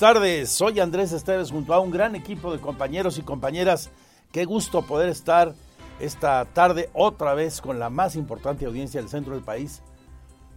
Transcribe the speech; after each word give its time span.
Tardes, 0.00 0.48
soy 0.48 0.80
Andrés 0.80 1.12
Esteves 1.12 1.50
junto 1.50 1.74
a 1.74 1.78
un 1.78 1.90
gran 1.90 2.16
equipo 2.16 2.50
de 2.50 2.58
compañeros 2.58 3.18
y 3.18 3.22
compañeras. 3.22 3.90
Qué 4.32 4.46
gusto 4.46 4.80
poder 4.80 5.10
estar 5.10 5.52
esta 6.00 6.46
tarde 6.46 6.88
otra 6.94 7.34
vez 7.34 7.60
con 7.60 7.78
la 7.78 7.90
más 7.90 8.16
importante 8.16 8.64
audiencia 8.64 8.98
del 8.98 9.10
centro 9.10 9.34
del 9.34 9.44
país. 9.44 9.82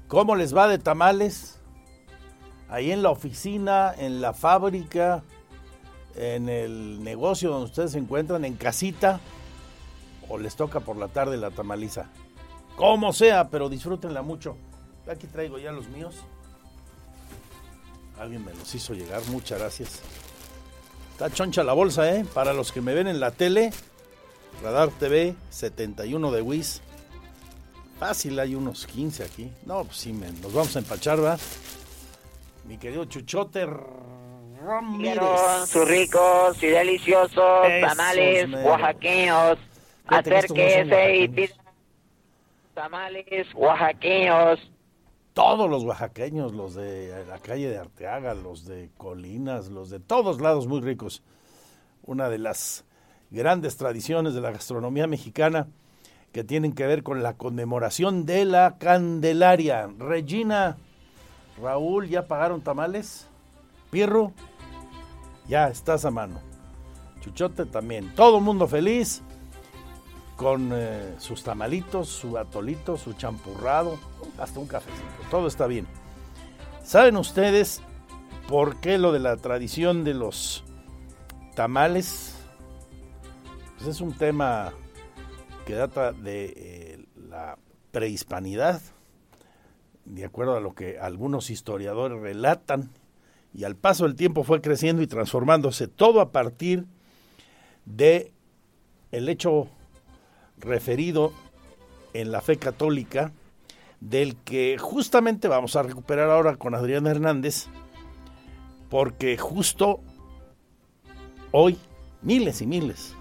¿Cómo 0.08 0.38
les 0.38 0.56
va 0.56 0.70
de 0.70 0.78
tamales? 0.78 1.60
Ahí 2.70 2.94
en 2.94 3.04
la 3.04 3.10
oficina, 3.10 3.94
en 3.98 4.22
la 4.22 4.32
fábrica, 4.32 5.24
en 6.16 6.48
el 6.48 7.04
negocio 7.04 7.50
donde 7.50 7.66
ustedes 7.66 7.92
se 7.92 8.00
encuentran, 8.00 8.46
en 8.46 8.56
casita, 8.56 9.20
o 10.30 10.38
les 10.38 10.56
toca 10.56 10.80
por 10.80 10.96
la 10.96 11.10
tarde 11.10 11.36
la 11.36 11.52
tamaliza. 11.52 12.10
Como 12.78 13.12
sea, 13.12 13.50
pero 13.50 13.68
disfrútenla 13.68 14.22
mucho. 14.22 14.56
Aquí 15.06 15.28
traigo 15.28 15.60
ya 15.60 15.74
los 15.74 15.90
míos. 15.90 16.24
Alguien 18.24 18.46
me 18.46 18.54
los 18.54 18.74
hizo 18.74 18.94
llegar, 18.94 19.22
muchas 19.32 19.60
gracias. 19.60 20.02
Está 21.12 21.30
choncha 21.30 21.62
la 21.62 21.74
bolsa, 21.74 22.10
¿eh? 22.10 22.24
Para 22.34 22.54
los 22.54 22.72
que 22.72 22.80
me 22.80 22.94
ven 22.94 23.08
en 23.08 23.20
la 23.20 23.32
tele, 23.32 23.72
Radar 24.64 24.92
TV 24.92 25.36
71 25.50 26.32
de 26.32 26.42
WIS. 26.42 26.82
Fácil, 28.00 28.40
hay 28.40 28.56
unos 28.56 28.88
15 28.88 29.26
aquí. 29.26 29.52
No, 29.66 29.84
pues 29.84 29.98
sí, 29.98 30.14
men, 30.14 30.40
nos 30.42 30.54
vamos 30.54 30.74
a 30.78 30.80
empachar, 30.80 31.22
¿va? 31.22 31.38
Mi 32.66 32.78
querido 32.78 33.04
Chuchote 33.04 33.68
Ramírez. 34.66 35.20
Sus 35.68 35.86
ricos 35.86 36.64
y 36.64 36.68
deliciosos 36.68 37.68
Esos 37.68 37.90
tamales 37.90 38.50
oaxaqueños. 38.64 39.58
No 40.10 40.18
Acérquese 40.18 41.16
y 41.18 41.28
pida 41.28 41.56
tamales 42.74 43.54
oaxaqueños. 43.54 44.73
Todos 45.34 45.70
los 45.70 45.84
oaxaqueños, 45.84 46.54
los 46.54 46.76
de 46.76 47.26
la 47.28 47.40
calle 47.40 47.68
de 47.68 47.78
Arteaga, 47.80 48.36
los 48.36 48.66
de 48.66 48.92
Colinas, 48.98 49.70
los 49.70 49.90
de 49.90 50.00
todos 50.00 50.40
lados 50.40 50.68
muy 50.68 50.80
ricos. 50.82 51.24
Una 52.04 52.30
de 52.30 52.38
las 52.38 52.86
grandes 53.32 53.78
tradiciones 53.78 54.36
de 54.36 54.42
la 54.42 54.52
gastronomía 54.52 55.08
mexicana 55.08 55.68
que 56.32 56.44
tienen 56.44 56.74
que 56.74 56.86
ver 56.86 57.02
con 57.02 57.24
la 57.24 57.34
conmemoración 57.34 58.26
de 58.26 58.46
la 58.46 58.78
Candelaria. 58.78 59.90
Regina, 59.98 60.78
Raúl, 61.60 62.10
¿ya 62.10 62.28
pagaron 62.28 62.62
tamales? 62.62 63.28
Pirro, 63.90 64.34
ya 65.48 65.68
estás 65.68 66.06
a 66.06 66.12
mano. 66.12 66.40
Chuchote 67.22 67.66
también. 67.66 68.14
Todo 68.16 68.40
mundo 68.40 68.68
feliz 68.68 69.24
con 70.44 70.72
eh, 70.74 71.16
sus 71.20 71.42
tamalitos, 71.42 72.10
su 72.10 72.38
atolito, 72.38 72.98
su 72.98 73.14
champurrado, 73.14 73.98
hasta 74.38 74.60
un 74.60 74.68
cafecito. 74.68 75.08
Todo 75.32 75.48
está 75.48 75.68
bien. 75.68 75.88
¿Saben 76.84 77.16
ustedes 77.16 77.82
por 78.50 78.82
qué 78.82 78.98
lo 78.98 79.14
de 79.14 79.20
la 79.20 79.38
tradición 79.38 80.04
de 80.04 80.14
los 80.14 80.66
tamales? 81.56 82.36
Pues 83.78 83.88
es 83.88 84.02
un 84.02 84.12
tema 84.18 84.74
que 85.66 85.76
data 85.76 86.12
de 86.12 86.54
eh, 86.58 87.06
la 87.30 87.58
prehispanidad, 87.92 88.82
de 90.04 90.26
acuerdo 90.26 90.58
a 90.58 90.60
lo 90.60 90.76
que 90.76 91.00
algunos 91.00 91.52
historiadores 91.52 92.20
relatan, 92.20 92.90
y 93.54 93.64
al 93.64 93.78
paso 93.78 94.04
del 94.04 94.16
tiempo 94.16 94.44
fue 94.44 94.60
creciendo 94.60 95.02
y 95.02 95.08
transformándose 95.08 95.88
todo 95.88 96.20
a 96.20 96.34
partir 96.34 96.86
de 97.86 98.34
el 99.14 99.30
hecho 99.30 99.70
referido 100.64 101.34
en 102.14 102.32
la 102.32 102.42
fe 102.42 102.58
católica, 102.58 103.32
del 104.00 104.36
que 104.36 104.78
justamente 104.78 105.48
vamos 105.48 105.76
a 105.76 105.84
recuperar 105.84 106.30
ahora 106.30 106.58
con 106.58 106.76
Adrián 106.76 107.08
Hernández, 107.08 107.68
porque 108.90 109.38
justo 109.38 110.02
hoy 111.52 111.78
miles 112.22 112.62
y 112.62 112.68
miles 112.68 113.16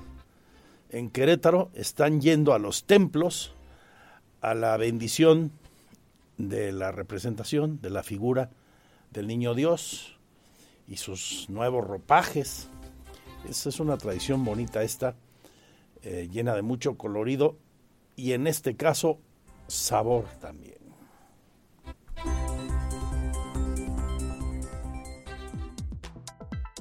en 0.91 1.09
Querétaro 1.09 1.71
están 1.75 2.21
yendo 2.21 2.53
a 2.53 2.59
los 2.59 2.85
templos 2.85 3.55
a 4.41 4.55
la 4.55 4.77
bendición 4.77 5.53
de 6.37 6.73
la 6.73 6.93
representación 6.93 7.81
de 7.81 7.91
la 7.91 8.03
figura 8.03 8.51
del 9.11 9.27
niño 9.27 9.55
Dios 9.55 10.19
y 10.89 10.97
sus 10.97 11.49
nuevos 11.49 11.87
ropajes. 11.87 12.69
Esa 13.49 13.69
es 13.69 13.81
una 13.81 13.97
tradición 13.97 14.45
bonita 14.45 14.83
esta 14.83 15.15
eh, 16.03 16.29
llena 16.31 16.55
de 16.55 16.63
mucho 16.63 16.97
colorido 16.97 17.57
y 18.17 18.33
en 18.33 18.47
este 18.47 18.77
caso 18.77 19.19
sabor 19.67 20.27
también. 20.41 20.73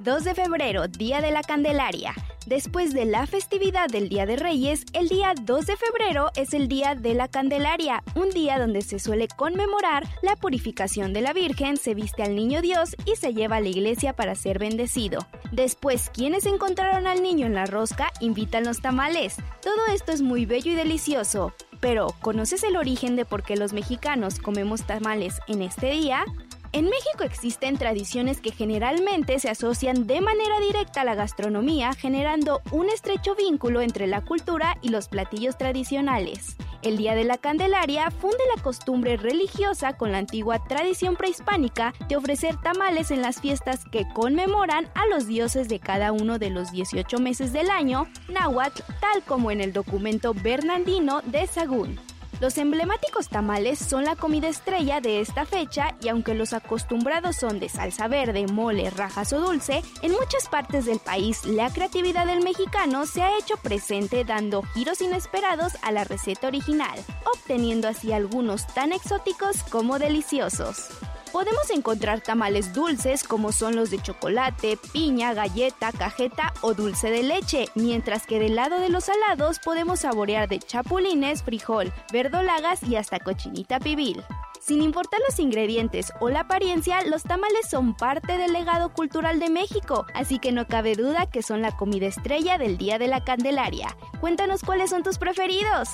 ...2 0.04 0.24
de 0.24 0.34
febrero, 0.34 0.88
Día 0.88 1.22
de 1.22 1.30
la 1.30 1.44
Candelaria. 1.44 2.16
Después 2.48 2.92
de 2.94 3.06
la 3.06 3.28
festividad 3.28 3.88
del 3.88 4.10
Día 4.10 4.26
de 4.26 4.36
Reyes, 4.36 4.84
el 4.94 5.10
día 5.10 5.34
2 5.40 5.66
de 5.68 5.78
febrero 5.78 6.32
es 6.36 6.56
el 6.56 6.68
Día 6.68 6.96
de 6.96 7.14
la 7.14 7.28
Candelaria, 7.28 8.04
un 8.16 8.32
día 8.32 8.58
donde 8.58 8.82
se 8.82 8.98
suele 8.98 9.28
conmemorar 9.28 10.08
la 10.24 10.36
purificación 10.36 11.14
de 11.14 11.22
la 11.22 11.34
Virgen, 11.34 11.78
se 11.78 11.94
viste 11.94 12.24
al 12.24 12.36
Niño 12.36 12.64
Dios 12.64 12.96
y 13.06 13.16
se 13.16 13.36
lleva 13.36 13.58
a 13.58 13.62
la 13.62 13.70
iglesia 13.70 14.14
para 14.14 14.34
ser 14.34 14.58
bendecido. 14.58 15.28
Después, 15.52 16.10
quienes 16.10 16.48
encontraron 16.48 17.06
al 17.06 17.22
niño 17.22 17.46
en 17.46 17.54
la 17.54 17.68
rosca 17.68 18.12
invitan 18.22 18.64
los 18.64 18.82
tamales. 18.82 19.36
Todo 19.62 19.94
esto 19.94 20.12
es 20.12 20.24
muy 20.24 20.48
bello 20.48 20.72
y 20.72 20.76
delicioso. 20.76 21.54
Pero, 21.80 22.08
¿conoces 22.22 22.64
el 22.64 22.76
origen 22.76 23.16
de 23.16 23.26
por 23.26 23.44
qué 23.44 23.56
los 23.56 23.72
mexicanos 23.72 24.40
comemos 24.40 24.86
tamales 24.88 25.40
en 25.48 25.62
este 25.62 25.92
día? 25.92 26.26
En 26.74 26.86
México 26.86 27.26
existen 27.26 27.78
tradiciones 27.78 28.40
que 28.40 28.54
generalmente 28.54 29.40
se 29.40 29.50
asocian 29.50 30.08
de 30.08 30.22
manera 30.22 30.58
directa 30.62 31.02
a 31.02 31.04
la 31.04 31.16
gastronomía, 31.16 31.92
generando 31.94 32.62
un 32.72 32.90
estrecho 32.90 33.36
vínculo 33.36 33.82
entre 33.82 34.08
la 34.08 34.22
cultura 34.22 34.78
y 34.82 34.88
los 34.88 35.10
platillos 35.10 35.58
tradicionales. 35.58 36.56
El 36.82 36.96
Día 36.96 37.14
de 37.14 37.26
la 37.26 37.38
Candelaria 37.38 38.10
funde 38.10 38.38
la 38.56 38.64
costumbre 38.64 39.18
religiosa 39.18 39.98
con 39.98 40.14
la 40.14 40.20
antigua 40.20 40.64
tradición 40.64 41.18
prehispánica 41.18 41.94
de 42.08 42.16
ofrecer 42.16 42.56
tamales 42.62 43.12
en 43.12 43.22
las 43.22 43.42
fiestas 43.42 43.84
que 43.92 44.08
conmemoran 44.14 44.88
a 44.96 45.06
los 45.08 45.28
dioses 45.28 45.68
de 45.68 45.80
cada 45.80 46.14
uno 46.14 46.40
de 46.40 46.52
los 46.52 46.72
18 46.72 47.18
meses 47.20 47.52
del 47.52 47.70
año, 47.70 48.08
náhuatl, 48.30 48.82
tal 49.02 49.22
como 49.24 49.52
en 49.52 49.60
el 49.60 49.74
documento 49.74 50.34
Bernardino 50.34 51.22
de 51.26 51.48
Sagún. 51.48 52.00
Los 52.42 52.58
emblemáticos 52.58 53.30
tamales 53.30 53.78
son 53.78 54.04
la 54.04 54.16
comida 54.16 54.48
estrella 54.48 55.00
de 55.00 55.22
esta 55.22 55.46
fecha 55.46 55.96
y 56.02 56.10
aunque 56.10 56.34
los 56.34 56.54
acostumbrados 56.54 57.36
son 57.36 57.60
de 57.60 57.70
salsa 57.70 58.08
verde, 58.08 58.48
mole, 58.48 58.90
rajas 58.90 59.32
o 59.32 59.40
dulce, 59.40 59.84
en 60.02 60.12
muchas 60.14 60.50
partes 60.50 60.88
del 60.88 60.98
país 60.98 61.46
la 61.46 61.70
creatividad 61.70 62.26
del 62.26 62.44
mexicano 62.44 63.06
se 63.06 63.22
ha 63.22 63.38
hecho 63.38 63.58
presente 63.58 64.26
dando 64.26 64.64
giros 64.74 65.02
inesperados 65.02 65.74
a 65.84 65.92
la 65.92 66.04
receta 66.04 66.48
original, 66.48 66.98
obteniendo 67.32 67.88
así 67.88 68.12
algunos 68.12 68.66
tan 68.66 68.92
exóticos 68.92 69.62
como 69.70 70.00
deliciosos. 70.00 70.90
Podemos 71.32 71.70
encontrar 71.70 72.20
tamales 72.20 72.74
dulces 72.74 73.24
como 73.24 73.54
son 73.54 73.78
los 73.78 73.90
de 73.90 74.02
chocolate, 74.02 74.78
piña, 74.92 75.34
galleta, 75.34 75.94
cajeta 75.94 76.54
o 76.60 76.74
dulce 76.74 77.10
de 77.10 77.24
leche, 77.24 77.70
mientras 77.74 78.28
que 78.28 78.38
del 78.38 78.56
lado 78.56 78.80
de 78.80 78.90
los 78.90 79.06
salados 79.06 79.60
podemos 79.60 80.02
saborear 80.02 80.50
de 80.50 80.60
chapulines, 80.60 81.42
frijol, 81.44 81.94
verdolagas 82.12 82.84
y 82.84 82.98
hasta 82.98 83.20
cochinita 83.20 83.80
pibil. 83.80 84.22
Sin 84.60 84.82
importar 84.82 85.22
los 85.28 85.40
ingredientes 85.40 86.12
o 86.20 86.30
la 86.30 86.42
apariencia, 86.42 87.02
los 87.04 87.24
tamales 87.24 87.70
son 87.70 87.96
parte 87.96 88.38
del 88.38 88.52
legado 88.52 88.94
cultural 88.94 89.40
de 89.40 89.50
México, 89.50 90.06
así 90.14 90.38
que 90.38 90.52
no 90.52 90.68
cabe 90.68 90.96
duda 90.96 91.28
que 91.28 91.42
son 91.42 91.62
la 91.62 91.76
comida 91.78 92.08
estrella 92.08 92.58
del 92.58 92.78
Día 92.78 93.00
de 93.00 93.08
la 93.08 93.24
Candelaria. 93.24 93.96
Cuéntanos 94.20 94.62
cuáles 94.64 94.90
son 94.90 95.02
tus 95.02 95.18
preferidos. 95.18 95.90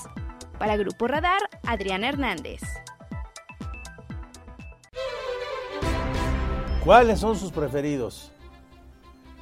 Para 0.57 0.78
Grupo 0.78 1.07
Radar, 1.07 1.39
Adrián 1.63 2.04
Hernández. 2.04 2.62
¿Cuáles 6.88 7.19
son 7.19 7.38
sus 7.38 7.51
preferidos? 7.51 8.31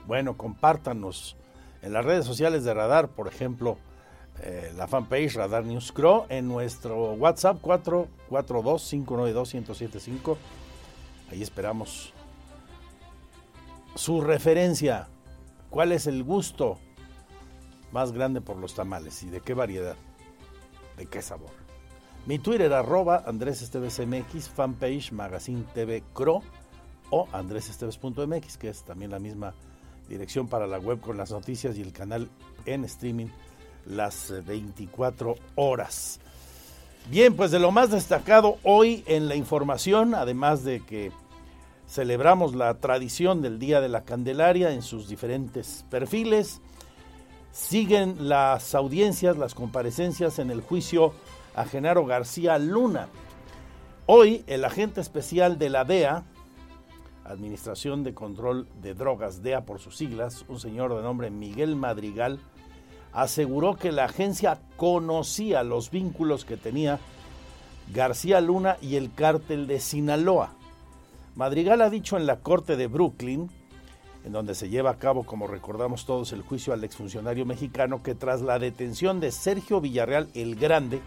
Bueno, 0.08 0.36
compártanos 0.36 1.38
en 1.84 1.94
las 1.94 2.04
redes 2.04 2.26
sociales 2.26 2.64
de 2.64 2.74
Radar, 2.74 3.10
por 3.10 3.28
ejemplo, 3.28 3.78
eh, 4.42 4.74
la 4.76 4.88
fanpage 4.88 5.36
Radar 5.36 5.64
News 5.64 5.92
Crow, 5.92 6.26
en 6.30 6.48
nuestro 6.48 7.14
WhatsApp 7.14 7.62
442-592-1075. 7.62 10.38
Ahí 11.30 11.44
esperamos 11.44 12.14
su 13.94 14.22
referencia. 14.22 15.08
¿Cuál 15.70 15.92
es 15.92 16.08
el 16.08 16.24
gusto 16.24 16.80
más 17.92 18.12
grande 18.12 18.42
por 18.42 18.58
los 18.58 18.74
tamales 18.74 19.22
y 19.22 19.30
de 19.30 19.42
qué 19.42 19.54
variedad? 19.54 19.98
¿De 20.98 21.06
qué 21.06 21.22
sabor? 21.22 21.52
Mi 22.26 22.40
Twitter 22.40 22.74
arroba 22.74 23.24
Andrés 23.28 23.70
fanpage 24.56 25.12
Magazine 25.12 25.64
TV 25.76 26.02
Cro 26.12 26.42
o 27.10 27.28
andresesteves.mx, 27.32 28.58
que 28.58 28.70
es 28.70 28.84
también 28.84 29.12
la 29.12 29.20
misma 29.20 29.54
dirección 30.08 30.48
para 30.48 30.68
la 30.68 30.80
web 30.80 31.00
con 31.00 31.18
las 31.18 31.32
noticias 31.32 31.78
y 31.78 31.82
el 31.82 31.92
canal 31.92 32.30
en 32.66 32.86
streaming 32.86 33.28
las 33.86 34.34
24 34.46 35.36
horas. 35.56 36.20
Bien, 37.10 37.36
pues 37.36 37.52
de 37.52 37.60
lo 37.60 37.72
más 37.72 37.92
destacado 37.92 38.58
hoy 38.64 39.04
en 39.06 39.28
la 39.28 39.36
información, 39.36 40.16
además 40.16 40.64
de 40.64 40.82
que 40.82 41.12
celebramos 41.88 42.56
la 42.56 42.74
tradición 42.76 43.42
del 43.42 43.60
Día 43.60 43.80
de 43.80 43.90
la 43.90 44.06
Candelaria 44.06 44.72
en 44.72 44.82
sus 44.82 45.08
diferentes 45.08 45.86
perfiles, 45.92 46.62
siguen 47.52 48.28
las 48.28 48.74
audiencias, 48.74 49.38
las 49.38 49.54
comparecencias 49.54 50.40
en 50.40 50.50
el 50.50 50.62
juicio 50.62 51.14
a 51.56 51.66
Genaro 51.66 52.06
García 52.06 52.58
Luna. 52.58 53.08
Hoy 54.08 54.44
el 54.48 54.66
agente 54.66 55.00
especial 55.00 55.58
de 55.58 55.70
la 55.70 55.86
DEA, 55.86 56.24
Administración 57.26 58.04
de 58.04 58.14
Control 58.14 58.68
de 58.82 58.94
Drogas, 58.94 59.42
DEA 59.42 59.66
por 59.66 59.80
sus 59.80 59.98
siglas, 59.98 60.46
un 60.48 60.60
señor 60.60 60.96
de 60.96 61.02
nombre 61.02 61.30
Miguel 61.32 61.76
Madrigal, 61.76 62.40
aseguró 63.14 63.76
que 63.76 63.92
la 63.92 64.06
agencia 64.06 64.60
conocía 64.78 65.64
los 65.64 65.90
vínculos 65.90 66.46
que 66.46 66.58
tenía 66.58 67.00
García 67.94 68.42
Luna 68.42 68.78
y 68.82 68.96
el 68.96 69.14
cártel 69.14 69.68
de 69.68 69.80
Sinaloa. 69.80 70.54
Madrigal 71.36 71.82
ha 71.82 71.90
dicho 71.90 72.18
en 72.18 72.26
la 72.26 72.40
corte 72.40 72.76
de 72.76 72.88
Brooklyn, 72.88 73.50
en 74.24 74.32
donde 74.32 74.56
se 74.56 74.70
lleva 74.70 74.92
a 74.92 74.98
cabo, 74.98 75.24
como 75.24 75.48
recordamos 75.48 76.06
todos, 76.06 76.32
el 76.34 76.42
juicio 76.42 76.74
al 76.74 76.84
exfuncionario 76.84 77.46
mexicano, 77.46 78.02
que 78.02 78.16
tras 78.16 78.42
la 78.42 78.60
detención 78.60 79.20
de 79.20 79.32
Sergio 79.32 79.82
Villarreal 79.82 80.30
el 80.34 80.56
Grande, 80.56 81.02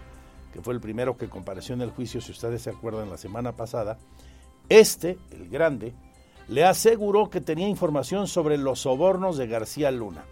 que 0.52 0.60
fue 0.60 0.74
el 0.74 0.80
primero 0.80 1.16
que 1.16 1.28
compareció 1.28 1.74
en 1.74 1.82
el 1.82 1.90
juicio, 1.90 2.20
si 2.20 2.32
ustedes 2.32 2.62
se 2.62 2.70
acuerdan, 2.70 3.10
la 3.10 3.18
semana 3.18 3.52
pasada, 3.52 3.98
este, 4.68 5.18
el 5.30 5.48
Grande, 5.48 5.94
le 6.48 6.64
aseguró 6.64 7.30
que 7.30 7.40
tenía 7.40 7.68
información 7.68 8.26
sobre 8.26 8.56
los 8.56 8.80
sobornos 8.80 9.36
de 9.36 9.46
García 9.46 9.90
Luna. 9.90 10.24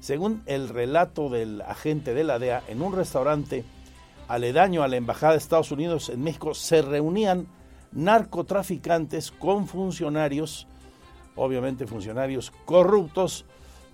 Según 0.00 0.42
el 0.46 0.68
relato 0.68 1.28
del 1.28 1.62
agente 1.62 2.12
de 2.14 2.24
la 2.24 2.38
DEA, 2.38 2.62
en 2.68 2.82
un 2.82 2.94
restaurante 2.94 3.64
aledaño 4.28 4.82
a 4.82 4.88
la 4.88 4.96
Embajada 4.96 5.32
de 5.32 5.38
Estados 5.38 5.72
Unidos 5.72 6.08
en 6.08 6.22
México 6.22 6.54
se 6.54 6.82
reunían 6.82 7.46
narcotraficantes 7.92 9.30
con 9.30 9.66
funcionarios, 9.66 10.66
obviamente 11.36 11.86
funcionarios 11.86 12.52
corruptos, 12.64 13.44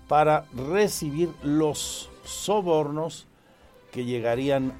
para 0.07 0.45
recibir 0.71 1.29
los 1.43 2.09
sobornos 2.23 3.27
que 3.91 4.05
llegarían 4.05 4.73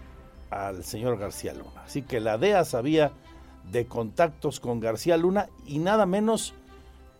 al 0.49 0.83
señor 0.83 1.17
García 1.17 1.53
Luna. 1.53 1.83
Así 1.85 2.01
que 2.01 2.19
la 2.19 2.37
DEA 2.37 2.65
sabía 2.65 3.11
de 3.71 3.85
contactos 3.85 4.59
con 4.59 4.79
García 4.79 5.17
Luna 5.17 5.47
y 5.67 5.79
nada 5.79 6.05
menos 6.05 6.55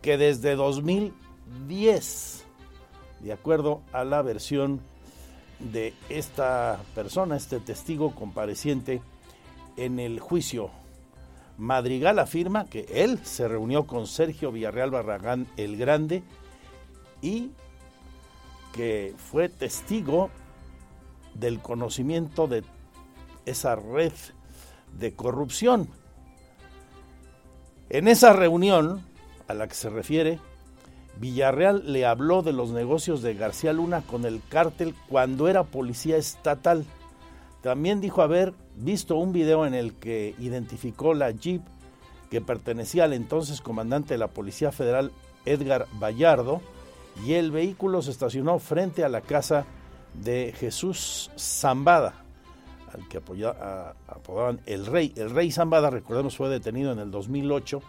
que 0.02 0.16
desde 0.16 0.56
2010 0.56 2.40
de 3.20 3.32
acuerdo 3.32 3.82
a 3.92 4.04
la 4.04 4.22
versión 4.22 4.80
de 5.58 5.94
esta 6.08 6.80
persona, 6.94 7.36
este 7.36 7.60
testigo 7.60 8.14
compareciente 8.14 9.02
en 9.76 9.98
el 9.98 10.20
juicio. 10.20 10.70
Madrigal 11.58 12.18
afirma 12.18 12.64
que 12.64 12.86
él 12.88 13.18
se 13.22 13.46
reunió 13.46 13.86
con 13.86 14.06
Sergio 14.06 14.50
Villarreal 14.50 14.90
Barragán 14.90 15.46
el 15.58 15.76
Grande 15.76 16.22
y 17.20 17.50
que 18.72 19.14
fue 19.18 19.50
testigo 19.50 20.30
del 21.34 21.60
conocimiento 21.60 22.46
de 22.46 22.64
esa 23.44 23.76
red 23.76 24.12
de 24.98 25.12
corrupción. 25.12 25.88
En 27.90 28.08
esa 28.08 28.32
reunión 28.32 29.04
a 29.50 29.54
la 29.54 29.68
que 29.68 29.74
se 29.74 29.90
refiere, 29.90 30.38
Villarreal 31.18 31.92
le 31.92 32.06
habló 32.06 32.42
de 32.42 32.52
los 32.52 32.70
negocios 32.70 33.20
de 33.20 33.34
García 33.34 33.72
Luna 33.72 34.02
con 34.02 34.24
el 34.24 34.40
cártel 34.48 34.94
cuando 35.08 35.48
era 35.48 35.64
policía 35.64 36.16
estatal. 36.16 36.84
También 37.62 38.00
dijo 38.00 38.22
haber 38.22 38.54
visto 38.76 39.16
un 39.16 39.32
video 39.32 39.66
en 39.66 39.74
el 39.74 39.94
que 39.94 40.34
identificó 40.38 41.12
la 41.12 41.30
Jeep 41.30 41.62
que 42.30 42.40
pertenecía 42.40 43.04
al 43.04 43.12
entonces 43.12 43.60
comandante 43.60 44.14
de 44.14 44.18
la 44.18 44.28
Policía 44.28 44.70
Federal 44.70 45.10
Edgar 45.44 45.86
Vallardo 46.00 46.60
y 47.26 47.34
el 47.34 47.50
vehículo 47.50 48.02
se 48.02 48.12
estacionó 48.12 48.58
frente 48.60 49.04
a 49.04 49.08
la 49.08 49.20
casa 49.20 49.66
de 50.14 50.54
Jesús 50.56 51.30
Zambada, 51.36 52.14
al 52.94 53.06
que 53.08 53.18
apodaban 53.18 54.60
el 54.66 54.86
Rey. 54.86 55.12
El 55.16 55.30
Rey 55.30 55.50
Zambada, 55.50 55.90
recordemos, 55.90 56.36
fue 56.36 56.48
detenido 56.48 56.92
en 56.92 57.00
el 57.00 57.10
2008 57.10 57.82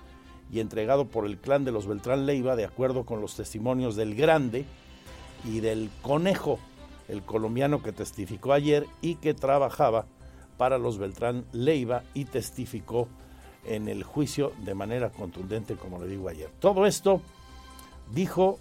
y 0.51 0.59
entregado 0.59 1.05
por 1.05 1.25
el 1.25 1.37
clan 1.37 1.63
de 1.63 1.71
los 1.71 1.87
Beltrán 1.87 2.25
Leiva, 2.25 2.55
de 2.55 2.65
acuerdo 2.65 3.05
con 3.05 3.21
los 3.21 3.35
testimonios 3.35 3.95
del 3.95 4.15
Grande 4.15 4.65
y 5.45 5.61
del 5.61 5.89
Conejo, 6.01 6.59
el 7.07 7.21
colombiano 7.23 7.81
que 7.81 7.93
testificó 7.93 8.53
ayer 8.53 8.85
y 9.01 9.15
que 9.15 9.33
trabajaba 9.33 10.05
para 10.57 10.77
los 10.77 10.97
Beltrán 10.97 11.45
Leiva 11.53 12.03
y 12.13 12.25
testificó 12.25 13.07
en 13.65 13.87
el 13.87 14.03
juicio 14.03 14.53
de 14.63 14.75
manera 14.75 15.09
contundente, 15.09 15.75
como 15.75 15.99
le 15.99 16.07
digo 16.07 16.27
ayer. 16.27 16.49
Todo 16.59 16.85
esto, 16.85 17.21
dijo, 18.13 18.59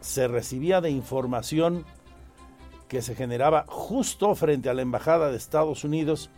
se 0.00 0.26
recibía 0.26 0.80
de 0.80 0.90
información 0.90 1.84
que 2.88 3.02
se 3.02 3.14
generaba 3.14 3.64
justo 3.68 4.34
frente 4.34 4.68
a 4.68 4.74
la 4.74 4.82
Embajada 4.82 5.30
de 5.30 5.36
Estados 5.36 5.84
Unidos 5.84 6.30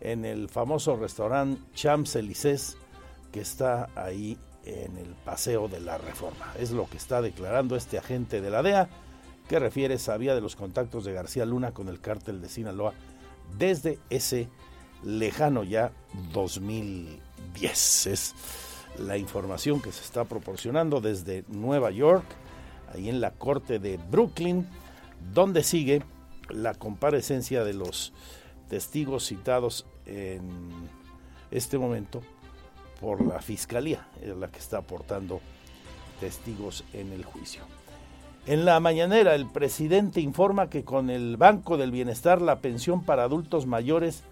en 0.00 0.26
el 0.26 0.50
famoso 0.50 0.96
restaurante 0.96 1.62
Champs-Élysées 1.74 2.76
que 3.34 3.40
está 3.40 3.88
ahí 3.96 4.38
en 4.64 4.96
el 4.96 5.16
paseo 5.24 5.66
de 5.66 5.80
la 5.80 5.98
reforma. 5.98 6.52
Es 6.56 6.70
lo 6.70 6.88
que 6.88 6.96
está 6.96 7.20
declarando 7.20 7.74
este 7.74 7.98
agente 7.98 8.40
de 8.40 8.48
la 8.48 8.62
DEA, 8.62 8.88
que 9.48 9.58
refiere 9.58 9.98
sabía 9.98 10.36
de 10.36 10.40
los 10.40 10.54
contactos 10.54 11.04
de 11.04 11.14
García 11.14 11.44
Luna 11.44 11.72
con 11.72 11.88
el 11.88 12.00
cártel 12.00 12.40
de 12.40 12.48
Sinaloa 12.48 12.94
desde 13.58 13.98
ese 14.08 14.48
lejano 15.02 15.64
ya 15.64 15.90
2010. 16.32 18.06
Es 18.06 18.36
la 19.00 19.18
información 19.18 19.82
que 19.82 19.90
se 19.90 20.04
está 20.04 20.26
proporcionando 20.26 21.00
desde 21.00 21.44
Nueva 21.48 21.90
York, 21.90 22.24
ahí 22.94 23.08
en 23.08 23.20
la 23.20 23.32
corte 23.32 23.80
de 23.80 23.96
Brooklyn, 23.96 24.64
donde 25.32 25.64
sigue 25.64 26.04
la 26.50 26.74
comparecencia 26.74 27.64
de 27.64 27.74
los 27.74 28.12
testigos 28.68 29.26
citados 29.26 29.86
en 30.06 30.88
este 31.50 31.78
momento 31.78 32.22
por 33.04 33.22
la 33.22 33.42
Fiscalía, 33.42 34.08
es 34.22 34.34
la 34.34 34.48
que 34.48 34.58
está 34.58 34.78
aportando 34.78 35.42
testigos 36.20 36.84
en 36.94 37.12
el 37.12 37.22
juicio. 37.22 37.60
En 38.46 38.64
la 38.64 38.80
mañanera, 38.80 39.34
el 39.34 39.46
presidente 39.46 40.22
informa 40.22 40.70
que 40.70 40.84
con 40.84 41.10
el 41.10 41.36
Banco 41.36 41.76
del 41.76 41.90
Bienestar 41.90 42.40
la 42.40 42.60
pensión 42.60 43.04
para 43.04 43.24
adultos 43.24 43.66
mayores 43.66 44.22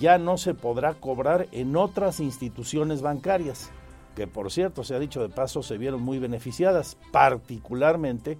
ya 0.00 0.18
no 0.18 0.36
se 0.36 0.52
podrá 0.52 0.94
cobrar 0.94 1.46
en 1.52 1.76
otras 1.76 2.18
instituciones 2.18 3.02
bancarias, 3.02 3.70
que 4.16 4.26
por 4.26 4.50
cierto, 4.50 4.82
se 4.82 4.96
ha 4.96 4.98
dicho 4.98 5.22
de 5.22 5.28
paso, 5.28 5.62
se 5.62 5.78
vieron 5.78 6.02
muy 6.02 6.18
beneficiadas, 6.18 6.96
particularmente 7.12 8.36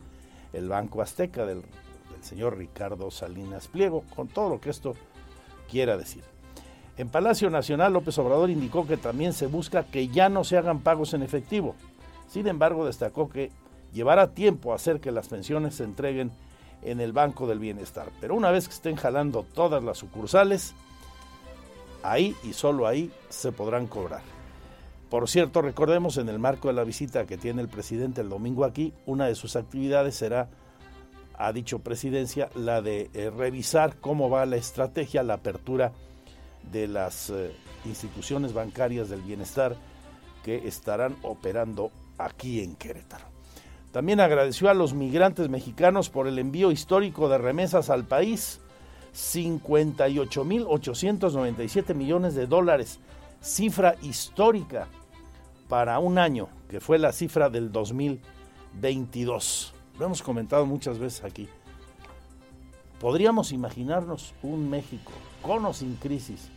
el 0.53 0.69
Banco 0.69 1.03
Azteca 1.03 1.47
del, 1.47 1.63
del 1.63 2.25
señor 2.25 2.59
Ricardo 2.59 3.13
Salinas 3.13 3.69
Pliego, 3.69 4.03
con 4.17 4.27
todo 4.27 4.49
lo 4.49 4.61
que 4.61 4.71
esto 4.71 4.95
quiera 5.71 5.97
decir. 5.97 6.34
En 6.97 7.09
Palacio 7.09 7.51
Nacional, 7.51 7.93
López 7.93 8.17
Obrador 8.19 8.51
indicó 8.51 8.87
que 8.87 8.97
también 8.97 9.33
se 9.33 9.47
busca 9.47 9.85
que 9.85 10.09
ya 10.09 10.29
no 10.29 10.45
se 10.45 10.57
hagan 10.57 10.81
pagos 10.81 11.13
en 11.13 11.23
efectivo. 11.23 11.75
Sin 12.29 12.47
embargo, 12.47 12.87
destacó 12.87 13.29
que 13.29 13.51
llevará 13.93 14.33
tiempo 14.33 14.73
hacer 14.73 15.01
que 15.01 15.11
las 15.11 15.29
pensiones 15.29 15.75
se 15.75 15.85
entreguen 15.85 16.31
en 16.83 17.01
el 17.01 17.13
Banco 17.13 17.47
del 17.49 17.59
Bienestar. 17.59 18.11
Pero 18.21 18.37
una 18.37 18.51
vez 18.51 18.69
que 18.69 18.75
estén 18.75 18.95
jalando 18.95 19.45
todas 19.55 19.83
las 19.83 19.99
sucursales, 19.99 20.75
ahí 22.05 22.37
y 22.45 22.53
solo 22.53 22.87
ahí 22.87 23.11
se 23.29 23.51
podrán 23.51 23.89
cobrar. 23.89 24.23
Por 25.11 25.29
cierto, 25.29 25.63
recordemos 25.63 26.17
en 26.17 26.29
el 26.29 26.39
marco 26.39 26.69
de 26.69 26.75
la 26.75 26.85
visita 26.85 27.27
que 27.27 27.37
tiene 27.37 27.63
el 27.63 27.69
presidente 27.69 28.21
el 28.21 28.29
domingo 28.29 28.65
aquí, 28.65 28.93
una 29.07 29.27
de 29.27 29.35
sus 29.35 29.57
actividades 29.57 30.15
será, 30.15 30.49
ha 31.37 31.53
dicho 31.53 31.81
presidencia, 31.81 32.51
la 32.55 32.83
de 32.83 33.11
eh, 33.15 33.31
revisar 33.31 33.97
cómo 34.01 34.31
va 34.31 34.47
la 34.47 34.57
estrategia, 34.57 35.23
la 35.23 35.35
apertura 35.35 35.93
de 36.71 36.87
las 36.89 37.31
eh, 37.31 37.57
instituciones 37.85 38.53
bancarias 38.53 39.09
del 39.09 39.23
bienestar 39.23 39.77
que 40.43 40.67
estarán 40.69 41.17
operando 41.23 41.91
aquí 42.19 42.63
en 42.63 42.77
Querétaro. 42.77 43.25
También 43.93 44.21
agradeció 44.21 44.69
a 44.71 44.75
los 44.75 44.93
migrantes 44.93 45.49
mexicanos 45.49 46.11
por 46.11 46.27
el 46.27 46.39
envío 46.39 46.73
histórico 46.73 47.29
de 47.29 47.39
remesas 47.39 47.89
al 47.91 48.05
país, 48.05 48.61
58.897 49.15 51.95
millones 51.95 52.35
de 52.35 52.47
dólares, 52.47 52.99
cifra 53.41 53.95
histórica 54.03 54.89
para 55.69 56.01
un 56.01 56.19
año, 56.19 56.49
que 56.69 56.81
fue 56.81 56.99
la 56.99 57.13
cifra 57.13 57.49
del 57.51 57.71
2022. 57.71 59.73
Lo 59.99 60.07
hemos 60.07 60.23
comentado 60.23 60.65
muchas 60.67 60.99
veces 60.99 61.23
aquí. 61.23 61.49
¿Podríamos 62.99 63.53
imaginarnos 63.53 64.35
un 64.43 64.69
México 64.69 65.13
con 65.41 65.65
o 65.67 65.73
sin 65.73 65.95
crisis, 65.97 66.51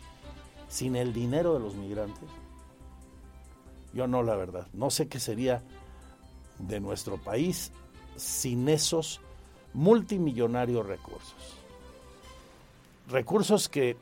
sin 0.70 0.96
el 0.96 1.14
dinero 1.14 1.54
de 1.54 1.60
los 1.60 1.76
migrantes? 1.76 2.30
Yo 3.94 4.08
no, 4.08 4.24
la 4.24 4.36
verdad. 4.36 4.68
No 4.74 4.90
sé 4.90 5.08
qué 5.08 5.20
sería 5.20 5.64
de 6.60 6.80
nuestro 6.80 7.18
país 7.18 7.72
sin 8.16 8.68
esos 8.70 9.22
multimillonarios 9.74 10.86
recursos. 10.86 11.58
Recursos 13.10 13.70
que 13.70 13.96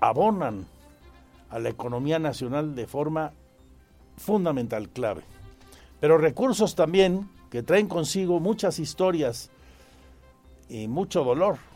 abonan 0.00 0.66
a 1.48 1.58
la 1.58 1.68
economía 1.68 2.18
nacional 2.18 2.74
de 2.74 2.86
forma 2.86 3.32
fundamental, 4.16 4.88
clave. 4.90 5.22
Pero 6.00 6.18
recursos 6.18 6.74
también 6.74 7.28
que 7.50 7.62
traen 7.62 7.88
consigo 7.88 8.40
muchas 8.40 8.78
historias 8.78 9.50
y 10.68 10.86
mucho 10.86 11.24
dolor 11.24 11.69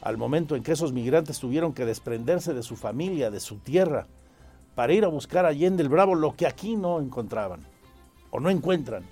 al 0.00 0.16
momento 0.16 0.56
en 0.56 0.62
que 0.62 0.72
esos 0.72 0.92
migrantes 0.92 1.38
tuvieron 1.38 1.72
que 1.72 1.84
desprenderse 1.84 2.54
de 2.54 2.62
su 2.62 2.76
familia, 2.76 3.30
de 3.30 3.40
su 3.40 3.56
tierra, 3.56 4.06
para 4.74 4.92
ir 4.92 5.04
a 5.04 5.08
buscar 5.08 5.44
allende 5.44 5.82
el 5.82 5.88
Bravo 5.88 6.14
lo 6.14 6.36
que 6.36 6.46
aquí 6.46 6.76
no 6.76 7.00
encontraban 7.00 7.66
o 8.30 8.40
no 8.40 8.48
encuentran, 8.50 9.04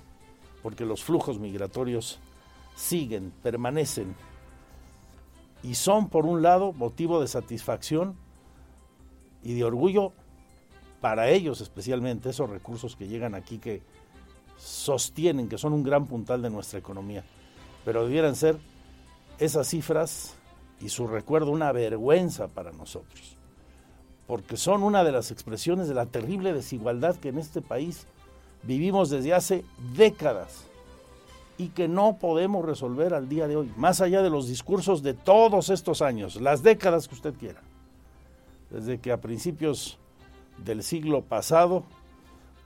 porque 0.63 0.87
los 0.87 1.05
flujos 1.05 1.39
migratorios 1.39 2.21
siguen, 2.75 3.33
permanecen 3.43 4.15
y 5.63 5.75
son, 5.75 6.09
por 6.09 6.25
un 6.25 6.43
lado, 6.43 6.73
motivo 6.73 7.21
de 7.21 7.27
satisfacción 7.27 8.17
y 9.43 9.55
de 9.55 9.65
orgullo 9.65 10.13
para 11.01 11.29
ellos 11.29 11.61
especialmente, 11.61 12.31
esos 12.31 12.49
recursos 12.49 12.97
que 12.97 13.09
llegan 13.09 13.35
aquí 13.35 13.59
que 13.59 13.83
sostienen, 14.57 15.49
que 15.49 15.59
son 15.59 15.73
un 15.73 15.83
gran 15.83 16.07
puntal 16.07 16.43
de 16.43 16.51
nuestra 16.51 16.79
economía, 16.79 17.25
pero 17.85 18.05
debieran 18.05 18.35
ser 18.35 18.59
esas 19.39 19.69
cifras 19.69 20.38
y 20.81 20.89
su 20.89 21.07
recuerdo 21.07 21.51
una 21.51 21.73
vergüenza 21.73 22.49
para 22.49 22.73
nosotros, 22.73 23.37
porque 24.27 24.57
son 24.57 24.83
una 24.83 25.05
de 25.05 25.13
las 25.13 25.31
expresiones 25.31 25.89
de 25.89 25.95
la 25.95 26.07
terrible 26.07 26.53
desigualdad 26.53 27.17
que 27.17 27.31
en 27.31 27.39
este 27.39 27.63
país 27.63 28.07
vivimos 28.63 29.11
desde 29.11 29.35
hace 29.35 29.65
décadas 29.97 30.67
y 31.57 31.69
que 31.69 31.89
no 31.89 32.19
podemos 32.19 32.65
resolver 32.65 33.15
al 33.15 33.29
día 33.29 33.49
de 33.49 33.57
hoy, 33.57 33.73
más 33.77 34.01
allá 34.01 34.23
de 34.23 34.31
los 34.31 34.47
discursos 34.47 35.03
de 35.03 35.15
todos 35.15 35.71
estos 35.71 36.03
años, 36.03 36.41
las 36.41 36.63
décadas 36.63 37.09
que 37.09 37.17
usted 37.17 37.35
quiera. 37.35 37.61
Desde 38.71 39.01
que 39.01 39.11
a 39.11 39.21
principios 39.21 39.99
del 40.65 40.83
siglo 40.83 41.23
pasado 41.23 41.85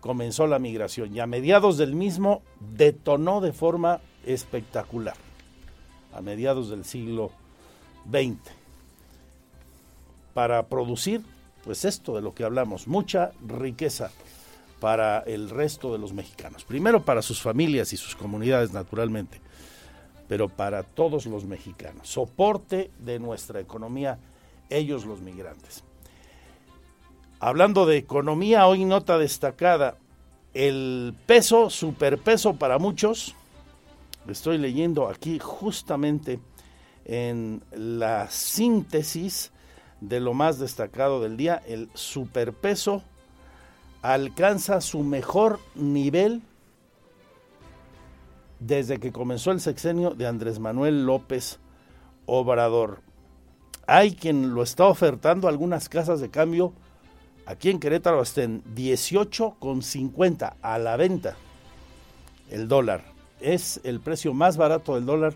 comenzó 0.01 0.47
la 0.47 0.59
migración 0.59 1.15
y 1.15 1.21
a 1.21 1.27
mediados 1.27 1.79
del 1.79 1.95
mismo 1.95 2.43
detonó 2.61 3.41
de 3.41 3.53
forma 3.53 4.01
espectacular, 4.27 5.17
a 6.13 6.21
mediados 6.21 6.69
del 6.69 6.85
siglo 6.85 7.31
XX, 8.11 8.39
para 10.35 10.67
producir, 10.67 11.23
pues 11.65 11.85
esto 11.85 12.15
de 12.15 12.23
lo 12.23 12.35
que 12.35 12.45
hablamos, 12.45 12.87
mucha 12.89 13.33
riqueza 13.47 14.11
para 14.81 15.21
el 15.21 15.49
resto 15.51 15.93
de 15.93 15.99
los 15.99 16.13
mexicanos. 16.13 16.65
Primero 16.65 17.05
para 17.05 17.23
sus 17.23 17.41
familias 17.41 17.93
y 17.93 17.97
sus 17.97 18.17
comunidades, 18.17 18.73
naturalmente, 18.73 19.41
pero 20.27 20.49
para 20.49 20.83
todos 20.83 21.27
los 21.27 21.45
mexicanos. 21.45 22.09
Soporte 22.09 22.91
de 22.99 23.19
nuestra 23.19 23.61
economía, 23.61 24.19
ellos 24.71 25.05
los 25.05 25.21
migrantes. 25.21 25.85
Hablando 27.39 27.87
de 27.87 27.97
economía, 27.97 28.67
hoy 28.67 28.85
nota 28.85 29.19
destacada, 29.19 29.99
el 30.55 31.15
peso, 31.27 31.71
superpeso 31.71 32.55
para 32.55 32.79
muchos, 32.79 33.35
estoy 34.29 34.59
leyendo 34.59 35.09
aquí 35.09 35.39
justamente 35.39 36.41
en 37.05 37.63
la 37.73 38.31
síntesis 38.31 39.51
de 40.01 40.21
lo 40.21 40.35
más 40.35 40.59
destacado 40.59 41.21
del 41.21 41.37
día, 41.37 41.63
el 41.67 41.89
superpeso 41.95 43.03
alcanza 44.03 44.81
su 44.81 45.01
mejor 45.01 45.61
nivel 45.75 46.43
desde 48.59 48.99
que 48.99 49.13
comenzó 49.13 49.51
el 49.51 49.61
sexenio 49.61 50.11
de 50.11 50.27
Andrés 50.27 50.59
Manuel 50.59 51.07
López 51.07 51.59
Obrador. 52.27 53.01
Hay 53.87 54.15
quien 54.15 54.55
lo 54.55 54.63
está 54.63 54.87
ofertando 54.87 55.49
algunas 55.49 55.89
casas 55.89 56.21
de 56.21 56.31
cambio 56.31 56.73
aquí 57.47 57.71
en 57.71 57.81
Querétaro 57.81 58.21
hasta 58.21 58.43
en 58.43 58.63
18,50 58.75 60.55
a 60.63 60.79
la 60.79 60.97
venta 60.97 61.37
el 62.51 62.69
dólar. 62.69 63.05
Es 63.41 63.81
el 63.83 64.01
precio 64.01 64.35
más 64.35 64.57
barato 64.57 64.95
del 64.95 65.07
dólar 65.07 65.35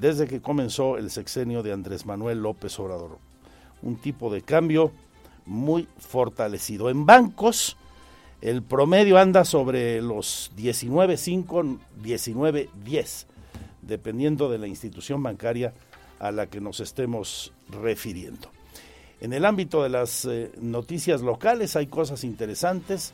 desde 0.00 0.28
que 0.28 0.40
comenzó 0.40 0.96
el 0.96 1.10
sexenio 1.10 1.62
de 1.62 1.72
Andrés 1.72 2.06
Manuel 2.06 2.40
López 2.40 2.78
Obrador. 2.78 3.18
Un 3.82 3.96
tipo 3.96 4.32
de 4.32 4.42
cambio 4.42 4.92
muy 5.44 5.88
fortalecido. 5.98 6.88
En 6.88 7.04
bancos, 7.04 7.76
el 8.40 8.62
promedio 8.62 9.18
anda 9.18 9.44
sobre 9.44 10.00
los 10.00 10.52
19.5, 10.56 11.78
19.10, 12.02 13.26
dependiendo 13.82 14.48
de 14.48 14.58
la 14.58 14.68
institución 14.68 15.22
bancaria 15.22 15.74
a 16.20 16.30
la 16.30 16.46
que 16.46 16.60
nos 16.60 16.78
estemos 16.78 17.52
refiriendo. 17.68 18.50
En 19.20 19.32
el 19.32 19.44
ámbito 19.44 19.82
de 19.82 19.88
las 19.88 20.24
eh, 20.26 20.52
noticias 20.60 21.22
locales 21.22 21.74
hay 21.74 21.88
cosas 21.88 22.22
interesantes, 22.22 23.12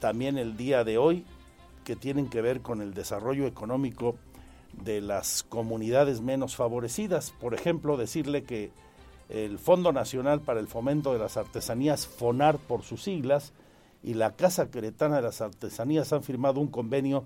también 0.00 0.36
el 0.36 0.56
día 0.56 0.82
de 0.82 0.98
hoy, 0.98 1.24
que 1.84 1.94
tienen 1.94 2.28
que 2.28 2.42
ver 2.42 2.60
con 2.60 2.82
el 2.82 2.92
desarrollo 2.92 3.46
económico 3.46 4.16
de 4.82 5.00
las 5.00 5.42
comunidades 5.42 6.20
menos 6.20 6.56
favorecidas. 6.56 7.32
Por 7.40 7.54
ejemplo, 7.54 7.96
decirle 7.96 8.44
que 8.44 8.70
el 9.28 9.58
Fondo 9.58 9.92
Nacional 9.92 10.40
para 10.40 10.60
el 10.60 10.68
Fomento 10.68 11.12
de 11.12 11.18
las 11.18 11.36
Artesanías, 11.36 12.06
FONAR 12.06 12.58
por 12.58 12.82
sus 12.82 13.02
siglas, 13.02 13.52
y 14.02 14.14
la 14.14 14.36
Casa 14.36 14.70
Queretana 14.70 15.16
de 15.16 15.22
las 15.22 15.40
Artesanías 15.40 16.12
han 16.12 16.22
firmado 16.22 16.60
un 16.60 16.68
convenio 16.68 17.24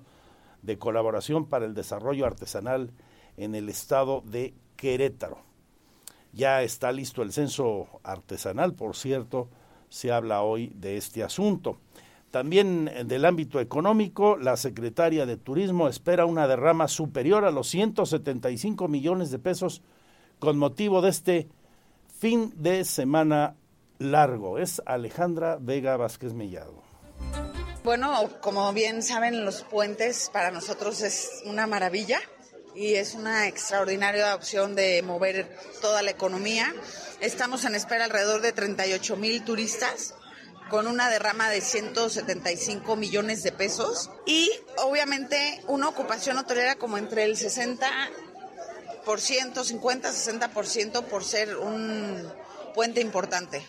de 0.63 0.79
colaboración 0.79 1.47
para 1.47 1.67
el 1.67 1.75
desarrollo 1.75 2.27
artesanal 2.27 2.91
en 3.37 3.55
el 3.55 3.69
estado 3.69 4.23
de 4.25 4.55
Querétaro. 4.77 5.39
Ya 6.33 6.63
está 6.63 6.93
listo 6.93 7.23
el 7.23 7.33
censo 7.33 8.01
artesanal, 8.03 8.75
por 8.75 8.97
cierto, 8.97 9.49
se 9.89 10.13
habla 10.13 10.43
hoy 10.43 10.73
de 10.77 10.97
este 10.97 11.23
asunto. 11.23 11.79
También 12.31 12.89
del 13.07 13.25
ámbito 13.25 13.59
económico, 13.59 14.37
la 14.37 14.57
secretaria 14.57 15.27
de 15.27 15.37
Turismo 15.37 15.89
espera 15.89 16.27
una 16.27 16.47
derrama 16.47 16.87
superior 16.87 17.45
a 17.45 17.51
los 17.51 17.69
175 17.69 18.87
millones 18.87 19.33
de 19.33 19.41
pesos 19.41 19.83
con 20.39 20.57
motivo 20.57 21.03
de 21.03 21.11
este 21.11 21.49
fin 22.21 22.53
de 22.57 22.85
semana 22.85 23.57
largo. 23.99 24.59
Es 24.59 24.81
Alejandra 24.87 25.59
Vega 25.61 25.97
Vázquez 25.97 26.33
Mellado. 26.33 26.83
Bueno, 27.83 28.29
como 28.41 28.73
bien 28.73 29.03
saben, 29.03 29.45
los 29.45 29.63
puentes 29.63 30.31
para 30.33 30.53
nosotros 30.53 31.03
es 31.03 31.43
una 31.47 31.67
maravilla 31.67 32.21
y 32.77 32.95
es 32.95 33.15
una 33.15 33.49
extraordinaria 33.49 34.37
opción 34.37 34.77
de 34.77 35.03
mover 35.03 35.57
toda 35.81 36.03
la 36.03 36.13
economía. 36.13 36.73
Estamos 37.21 37.65
en 37.65 37.75
espera 37.75 38.05
alrededor 38.05 38.41
de 38.41 38.53
38 38.53 39.17
mil 39.17 39.43
turistas 39.43 40.15
con 40.71 40.87
una 40.87 41.11
derrama 41.11 41.51
de 41.51 41.61
175 41.61 42.95
millones 42.97 43.43
de 43.43 43.51
pesos 43.53 44.09
y 44.25 44.49
obviamente 44.79 45.61
una 45.67 45.89
ocupación 45.89 46.39
hotelera 46.39 46.77
como 46.77 46.97
entre 46.97 47.25
el 47.25 47.37
60%, 47.37 47.75
50-60% 49.05 51.03
por 51.03 51.25
ser 51.25 51.57
un 51.57 52.23
puente 52.73 53.01
importante. 53.01 53.67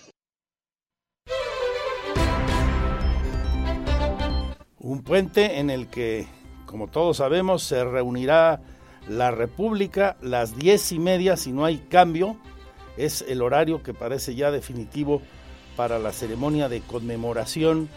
Un 4.77 5.03
puente 5.03 5.59
en 5.59 5.69
el 5.69 5.87
que, 5.87 6.27
como 6.65 6.87
todos 6.87 7.17
sabemos, 7.17 7.63
se 7.63 7.83
reunirá 7.83 8.61
la 9.07 9.31
República 9.31 10.17
las 10.21 10.55
diez 10.55 10.91
y 10.91 10.99
media 10.99 11.35
si 11.35 11.51
no 11.51 11.65
hay 11.65 11.79
cambio. 11.79 12.39
Es 12.97 13.23
el 13.27 13.41
horario 13.41 13.81
que 13.81 13.93
parece 13.93 14.35
ya 14.35 14.51
definitivo 14.51 15.21
para 15.75 15.99
la 15.99 16.11
ceremonia 16.11 16.69
de 16.69 16.81
conmemoración 16.81 17.89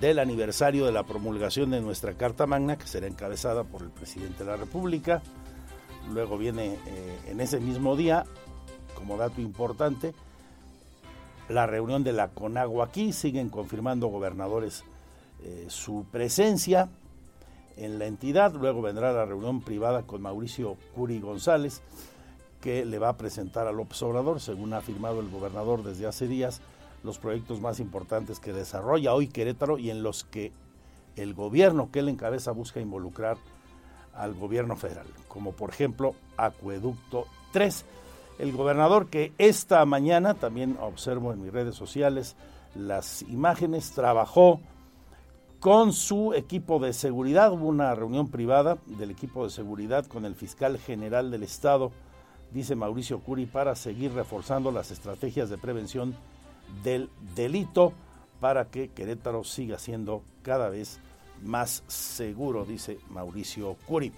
del 0.00 0.18
aniversario 0.18 0.84
de 0.84 0.92
la 0.92 1.04
promulgación 1.04 1.70
de 1.70 1.80
nuestra 1.80 2.14
Carta 2.14 2.46
Magna, 2.46 2.76
que 2.76 2.86
será 2.86 3.06
encabezada 3.06 3.64
por 3.64 3.82
el 3.82 3.90
presidente 3.90 4.44
de 4.44 4.50
la 4.50 4.56
República. 4.56 5.22
Luego 6.12 6.38
viene 6.38 6.76
eh, 6.86 7.18
en 7.28 7.40
ese 7.40 7.60
mismo 7.60 7.96
día, 7.96 8.24
como 8.94 9.16
dato 9.16 9.40
importante, 9.40 10.14
la 11.48 11.66
reunión 11.66 12.04
de 12.04 12.12
la 12.12 12.28
Conagua 12.28 12.86
aquí, 12.86 13.12
siguen 13.12 13.48
confirmando 13.48 14.08
gobernadores 14.08 14.84
eh, 15.42 15.66
su 15.68 16.04
presencia 16.10 16.88
en 17.76 17.98
la 17.98 18.06
entidad, 18.06 18.54
luego 18.54 18.82
vendrá 18.82 19.12
la 19.12 19.26
reunión 19.26 19.60
privada 19.60 20.02
con 20.02 20.22
Mauricio 20.22 20.76
Curi 20.94 21.20
González, 21.20 21.82
que 22.60 22.84
le 22.84 22.98
va 22.98 23.10
a 23.10 23.16
presentar 23.16 23.66
a 23.66 23.72
López 23.72 24.02
Obrador, 24.02 24.40
según 24.40 24.72
ha 24.72 24.78
afirmado 24.78 25.20
el 25.20 25.30
gobernador 25.30 25.84
desde 25.84 26.06
hace 26.06 26.26
días, 26.26 26.60
los 27.06 27.18
proyectos 27.18 27.60
más 27.60 27.80
importantes 27.80 28.40
que 28.40 28.52
desarrolla 28.52 29.14
hoy 29.14 29.28
Querétaro 29.28 29.78
y 29.78 29.90
en 29.90 30.02
los 30.02 30.24
que 30.24 30.52
el 31.16 31.32
gobierno 31.32 31.90
que 31.90 32.00
él 32.00 32.10
encabeza 32.10 32.50
busca 32.50 32.80
involucrar 32.80 33.38
al 34.14 34.34
gobierno 34.34 34.76
federal, 34.76 35.06
como 35.28 35.52
por 35.52 35.70
ejemplo 35.70 36.14
Acueducto 36.36 37.26
3. 37.52 37.84
El 38.38 38.52
gobernador 38.52 39.08
que 39.08 39.32
esta 39.38 39.84
mañana, 39.86 40.34
también 40.34 40.76
observo 40.80 41.32
en 41.32 41.42
mis 41.42 41.52
redes 41.52 41.74
sociales 41.74 42.36
las 42.74 43.22
imágenes, 43.22 43.92
trabajó 43.92 44.60
con 45.60 45.92
su 45.92 46.34
equipo 46.34 46.78
de 46.78 46.92
seguridad. 46.92 47.52
Hubo 47.52 47.66
una 47.66 47.94
reunión 47.94 48.28
privada 48.28 48.76
del 48.86 49.10
equipo 49.10 49.44
de 49.44 49.50
seguridad 49.50 50.04
con 50.06 50.26
el 50.26 50.34
fiscal 50.34 50.78
general 50.78 51.30
del 51.30 51.44
Estado, 51.44 51.92
dice 52.52 52.74
Mauricio 52.74 53.20
Curi, 53.20 53.46
para 53.46 53.74
seguir 53.74 54.12
reforzando 54.12 54.70
las 54.70 54.90
estrategias 54.90 55.48
de 55.48 55.56
prevención 55.56 56.14
del 56.82 57.10
delito 57.34 57.92
para 58.40 58.66
que 58.66 58.88
Querétaro 58.88 59.44
siga 59.44 59.78
siendo 59.78 60.22
cada 60.42 60.68
vez 60.68 61.00
más 61.42 61.82
seguro, 61.86 62.64
dice 62.64 62.98
Mauricio 63.10 63.76
Curi. 63.86 64.12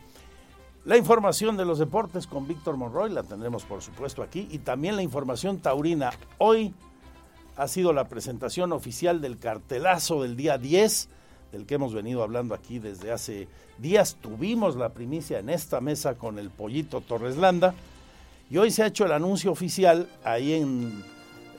La 0.85 0.97
información 0.97 1.57
de 1.57 1.65
los 1.65 1.79
deportes 1.79 2.27
con 2.27 2.47
Víctor 2.47 2.77
Monroy 2.77 3.11
la 3.11 3.23
tendremos 3.23 3.65
por 3.65 3.83
supuesto 3.83 4.23
aquí 4.23 4.49
y 4.51 4.59
también 4.59 4.97
la 4.97 5.03
información 5.03 5.59
taurina. 5.59 6.13
Hoy 6.39 6.73
ha 7.57 7.69
sido 7.69 7.93
la 7.93 8.09
presentación 8.09 8.73
oficial 8.73 9.21
del 9.21 9.39
cartelazo 9.39 10.23
del 10.23 10.37
día 10.37 10.57
10, 10.57 11.09
del 11.53 11.67
que 11.67 11.75
hemos 11.75 11.93
venido 11.93 12.23
hablando 12.23 12.55
aquí 12.55 12.79
desde 12.79 13.13
hace 13.13 13.49
días. 13.79 14.17
Tuvimos 14.21 14.77
la 14.77 14.91
primicia 14.91 15.41
en 15.41 15.51
esta 15.51 15.81
mesa 15.81 16.15
con 16.15 16.39
el 16.39 16.51
pollito 16.51 17.01
Torres 17.01 17.37
Landa 17.37 17.75
y 18.51 18.57
hoy 18.59 18.71
se 18.71 18.83
ha 18.83 18.87
hecho 18.87 19.05
el 19.05 19.13
anuncio 19.13 19.51
oficial 19.51 20.09
ahí 20.25 20.55
en 20.55 21.03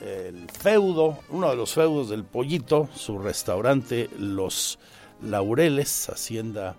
el 0.00 0.48
feudo, 0.50 1.18
uno 1.28 1.50
de 1.50 1.56
los 1.56 1.74
feudos 1.74 2.08
del 2.08 2.24
pollito, 2.24 2.88
su 2.94 3.18
restaurante 3.18 4.08
Los 4.18 4.78
Laureles, 5.22 6.08
Hacienda 6.08 6.76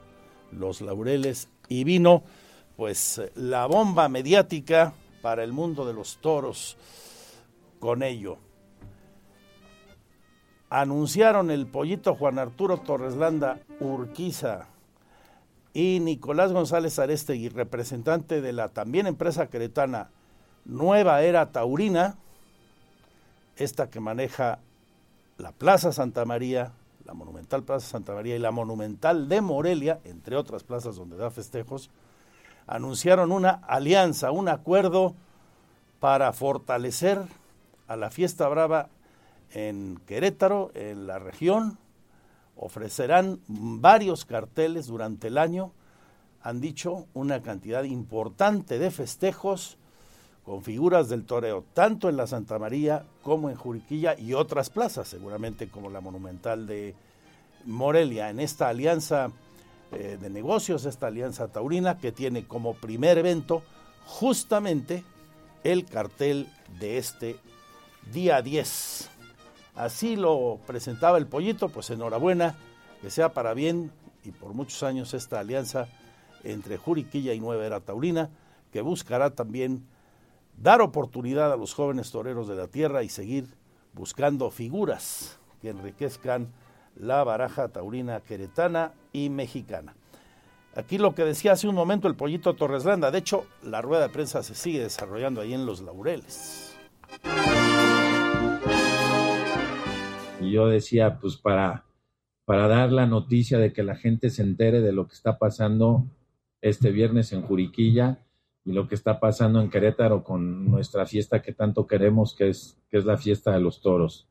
Los 0.51 0.81
Laureles, 0.81 1.49
y 1.69 1.83
vino 1.83 2.23
pues 2.75 3.21
la 3.35 3.67
bomba 3.67 4.09
mediática 4.09 4.93
para 5.21 5.43
el 5.43 5.53
mundo 5.53 5.85
de 5.85 5.93
los 5.93 6.17
toros 6.17 6.77
con 7.79 8.01
ello. 8.01 8.37
Anunciaron 10.69 11.51
el 11.51 11.67
pollito 11.67 12.15
Juan 12.15 12.39
Arturo 12.39 12.77
Torreslanda 12.77 13.59
Urquiza 13.79 14.67
y 15.73 15.99
Nicolás 16.01 16.53
González 16.53 16.97
Arestegui, 16.97 17.49
representante 17.49 18.41
de 18.41 18.53
la 18.53 18.69
también 18.69 19.05
empresa 19.05 19.47
queretana 19.47 20.09
Nueva 20.65 21.21
Era 21.23 21.51
Taurina, 21.51 22.17
esta 23.55 23.89
que 23.89 23.99
maneja 23.99 24.59
la 25.37 25.51
Plaza 25.51 25.91
Santa 25.91 26.25
María, 26.25 26.73
la 27.05 27.13
Monumental 27.13 27.63
Plaza 27.63 27.87
Santa 27.87 28.13
María 28.13 28.35
y 28.35 28.39
la 28.39 28.51
Monumental 28.51 29.27
de 29.27 29.41
Morelia, 29.41 29.99
entre 30.03 30.35
otras 30.35 30.63
plazas 30.63 30.95
donde 30.95 31.17
da 31.17 31.31
festejos, 31.31 31.89
anunciaron 32.67 33.31
una 33.31 33.49
alianza, 33.49 34.31
un 34.31 34.49
acuerdo 34.49 35.15
para 35.99 36.31
fortalecer 36.33 37.21
a 37.87 37.95
la 37.95 38.09
fiesta 38.09 38.47
brava 38.47 38.89
en 39.51 39.99
Querétaro, 40.05 40.71
en 40.73 41.07
la 41.07 41.19
región. 41.19 41.77
Ofrecerán 42.55 43.39
varios 43.47 44.25
carteles 44.25 44.87
durante 44.87 45.27
el 45.27 45.37
año. 45.37 45.73
Han 46.41 46.61
dicho 46.61 47.07
una 47.13 47.41
cantidad 47.41 47.83
importante 47.83 48.79
de 48.79 48.91
festejos 48.91 49.77
con 50.45 50.63
figuras 50.63 51.07
del 51.07 51.25
toreo, 51.25 51.63
tanto 51.73 52.09
en 52.09 52.17
la 52.17 52.27
Santa 52.27 52.57
María 52.57 53.05
como 53.21 53.49
en 53.49 53.55
Juriquilla 53.55 54.17
y 54.17 54.33
otras 54.33 54.69
plazas, 54.69 55.07
seguramente 55.07 55.69
como 55.69 55.89
la 55.89 56.01
monumental 56.01 56.65
de 56.65 56.95
Morelia, 57.65 58.29
en 58.29 58.39
esta 58.39 58.69
alianza 58.69 59.31
eh, 59.91 60.17
de 60.19 60.29
negocios, 60.29 60.85
esta 60.85 61.07
alianza 61.07 61.49
taurina 61.49 61.97
que 61.97 62.11
tiene 62.11 62.45
como 62.45 62.73
primer 62.73 63.17
evento 63.17 63.61
justamente 64.05 65.03
el 65.63 65.85
cartel 65.85 66.47
de 66.79 66.97
este 66.97 67.37
día 68.11 68.41
10. 68.41 69.09
Así 69.75 70.15
lo 70.15 70.59
presentaba 70.65 71.17
el 71.17 71.27
pollito, 71.27 71.69
pues 71.69 71.89
enhorabuena, 71.91 72.55
que 73.01 73.09
sea 73.09 73.33
para 73.33 73.53
bien 73.53 73.91
y 74.23 74.31
por 74.31 74.53
muchos 74.53 74.81
años 74.83 75.13
esta 75.13 75.39
alianza 75.39 75.87
entre 76.43 76.77
Juriquilla 76.77 77.33
y 77.33 77.39
Nueva 77.39 77.65
Era 77.65 77.79
Taurina, 77.79 78.29
que 78.71 78.81
buscará 78.81 79.31
también 79.31 79.85
dar 80.61 80.81
oportunidad 80.81 81.51
a 81.51 81.57
los 81.57 81.73
jóvenes 81.73 82.11
toreros 82.11 82.47
de 82.47 82.55
la 82.55 82.67
tierra 82.67 83.03
y 83.03 83.09
seguir 83.09 83.45
buscando 83.93 84.51
figuras 84.51 85.39
que 85.61 85.69
enriquezcan 85.69 86.53
la 86.95 87.23
baraja 87.23 87.69
taurina 87.69 88.21
queretana 88.21 88.93
y 89.11 89.29
mexicana. 89.29 89.95
Aquí 90.75 90.97
lo 90.97 91.15
que 91.15 91.25
decía 91.25 91.53
hace 91.53 91.67
un 91.67 91.75
momento 91.75 92.07
el 92.07 92.15
pollito 92.15 92.53
Torreslanda, 92.53 93.11
de 93.11 93.17
hecho 93.17 93.45
la 93.63 93.81
rueda 93.81 94.03
de 94.03 94.13
prensa 94.13 94.43
se 94.43 94.55
sigue 94.55 94.79
desarrollando 94.79 95.41
ahí 95.41 95.53
en 95.53 95.65
Los 95.65 95.81
Laureles. 95.81 96.77
Y 100.39 100.51
yo 100.51 100.67
decía, 100.67 101.19
pues 101.19 101.37
para, 101.37 101.85
para 102.45 102.67
dar 102.67 102.91
la 102.91 103.05
noticia 103.05 103.57
de 103.57 103.73
que 103.73 103.83
la 103.83 103.95
gente 103.95 104.29
se 104.29 104.43
entere 104.43 104.81
de 104.81 104.91
lo 104.91 105.07
que 105.07 105.13
está 105.13 105.37
pasando 105.37 106.05
este 106.61 106.91
viernes 106.91 107.33
en 107.33 107.41
Juriquilla, 107.41 108.19
y 108.63 108.73
lo 108.73 108.87
que 108.87 108.95
está 108.95 109.19
pasando 109.19 109.59
en 109.59 109.69
Querétaro 109.69 110.23
con 110.23 110.69
nuestra 110.69 111.05
fiesta 111.05 111.41
que 111.41 111.53
tanto 111.53 111.87
queremos, 111.87 112.35
que 112.35 112.49
es, 112.49 112.77
que 112.89 112.97
es 112.97 113.05
la 113.05 113.17
fiesta 113.17 113.51
de 113.51 113.59
los 113.59 113.81
toros. 113.81 114.27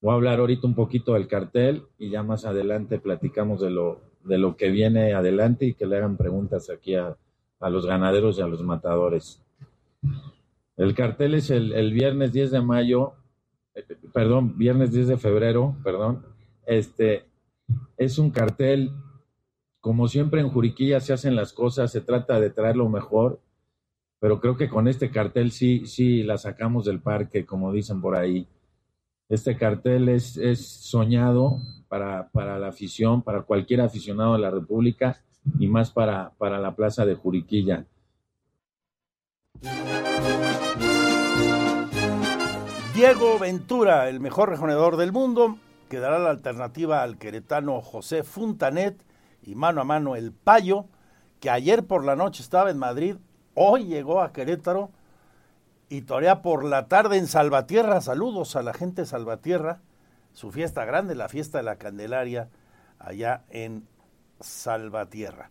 Voy 0.00 0.12
a 0.12 0.14
hablar 0.16 0.38
ahorita 0.38 0.66
un 0.66 0.74
poquito 0.74 1.14
del 1.14 1.28
cartel 1.28 1.84
y 1.98 2.10
ya 2.10 2.22
más 2.22 2.44
adelante 2.44 2.98
platicamos 2.98 3.60
de 3.60 3.70
lo, 3.70 4.02
de 4.22 4.36
lo 4.36 4.56
que 4.56 4.68
viene 4.68 5.14
adelante 5.14 5.64
y 5.64 5.74
que 5.74 5.86
le 5.86 5.96
hagan 5.96 6.18
preguntas 6.18 6.68
aquí 6.68 6.94
a, 6.94 7.16
a 7.60 7.70
los 7.70 7.86
ganaderos 7.86 8.38
y 8.38 8.42
a 8.42 8.46
los 8.46 8.62
matadores. 8.62 9.42
El 10.76 10.94
cartel 10.94 11.34
es 11.34 11.50
el, 11.50 11.72
el 11.72 11.92
viernes 11.94 12.32
10 12.32 12.50
de 12.50 12.60
mayo, 12.60 13.14
perdón, 14.12 14.58
viernes 14.58 14.92
10 14.92 15.08
de 15.08 15.16
febrero, 15.16 15.74
perdón. 15.82 16.26
Este 16.66 17.24
es 17.96 18.18
un 18.18 18.30
cartel, 18.30 18.90
como 19.80 20.06
siempre 20.08 20.42
en 20.42 20.50
Juriquilla 20.50 21.00
se 21.00 21.14
hacen 21.14 21.34
las 21.34 21.54
cosas, 21.54 21.90
se 21.90 22.02
trata 22.02 22.40
de 22.40 22.50
traer 22.50 22.76
lo 22.76 22.90
mejor 22.90 23.40
pero 24.24 24.40
creo 24.40 24.56
que 24.56 24.70
con 24.70 24.88
este 24.88 25.10
cartel 25.10 25.52
sí, 25.52 25.84
sí 25.84 26.22
la 26.22 26.38
sacamos 26.38 26.86
del 26.86 26.98
parque, 26.98 27.44
como 27.44 27.70
dicen 27.70 28.00
por 28.00 28.16
ahí. 28.16 28.48
Este 29.28 29.54
cartel 29.54 30.08
es, 30.08 30.38
soñado 30.80 31.58
para, 31.88 32.30
para, 32.30 32.58
la 32.58 32.68
afición, 32.68 33.20
para 33.20 33.42
cualquier 33.42 33.82
aficionado 33.82 34.32
de 34.32 34.38
la 34.38 34.50
República 34.50 35.22
y 35.58 35.68
más 35.68 35.90
para, 35.90 36.32
para 36.38 36.58
la 36.58 36.74
plaza 36.74 37.04
de 37.04 37.16
Juriquilla. 37.16 37.84
Diego 42.94 43.38
Ventura, 43.38 44.08
el 44.08 44.20
mejor 44.20 44.48
rejonedor 44.48 44.96
del 44.96 45.12
mundo, 45.12 45.58
que 45.90 45.98
dará 45.98 46.18
la 46.18 46.30
alternativa 46.30 47.02
al 47.02 47.18
queretano 47.18 47.82
José 47.82 48.22
Funtanet 48.22 49.04
y 49.42 49.54
mano 49.54 49.82
a 49.82 49.84
mano 49.84 50.16
el 50.16 50.32
Payo, 50.32 50.86
que 51.40 51.50
ayer 51.50 51.84
por 51.84 52.06
la 52.06 52.16
noche 52.16 52.42
estaba 52.42 52.70
en 52.70 52.78
Madrid 52.78 53.16
Hoy 53.54 53.84
llegó 53.84 54.20
a 54.20 54.32
Querétaro 54.32 54.90
y 55.88 56.02
torea 56.02 56.42
por 56.42 56.64
la 56.64 56.88
tarde 56.88 57.18
en 57.18 57.28
Salvatierra. 57.28 58.00
Saludos 58.00 58.56
a 58.56 58.62
la 58.62 58.74
gente 58.74 59.02
de 59.02 59.06
Salvatierra. 59.06 59.80
Su 60.32 60.50
fiesta 60.50 60.84
grande, 60.84 61.14
la 61.14 61.28
fiesta 61.28 61.58
de 61.58 61.64
la 61.64 61.76
Candelaria, 61.76 62.48
allá 62.98 63.44
en 63.50 63.86
Salvatierra. 64.40 65.50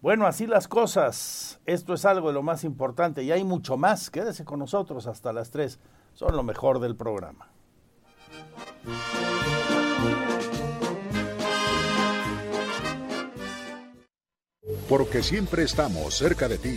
Bueno, 0.00 0.26
así 0.26 0.46
las 0.46 0.68
cosas. 0.68 1.60
Esto 1.66 1.94
es 1.94 2.04
algo 2.04 2.28
de 2.28 2.34
lo 2.34 2.42
más 2.42 2.62
importante 2.62 3.24
y 3.24 3.32
hay 3.32 3.42
mucho 3.42 3.76
más. 3.76 4.10
Quédese 4.10 4.44
con 4.44 4.60
nosotros 4.60 5.08
hasta 5.08 5.32
las 5.32 5.50
3. 5.50 5.80
Son 6.14 6.36
lo 6.36 6.44
mejor 6.44 6.78
del 6.78 6.94
programa. 6.94 7.48
Porque 14.88 15.22
siempre 15.22 15.64
estamos 15.64 16.14
cerca 16.14 16.46
de 16.46 16.58
ti. 16.58 16.76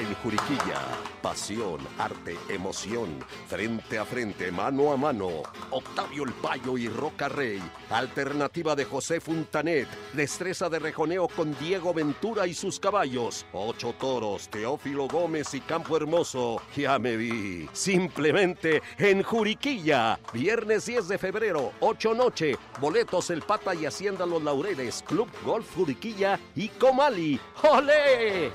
En 0.00 0.14
Juriquilla. 0.16 0.80
Pasión, 1.22 1.78
arte, 1.98 2.36
emoción. 2.48 3.18
Frente 3.46 3.98
a 3.98 4.04
frente, 4.04 4.50
mano 4.50 4.92
a 4.92 4.96
mano. 4.96 5.42
Octavio 5.70 6.24
El 6.24 6.32
Payo 6.32 6.78
y 6.78 6.88
Roca 6.88 7.28
Rey. 7.28 7.62
Alternativa 7.90 8.74
de 8.74 8.84
José 8.84 9.20
Funtanet. 9.20 9.88
Destreza 10.14 10.68
de 10.68 10.78
rejoneo 10.78 11.28
con 11.28 11.56
Diego 11.58 11.92
Ventura 11.92 12.46
y 12.46 12.54
sus 12.54 12.80
caballos. 12.80 13.44
Ocho 13.52 13.94
toros, 13.98 14.48
Teófilo 14.48 15.06
Gómez 15.08 15.52
y 15.54 15.60
Campo 15.60 15.96
Hermoso. 15.96 16.62
Ya 16.74 16.98
me 16.98 17.16
vi. 17.16 17.68
Simplemente 17.72 18.82
en 18.98 19.22
Juriquilla. 19.22 20.18
Viernes 20.32 20.86
10 20.86 21.08
de 21.08 21.18
febrero, 21.18 21.72
8 21.80 22.14
noche. 22.14 22.56
Boletos 22.80 23.30
El 23.30 23.42
Pata 23.42 23.74
y 23.74 23.84
Hacienda 23.84 24.24
Los 24.24 24.42
Laureles. 24.42 25.04
Club 25.06 25.28
Golf 25.44 25.74
Juriquilla 25.74 26.40
y 26.56 26.68
Comali. 26.68 27.38
¡Ole! 27.62 28.50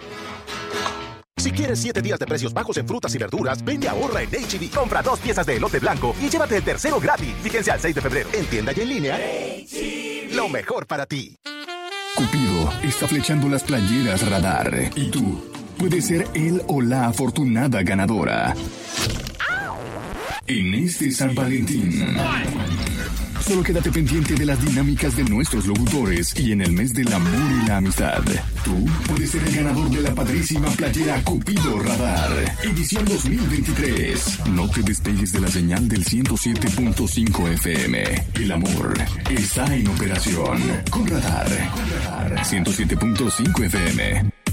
Si 1.45 1.51
quieres 1.51 1.77
7 1.77 2.01
días 2.01 2.17
de 2.17 2.25
precios 2.25 2.51
bajos 2.55 2.75
en 2.77 2.87
frutas 2.87 3.13
y 3.13 3.19
verduras, 3.19 3.63
ven 3.63 3.79
y 3.79 3.85
ahorra 3.85 4.23
en 4.23 4.29
HB. 4.31 4.71
Compra 4.73 5.03
dos 5.03 5.19
piezas 5.19 5.45
de 5.45 5.57
elote 5.57 5.77
blanco 5.77 6.15
y 6.19 6.27
llévate 6.27 6.57
el 6.57 6.63
tercero 6.63 6.99
gratis. 6.99 7.35
Fíjense 7.43 7.69
al 7.69 7.79
6 7.79 7.93
de 7.93 8.01
febrero. 8.01 8.29
En 8.33 8.47
tienda 8.47 8.71
y 8.75 8.81
en 8.81 8.89
línea. 8.89 9.19
Lo 10.33 10.49
mejor 10.49 10.87
para 10.87 11.05
ti. 11.05 11.37
Cupido 12.15 12.73
está 12.81 13.07
flechando 13.07 13.47
las 13.47 13.61
playeras 13.61 14.27
radar. 14.27 14.89
Y 14.95 15.11
tú 15.11 15.45
puedes 15.77 16.07
ser 16.07 16.27
él 16.33 16.63
o 16.65 16.81
la 16.81 17.09
afortunada 17.09 17.83
ganadora. 17.83 18.55
En 20.47 20.73
este 20.73 21.11
San 21.11 21.35
Valentín. 21.35 22.17
Solo 23.45 23.61
quédate 23.61 23.91
pendiente 23.91 24.33
de 24.33 24.43
las 24.43 24.59
dinámicas 24.65 25.15
de 25.15 25.23
nuestros 25.25 25.67
locutores 25.67 26.33
y 26.39 26.51
en 26.51 26.61
el 26.61 26.71
mes 26.71 26.95
del 26.95 27.13
amor 27.13 27.63
y 27.63 27.67
la 27.67 27.77
amistad. 27.77 28.23
Tú 28.63 28.85
puedes 29.07 29.29
ser 29.29 29.43
el 29.43 29.55
ganador 29.55 29.87
de 29.91 30.01
la 30.01 30.15
padrísima 30.15 30.67
playera 30.71 31.21
Cupido 31.23 31.77
Radar, 31.77 32.31
edición 32.63 33.05
2023. 33.05 34.39
No 34.49 34.67
te 34.67 34.81
despegues 34.81 35.31
de 35.31 35.41
la 35.41 35.47
señal 35.47 35.87
del 35.87 36.03
107.5 36.03 37.49
FM. 37.53 38.03
El 38.33 38.51
amor 38.51 38.95
está 39.29 39.75
en 39.75 39.87
operación. 39.89 40.59
Con 40.89 41.05
Radar. 41.05 41.47
Con 41.69 41.89
Radar 41.91 42.43
107.5 42.43 43.63
FM. 43.65 44.44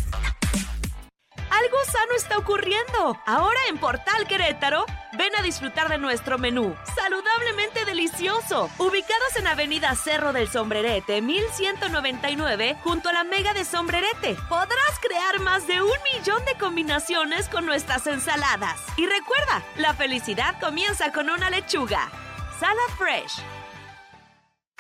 Algo 1.63 1.85
sano 1.85 2.15
está 2.17 2.39
ocurriendo. 2.39 3.17
Ahora 3.25 3.61
en 3.69 3.79
Portal 3.79 4.27
Querétaro, 4.27 4.85
ven 5.13 5.37
a 5.37 5.43
disfrutar 5.43 5.89
de 5.89 5.99
nuestro 5.99 6.37
menú, 6.37 6.75
saludablemente 6.97 7.85
delicioso. 7.85 8.69
Ubicados 8.79 9.37
en 9.37 9.47
Avenida 9.47 9.95
Cerro 9.95 10.33
del 10.33 10.49
Sombrerete, 10.49 11.23
1199, 11.23 12.79
junto 12.83 13.11
a 13.11 13.13
la 13.13 13.23
Mega 13.23 13.55
de 13.55 13.65
Sombrerete, 13.65 14.37
podrás 14.49 14.99
crear 15.01 15.39
más 15.41 15.69
de 15.69 15.83
un 15.83 15.93
millón 16.13 16.45
de 16.47 16.55
combinaciones 16.55 17.49
con 17.49 17.65
nuestras 17.65 18.09
ensaladas. 18.09 18.81
Y 18.97 19.07
recuerda, 19.07 19.63
la 19.77 19.95
felicidad 19.95 20.59
comienza 20.59 21.13
con 21.13 21.31
una 21.31 21.49
lechuga. 21.49 22.11
Salad 22.59 22.97
Fresh. 22.99 23.41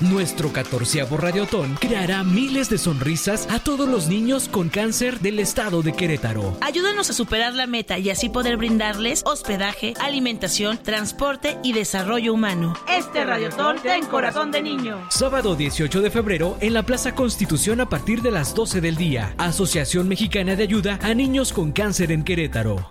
Nuestro 0.02 0.52
catorceavo 0.52 1.16
Radiotón 1.16 1.76
creará 1.76 2.24
miles 2.24 2.68
de 2.68 2.76
sonrisas 2.76 3.46
a 3.48 3.60
todos 3.60 3.88
los 3.88 4.08
niños 4.08 4.48
con 4.48 4.68
cáncer 4.68 5.20
del 5.20 5.38
estado 5.38 5.82
de 5.82 5.92
Querétaro. 5.92 6.56
Ayúdanos 6.60 7.08
a 7.08 7.12
superar 7.12 7.54
la 7.54 7.68
meta 7.68 8.00
y 8.00 8.10
así 8.10 8.28
poder 8.28 8.56
brindarles 8.56 9.22
hospedaje, 9.24 9.94
alimentación, 10.00 10.78
transporte 10.78 11.56
y 11.62 11.72
desarrollo 11.72 12.34
humano. 12.34 12.74
Este 12.88 13.24
Radiotón 13.24 13.76
en 13.84 14.06
corazón 14.06 14.50
de 14.50 14.62
niño. 14.62 15.06
Sábado 15.08 15.54
18 15.54 16.00
de 16.00 16.10
febrero 16.10 16.56
en 16.60 16.74
la 16.74 16.82
Plaza 16.82 17.14
Constitución 17.14 17.80
a 17.80 17.88
partir 17.88 18.22
de 18.22 18.32
las 18.32 18.56
12 18.56 18.80
del 18.80 18.96
día. 18.96 19.34
Asociación 19.38 20.08
Mexicana 20.08 20.56
de 20.56 20.64
Ayuda 20.64 20.98
a 21.00 21.14
Niños 21.14 21.52
con 21.52 21.70
Cáncer 21.70 22.10
en 22.10 22.24
Querétaro. 22.24 22.90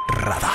Radar. 0.21 0.53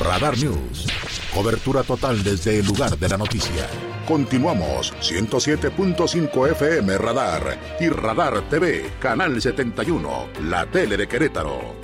Radar 0.00 0.36
News. 0.36 0.88
Cobertura 1.32 1.84
total 1.84 2.24
desde 2.24 2.58
el 2.58 2.66
lugar 2.66 2.98
de 2.98 3.08
la 3.08 3.16
noticia. 3.16 3.68
Continuamos 4.04 4.92
107.5 5.00 6.50
FM 6.50 6.98
Radar 6.98 7.76
y 7.78 7.88
Radar 7.88 8.48
TV, 8.48 8.90
Canal 8.98 9.40
71, 9.40 10.26
la 10.48 10.66
tele 10.66 10.96
de 10.96 11.06
Querétaro. 11.06 11.76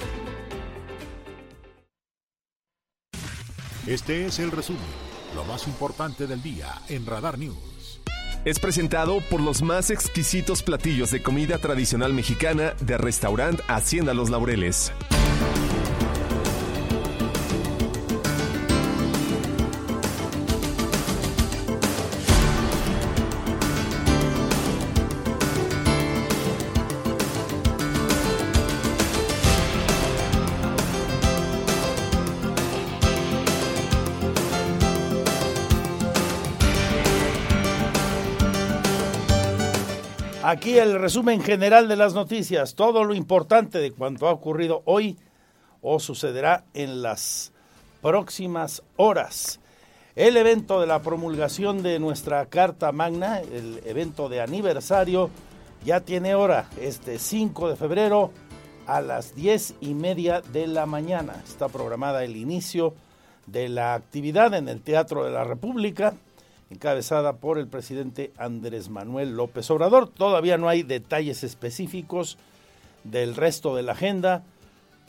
Este 3.87 4.27
es 4.27 4.41
el 4.41 4.51
resumen, 4.51 4.83
lo 5.37 5.45
más 5.45 5.69
importante 5.69 6.27
del 6.27 6.43
día 6.43 6.75
en 6.89 7.07
Radar 7.07 7.39
News 7.39 8.01
es 8.45 8.59
presentado 8.59 9.21
por 9.29 9.41
los 9.41 9.61
más 9.61 9.91
exquisitos 9.91 10.63
platillos 10.63 11.11
de 11.11 11.23
comida 11.23 11.59
tradicional 11.59 12.15
mexicana 12.15 12.73
de 12.81 12.97
restaurante 12.97 13.63
Hacienda 13.69 14.15
Los 14.15 14.31
Laureles. 14.31 14.93
Aquí 40.51 40.79
el 40.79 40.99
resumen 40.99 41.41
general 41.43 41.87
de 41.87 41.95
las 41.95 42.13
noticias, 42.13 42.75
todo 42.75 43.05
lo 43.05 43.15
importante 43.15 43.79
de 43.79 43.93
cuanto 43.93 44.27
ha 44.27 44.33
ocurrido 44.33 44.83
hoy 44.85 45.17
o 45.81 46.01
sucederá 46.01 46.65
en 46.75 47.03
las 47.03 47.53
próximas 48.03 48.83
horas. 48.97 49.61
El 50.17 50.37
evento 50.37 50.81
de 50.81 50.89
la 50.89 51.03
promulgación 51.03 51.85
de 51.85 52.01
nuestra 52.01 52.47
Carta 52.47 52.91
Magna, 52.91 53.39
el 53.39 53.81
evento 53.85 54.29
de 54.29 54.41
aniversario, 54.41 55.31
ya 55.85 56.01
tiene 56.01 56.35
hora, 56.35 56.69
este 56.81 57.21
5 57.21 57.69
de 57.69 57.77
febrero 57.77 58.33
a 58.89 59.01
las 59.01 59.37
10 59.37 59.75
y 59.81 59.95
media 59.95 60.41
de 60.41 60.67
la 60.67 60.85
mañana. 60.85 61.41
Está 61.45 61.69
programada 61.69 62.25
el 62.25 62.37
inicio 62.37 62.95
de 63.47 63.69
la 63.69 63.95
actividad 63.95 64.53
en 64.55 64.69
el 64.69 64.83
Teatro 64.83 65.25
de 65.25 65.31
la 65.31 65.45
República 65.45 66.15
encabezada 66.71 67.37
por 67.37 67.59
el 67.59 67.67
presidente 67.67 68.33
Andrés 68.39 68.89
Manuel 68.89 69.37
López 69.37 69.71
Obrador. 69.71 70.09
Todavía 70.09 70.57
no 70.57 70.69
hay 70.69 70.83
detalles 70.83 71.45
específicos 71.45 72.39
del 73.05 73.37
resto 73.37 73.75
de 73.75 73.83
la 73.83 73.93
agenda. 73.93 74.45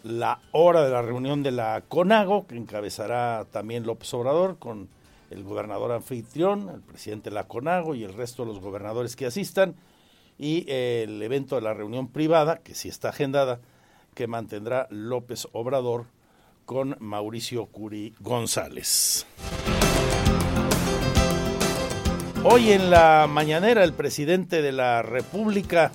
La 0.04 0.40
hora 0.52 0.84
de 0.84 0.90
la 0.90 1.04
reunión 1.04 1.44
de 1.44 1.52
la 1.52 1.84
CONAGO, 1.88 2.48
que 2.48 2.58
encabezará 2.58 3.46
también 3.52 3.86
López 3.86 4.12
Obrador 4.16 4.58
con 4.58 4.90
el 5.30 5.44
gobernador 5.44 5.92
anfitrión, 5.92 6.70
el 6.70 6.82
presidente 6.82 7.30
de 7.30 7.36
la 7.36 7.48
CONAGO 7.48 7.94
y 7.94 8.04
el 8.04 8.14
resto 8.14 8.44
de 8.44 8.52
los 8.52 8.60
gobernadores 8.60 9.16
que 9.16 9.28
asistan. 9.28 9.76
Y 10.40 10.66
el 10.68 11.22
evento 11.22 11.56
de 11.56 11.62
la 11.62 11.76
reunión 11.76 12.08
privada, 12.08 12.58
que 12.58 12.74
sí 12.74 12.90
está 12.90 13.10
agendada, 13.10 13.60
que 14.16 14.26
mantendrá 14.26 14.88
López 14.90 15.48
Obrador 15.52 16.06
con 16.66 16.98
Mauricio 17.00 17.68
Curi 17.68 18.16
González. 18.20 19.28
Hoy 22.44 22.72
en 22.72 22.90
la 22.90 23.28
mañanera 23.30 23.84
el 23.84 23.94
presidente 23.94 24.64
de 24.64 24.72
la 24.72 25.04
República, 25.04 25.92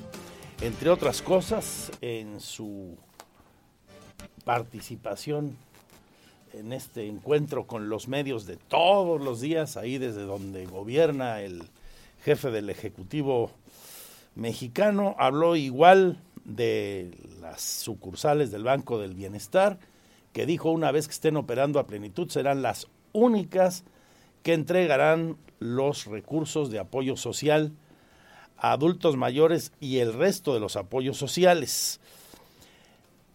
entre 0.61 0.91
otras 0.91 1.21
cosas, 1.21 1.91
en 2.01 2.39
su 2.39 2.97
participación 4.45 5.57
en 6.53 6.73
este 6.73 7.09
encuentro 7.09 7.67
con 7.67 7.89
los 7.89 8.07
medios 8.07 8.47
de 8.47 8.57
todos 8.57 9.21
los 9.21 9.41
días, 9.41 9.77
ahí 9.77 9.99
desde 9.99 10.23
donde 10.23 10.67
gobierna 10.67 11.41
el 11.41 11.65
jefe 12.23 12.53
del 12.53 12.71
Ejecutivo 12.71 13.51
mexicano, 14.37 15.17
habló 15.19 15.57
igual 15.57 16.21
de 16.45 17.11
las 17.41 17.61
sucursales 17.61 18.53
del 18.53 18.63
Banco 18.63 19.01
del 19.01 19.15
Bienestar, 19.15 19.81
que 20.33 20.47
dijo 20.47 20.71
una 20.71 20.93
vez 20.93 21.09
que 21.09 21.15
estén 21.15 21.37
operando 21.37 21.81
a 21.81 21.89
plenitud 21.89 22.31
serán 22.31 22.63
las 22.63 22.87
únicas 23.13 23.83
que 24.47 24.55
entregarán 24.55 25.37
los 25.59 26.05
recursos 26.05 26.71
de 26.71 26.79
apoyo 26.79 27.17
social 27.17 27.73
a 28.57 28.71
adultos 28.71 29.17
mayores 29.17 29.73
y 29.81 29.99
el 29.99 30.13
resto 30.13 30.55
de 30.55 30.61
los 30.61 30.77
apoyos 30.77 31.17
sociales. 31.17 31.99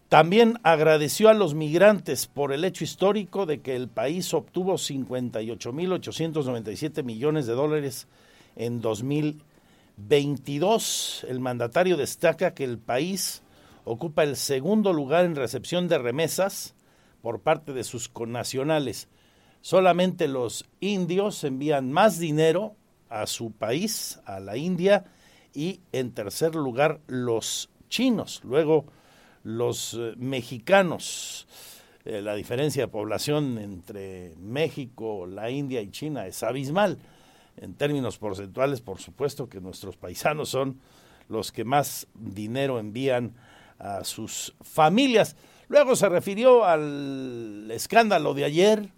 También 0.08 0.58
agradeció 0.64 1.28
a 1.28 1.34
los 1.34 1.54
migrantes 1.54 2.28
por 2.28 2.54
el 2.54 2.64
hecho 2.64 2.86
histórico 2.86 3.46
de 3.46 3.60
que 3.60 3.76
el 3.76 3.90
país 3.90 4.34
obtuvo 4.34 4.76
58.897 4.76 7.04
millones 7.04 7.46
de 7.46 7.56
dólares 7.56 8.08
en 8.56 8.80
2022. 8.80 11.26
El 11.28 11.42
mandatario 11.42 11.98
destaca 11.98 12.54
que 12.54 12.64
el 12.64 12.78
país 12.78 13.44
ocupa 13.84 14.24
el 14.24 14.38
segundo 14.38 14.94
lugar 14.94 15.26
en 15.26 15.36
recepción 15.36 15.90
de 15.90 15.98
remesas 15.98 16.74
por 17.22 17.42
parte 17.42 17.74
de 17.74 17.84
sus 17.84 18.08
connacionales. 18.08 19.10
Solamente 19.62 20.28
los 20.28 20.66
indios 20.80 21.44
envían 21.44 21.92
más 21.92 22.20
dinero 22.20 22.76
a 23.10 23.28
su 23.28 23.52
país, 23.52 24.20
a 24.26 24.40
la 24.40 24.58
India, 24.58 25.06
y 25.54 25.82
en 25.92 26.12
tercer 26.12 26.56
lugar 26.56 27.02
los 27.08 27.70
chinos. 27.90 28.42
Luego 28.44 28.86
los 29.44 29.94
eh, 29.94 30.14
mexicanos. 30.18 31.48
Eh, 32.04 32.22
la 32.22 32.34
diferencia 32.34 32.84
de 32.84 32.88
población 32.88 33.60
entre 33.60 34.34
México, 34.38 35.28
la 35.28 35.52
India 35.52 35.82
y 35.82 35.92
China 35.92 36.26
es 36.26 36.42
abismal. 36.42 36.98
En 37.58 37.76
términos 37.76 38.18
porcentuales, 38.18 38.82
por 38.82 39.00
supuesto 39.00 39.48
que 39.48 39.62
nuestros 39.62 39.98
paisanos 39.98 40.50
son 40.50 40.80
los 41.28 41.52
que 41.52 41.64
más 41.64 42.08
dinero 42.16 42.80
envían 42.80 43.36
a 43.78 44.04
sus 44.04 44.56
familias. 44.62 45.36
Luego 45.68 45.96
se 45.96 46.10
refirió 46.10 46.66
al 46.66 47.70
escándalo 47.72 48.34
de 48.34 48.46
ayer, 48.46 48.90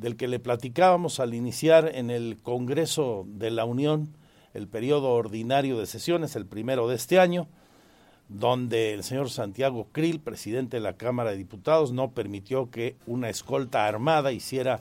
del 0.00 0.16
que 0.16 0.28
le 0.28 0.38
platicábamos 0.38 1.20
al 1.20 1.34
iniciar 1.34 1.90
en 1.94 2.10
el 2.10 2.38
Congreso 2.42 3.26
de 3.28 3.50
la 3.50 3.66
Unión 3.66 4.16
el 4.54 4.66
periodo 4.66 5.10
ordinario 5.10 5.78
de 5.78 5.84
sesiones, 5.84 6.36
el 6.36 6.46
primero 6.46 6.88
de 6.88 6.96
este 6.96 7.20
año, 7.20 7.48
donde 8.30 8.94
el 8.94 9.04
señor 9.04 9.28
Santiago 9.28 9.88
Krill, 9.92 10.20
presidente 10.20 10.78
de 10.78 10.82
la 10.82 10.94
Cámara 10.96 11.30
de 11.30 11.36
Diputados, 11.36 11.92
no 11.92 12.12
permitió 12.12 12.70
que 12.70 12.96
una 13.06 13.28
escolta 13.28 13.86
armada 13.86 14.32
hiciera 14.32 14.80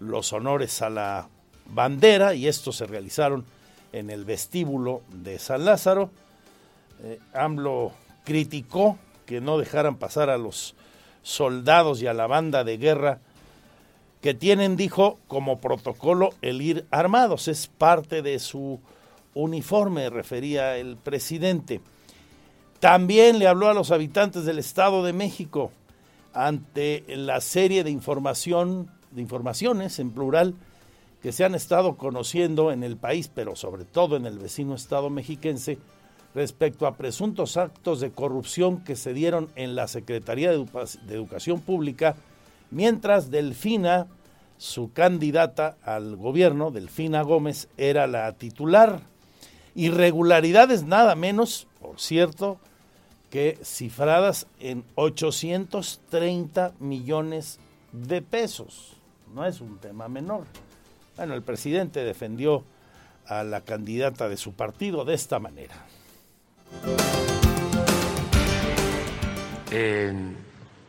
los 0.00 0.34
honores 0.34 0.82
a 0.82 0.90
la 0.90 1.28
bandera 1.66 2.34
y 2.34 2.46
estos 2.46 2.76
se 2.76 2.86
realizaron 2.86 3.46
en 3.92 4.10
el 4.10 4.26
vestíbulo 4.26 5.00
de 5.14 5.38
San 5.38 5.64
Lázaro. 5.64 6.10
Eh, 7.02 7.18
AMLO 7.32 7.92
criticó 8.24 8.98
que 9.24 9.40
no 9.40 9.56
dejaran 9.56 9.96
pasar 9.96 10.28
a 10.28 10.36
los 10.36 10.74
soldados 11.22 12.02
y 12.02 12.06
a 12.06 12.12
la 12.12 12.26
banda 12.26 12.64
de 12.64 12.76
guerra 12.76 13.20
que 14.22 14.34
tienen, 14.34 14.76
dijo, 14.76 15.18
como 15.26 15.60
protocolo 15.60 16.30
el 16.40 16.62
ir 16.62 16.86
armados. 16.90 17.48
Es 17.48 17.66
parte 17.66 18.22
de 18.22 18.38
su 18.38 18.80
uniforme, 19.34 20.08
refería 20.08 20.78
el 20.78 20.96
presidente. 20.96 21.80
También 22.78 23.38
le 23.38 23.48
habló 23.48 23.68
a 23.68 23.74
los 23.74 23.90
habitantes 23.90 24.44
del 24.44 24.60
Estado 24.60 25.04
de 25.04 25.12
México 25.12 25.72
ante 26.32 27.04
la 27.08 27.40
serie 27.40 27.84
de 27.84 27.90
información, 27.90 28.90
de 29.10 29.20
informaciones 29.20 29.98
en 29.98 30.12
plural 30.12 30.54
que 31.20 31.32
se 31.32 31.44
han 31.44 31.54
estado 31.54 31.96
conociendo 31.96 32.72
en 32.72 32.82
el 32.82 32.96
país, 32.96 33.30
pero 33.32 33.54
sobre 33.56 33.84
todo 33.84 34.16
en 34.16 34.26
el 34.26 34.38
vecino 34.38 34.74
estado 34.74 35.10
mexiquense, 35.10 35.78
respecto 36.34 36.86
a 36.86 36.96
presuntos 36.96 37.56
actos 37.56 38.00
de 38.00 38.10
corrupción 38.10 38.82
que 38.82 38.96
se 38.96 39.14
dieron 39.14 39.48
en 39.54 39.74
la 39.74 39.86
Secretaría 39.86 40.50
de, 40.50 40.64
Educación 41.10 41.60
Pública 41.60 42.16
mientras 42.72 43.30
Delfina, 43.30 44.08
su 44.58 44.92
candidata 44.92 45.76
al 45.84 46.16
gobierno, 46.16 46.70
Delfina 46.70 47.22
Gómez, 47.22 47.68
era 47.76 48.06
la 48.06 48.32
titular. 48.32 49.00
Irregularidades 49.74 50.82
nada 50.84 51.14
menos, 51.14 51.66
por 51.80 52.00
cierto, 52.00 52.58
que 53.30 53.58
cifradas 53.62 54.46
en 54.60 54.84
830 54.94 56.72
millones 56.80 57.60
de 57.92 58.22
pesos. 58.22 58.94
No 59.34 59.46
es 59.46 59.60
un 59.60 59.78
tema 59.78 60.08
menor. 60.08 60.44
Bueno, 61.16 61.34
el 61.34 61.42
presidente 61.42 62.04
defendió 62.04 62.64
a 63.26 63.44
la 63.44 63.62
candidata 63.62 64.28
de 64.28 64.36
su 64.36 64.52
partido 64.52 65.04
de 65.04 65.14
esta 65.14 65.38
manera. 65.38 65.74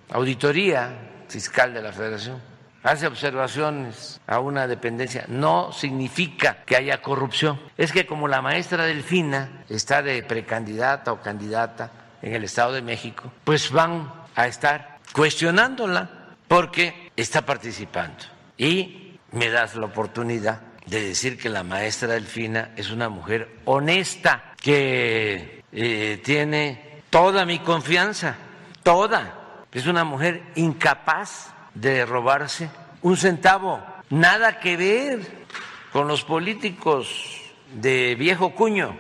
Auditoría 0.09 1.12
fiscal 1.33 1.73
de 1.73 1.81
la 1.81 1.91
federación 1.91 2.39
hace 2.83 3.07
observaciones 3.07 4.21
a 4.27 4.39
una 4.39 4.67
dependencia, 4.67 5.25
no 5.27 5.71
significa 5.71 6.63
que 6.63 6.75
haya 6.75 7.01
corrupción. 7.01 7.59
Es 7.75 7.91
que 7.91 8.05
como 8.05 8.27
la 8.27 8.41
maestra 8.41 8.85
Delfina 8.85 9.63
está 9.67 10.03
de 10.03 10.21
precandidata 10.21 11.11
o 11.11 11.21
candidata 11.21 11.89
en 12.21 12.35
el 12.35 12.43
Estado 12.43 12.73
de 12.73 12.83
México, 12.83 13.31
pues 13.43 13.71
van 13.71 14.13
a 14.35 14.45
estar 14.45 14.99
cuestionándola 15.13 16.09
porque 16.47 17.11
está 17.15 17.43
participando. 17.43 18.25
Y 18.57 19.17
me 19.31 19.49
das 19.49 19.75
la 19.75 19.87
oportunidad 19.87 20.61
de 20.85 21.01
decir 21.01 21.39
que 21.39 21.49
la 21.49 21.63
maestra 21.63 22.09
Delfina 22.09 22.71
es 22.75 22.91
una 22.91 23.09
mujer 23.09 23.49
honesta, 23.65 24.53
que 24.61 25.63
eh, 25.71 26.21
tiene 26.23 27.01
toda 27.09 27.43
mi 27.45 27.59
confianza, 27.59 28.35
toda 28.83 29.42
es 29.73 29.88
una 29.88 30.03
mujer 30.03 30.43
incapaz 30.55 31.53
de 31.73 32.05
robarse 32.05 32.69
un 33.01 33.17
centavo. 33.17 33.81
Nada 34.09 34.59
que 34.59 34.77
ver 34.77 35.45
con 35.91 36.07
los 36.07 36.23
políticos 36.23 37.41
de 37.81 38.15
viejo 38.15 38.53
cuño. 38.53 38.95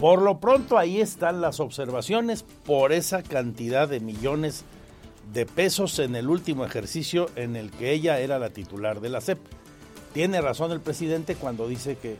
Por 0.00 0.22
lo 0.22 0.38
pronto 0.38 0.78
ahí 0.78 1.00
están 1.00 1.40
las 1.40 1.58
observaciones 1.58 2.42
por 2.42 2.92
esa 2.92 3.22
cantidad 3.22 3.88
de 3.88 4.00
millones 4.00 4.64
de 5.32 5.44
pesos 5.44 5.98
en 5.98 6.14
el 6.16 6.28
último 6.28 6.64
ejercicio 6.64 7.30
en 7.36 7.56
el 7.56 7.70
que 7.70 7.92
ella 7.92 8.20
era 8.20 8.38
la 8.38 8.50
titular 8.50 9.00
de 9.00 9.08
la 9.08 9.20
CEP. 9.20 9.38
Tiene 10.12 10.40
razón 10.40 10.72
el 10.72 10.80
presidente 10.80 11.34
cuando 11.34 11.68
dice 11.68 11.96
que 11.96 12.16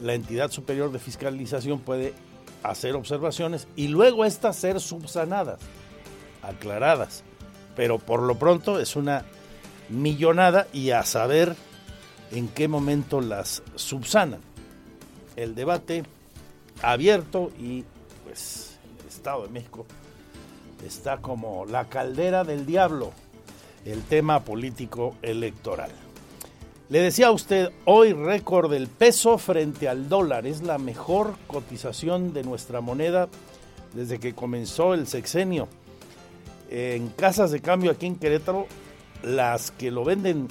la 0.00 0.14
entidad 0.14 0.50
superior 0.50 0.90
de 0.90 0.98
fiscalización 0.98 1.80
puede 1.80 2.14
hacer 2.62 2.94
observaciones 2.94 3.66
y 3.76 3.88
luego 3.88 4.24
estas 4.24 4.56
ser 4.56 4.80
subsanadas, 4.80 5.60
aclaradas. 6.42 7.24
Pero 7.76 7.98
por 7.98 8.22
lo 8.22 8.36
pronto 8.36 8.78
es 8.78 8.96
una 8.96 9.24
millonada 9.88 10.66
y 10.72 10.90
a 10.90 11.04
saber 11.04 11.54
en 12.30 12.48
qué 12.48 12.68
momento 12.68 13.20
las 13.20 13.62
subsanan. 13.76 14.40
El 15.36 15.54
debate 15.54 16.04
abierto 16.82 17.50
y 17.58 17.84
pues 18.24 18.78
el 19.00 19.08
Estado 19.08 19.44
de 19.44 19.48
México 19.48 19.86
está 20.84 21.18
como 21.18 21.64
la 21.64 21.86
caldera 21.88 22.44
del 22.44 22.66
diablo, 22.66 23.12
el 23.84 24.02
tema 24.02 24.40
político 24.40 25.16
electoral. 25.22 25.90
Le 26.92 27.00
decía 27.00 27.28
a 27.28 27.30
usted, 27.30 27.70
hoy 27.86 28.12
récord 28.12 28.70
del 28.70 28.86
peso 28.86 29.38
frente 29.38 29.88
al 29.88 30.10
dólar. 30.10 30.46
Es 30.46 30.60
la 30.60 30.76
mejor 30.76 31.36
cotización 31.46 32.34
de 32.34 32.42
nuestra 32.42 32.82
moneda 32.82 33.30
desde 33.94 34.20
que 34.20 34.34
comenzó 34.34 34.92
el 34.92 35.06
sexenio. 35.06 35.68
En 36.68 37.08
casas 37.08 37.50
de 37.50 37.62
cambio 37.62 37.92
aquí 37.92 38.04
en 38.04 38.16
Querétaro, 38.16 38.66
las 39.22 39.70
que 39.70 39.90
lo 39.90 40.04
venden 40.04 40.48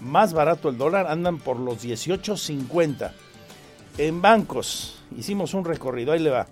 más 0.00 0.32
barato 0.32 0.70
el 0.70 0.78
dólar 0.78 1.08
andan 1.08 1.36
por 1.36 1.60
los 1.60 1.84
18.50. 1.84 3.12
En 3.98 4.22
bancos, 4.22 5.02
hicimos 5.14 5.52
un 5.52 5.66
recorrido, 5.66 6.12
ahí 6.12 6.20
le 6.20 6.30
va. 6.30 6.46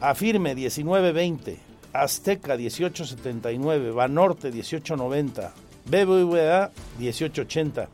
Afirme 0.00 0.56
19.20, 0.56 1.56
Azteca 1.92 2.56
18.79, 2.56 3.94
Banorte 3.94 4.52
18.90, 4.52 5.52
BBVA 5.88 6.70
1880, 6.98 7.88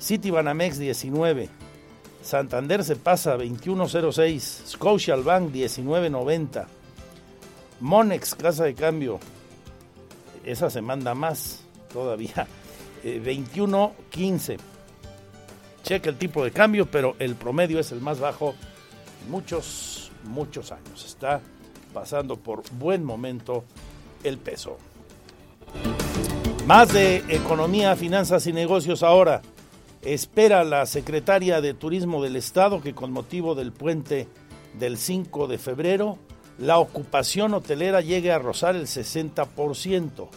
Citibanamex 0.00 0.78
19, 0.78 1.48
Santander 2.22 2.82
se 2.84 2.96
pasa 2.96 3.36
2106, 3.36 4.64
Scotiabank 4.68 5.52
1990, 5.52 6.66
Monex 7.80 8.34
Casa 8.34 8.64
de 8.64 8.74
Cambio, 8.74 9.20
esa 10.44 10.70
se 10.70 10.80
manda 10.80 11.14
más 11.14 11.64
todavía, 11.92 12.46
2115. 13.02 14.54
Eh, 14.56 14.74
Checa 15.84 16.08
el 16.08 16.16
tipo 16.16 16.42
de 16.42 16.50
cambio, 16.50 16.86
pero 16.86 17.14
el 17.18 17.34
promedio 17.34 17.78
es 17.78 17.92
el 17.92 18.00
más 18.00 18.18
bajo 18.18 18.54
en 19.22 19.30
muchos, 19.30 20.10
muchos 20.24 20.72
años. 20.72 21.04
Está 21.04 21.42
pasando 21.92 22.36
por 22.36 22.62
buen 22.78 23.04
momento 23.04 23.64
el 24.22 24.38
peso. 24.38 24.78
Más 26.66 26.94
de 26.94 27.16
economía, 27.28 27.94
finanzas 27.94 28.46
y 28.46 28.52
negocios 28.54 29.02
ahora. 29.02 29.42
Espera 30.00 30.64
la 30.64 30.86
secretaria 30.86 31.60
de 31.60 31.74
Turismo 31.74 32.22
del 32.22 32.36
Estado 32.36 32.80
que 32.80 32.94
con 32.94 33.12
motivo 33.12 33.54
del 33.54 33.70
puente 33.70 34.28
del 34.78 34.96
5 34.96 35.46
de 35.46 35.58
febrero, 35.58 36.16
la 36.56 36.78
ocupación 36.78 37.52
hotelera 37.52 38.00
llegue 38.00 38.32
a 38.32 38.38
rozar 38.38 38.76
el 38.76 38.86
60%. 38.86 40.28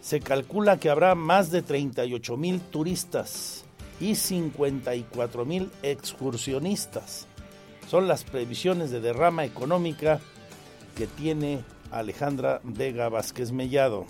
Se 0.00 0.20
calcula 0.20 0.78
que 0.78 0.88
habrá 0.88 1.16
más 1.16 1.50
de 1.50 1.62
38 1.62 2.36
mil 2.36 2.60
turistas 2.60 3.64
y 3.98 4.14
54 4.14 5.44
mil 5.44 5.68
excursionistas. 5.82 7.26
Son 7.88 8.06
las 8.06 8.22
previsiones 8.22 8.92
de 8.92 9.00
derrama 9.00 9.44
económica 9.44 10.20
que 10.94 11.08
tiene 11.08 11.64
Alejandra 11.90 12.60
Vega 12.62 13.08
Vázquez 13.08 13.50
Mellado. 13.50 14.06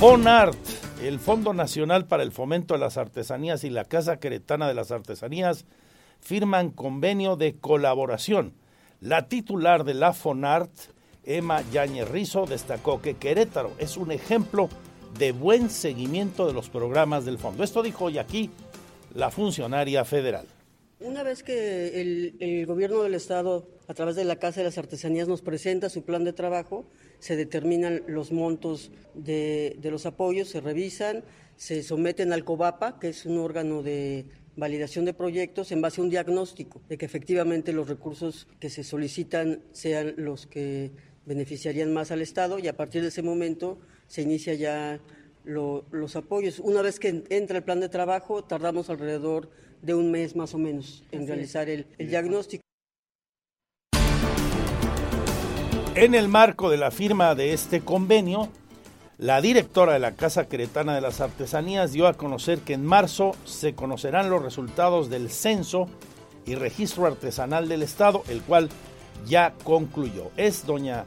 FONART, 0.00 0.56
el 1.02 1.20
Fondo 1.20 1.52
Nacional 1.52 2.06
para 2.06 2.22
el 2.22 2.32
Fomento 2.32 2.72
de 2.72 2.80
las 2.80 2.96
Artesanías 2.96 3.64
y 3.64 3.68
la 3.68 3.84
Casa 3.84 4.18
Queretana 4.18 4.66
de 4.66 4.72
las 4.72 4.92
Artesanías 4.92 5.66
firman 6.20 6.70
convenio 6.70 7.36
de 7.36 7.56
colaboración. 7.56 8.54
La 9.02 9.28
titular 9.28 9.84
de 9.84 9.92
la 9.92 10.14
FONART, 10.14 10.70
Emma 11.24 11.60
Yañez 11.70 12.08
Rizo, 12.08 12.46
destacó 12.46 13.02
que 13.02 13.16
Querétaro 13.16 13.72
es 13.76 13.98
un 13.98 14.10
ejemplo 14.10 14.70
de 15.18 15.32
buen 15.32 15.68
seguimiento 15.68 16.46
de 16.46 16.54
los 16.54 16.70
programas 16.70 17.26
del 17.26 17.36
fondo. 17.36 17.62
Esto 17.62 17.82
dijo 17.82 18.06
hoy 18.06 18.16
aquí 18.16 18.50
la 19.12 19.30
funcionaria 19.30 20.06
federal. 20.06 20.46
Una 21.00 21.22
vez 21.22 21.42
que 21.42 21.98
el, 21.98 22.66
gobierno 22.66 23.02
del 23.02 23.14
Estado, 23.14 23.66
a 23.88 23.94
través 23.94 24.16
de 24.16 24.24
la 24.24 24.36
Casa 24.36 24.60
de 24.60 24.64
las 24.64 24.76
Artesanías, 24.76 25.28
nos 25.28 25.40
presenta 25.40 25.88
su 25.88 26.02
plan 26.02 26.24
de 26.24 26.34
trabajo, 26.34 26.84
se 27.20 27.36
determinan 27.36 28.02
los 28.06 28.32
montos 28.32 28.92
de, 29.14 29.78
de 29.80 29.90
los 29.90 30.04
apoyos, 30.04 30.50
se 30.50 30.60
revisan, 30.60 31.24
se 31.56 31.82
someten 31.82 32.34
al 32.34 32.44
COBAPA, 32.44 32.98
que 32.98 33.08
es 33.08 33.24
un 33.24 33.38
órgano 33.38 33.82
de 33.82 34.26
validación 34.56 35.06
de 35.06 35.14
proyectos 35.14 35.72
en 35.72 35.80
base 35.80 36.02
a 36.02 36.04
un 36.04 36.10
diagnóstico 36.10 36.82
de 36.86 36.98
que 36.98 37.06
efectivamente 37.06 37.72
los 37.72 37.88
recursos 37.88 38.46
que 38.58 38.68
se 38.68 38.84
solicitan 38.84 39.62
sean 39.72 40.12
los 40.18 40.46
que 40.46 40.90
beneficiarían 41.24 41.94
más 41.94 42.10
al 42.10 42.20
Estado 42.20 42.58
y 42.58 42.68
a 42.68 42.76
partir 42.76 43.00
de 43.00 43.08
ese 43.08 43.22
momento 43.22 43.78
se 44.06 44.20
inicia 44.20 44.52
ya 44.52 45.00
lo, 45.44 45.86
los 45.92 46.14
apoyos. 46.14 46.58
Una 46.58 46.82
vez 46.82 47.00
que 47.00 47.24
entra 47.30 47.56
el 47.56 47.64
plan 47.64 47.80
de 47.80 47.88
trabajo, 47.88 48.44
tardamos 48.44 48.90
alrededor 48.90 49.48
de 49.82 49.94
un 49.94 50.10
mes 50.10 50.36
más 50.36 50.54
o 50.54 50.58
menos 50.58 51.02
en 51.12 51.22
Así 51.22 51.28
realizar 51.28 51.68
el, 51.68 51.86
el 51.98 52.08
diagnóstico. 52.08 52.62
En 55.94 56.14
el 56.14 56.28
marco 56.28 56.70
de 56.70 56.76
la 56.76 56.90
firma 56.90 57.34
de 57.34 57.52
este 57.52 57.80
convenio, 57.80 58.48
la 59.18 59.42
directora 59.42 59.92
de 59.92 59.98
la 59.98 60.12
Casa 60.12 60.48
Queretana 60.48 60.94
de 60.94 61.02
las 61.02 61.20
Artesanías 61.20 61.92
dio 61.92 62.06
a 62.06 62.14
conocer 62.14 62.60
que 62.60 62.72
en 62.72 62.86
marzo 62.86 63.32
se 63.44 63.74
conocerán 63.74 64.30
los 64.30 64.42
resultados 64.42 65.10
del 65.10 65.30
censo 65.30 65.88
y 66.46 66.54
registro 66.54 67.06
artesanal 67.06 67.68
del 67.68 67.82
Estado, 67.82 68.22
el 68.28 68.40
cual 68.40 68.70
ya 69.26 69.52
concluyó. 69.62 70.30
Es 70.36 70.64
doña 70.64 71.04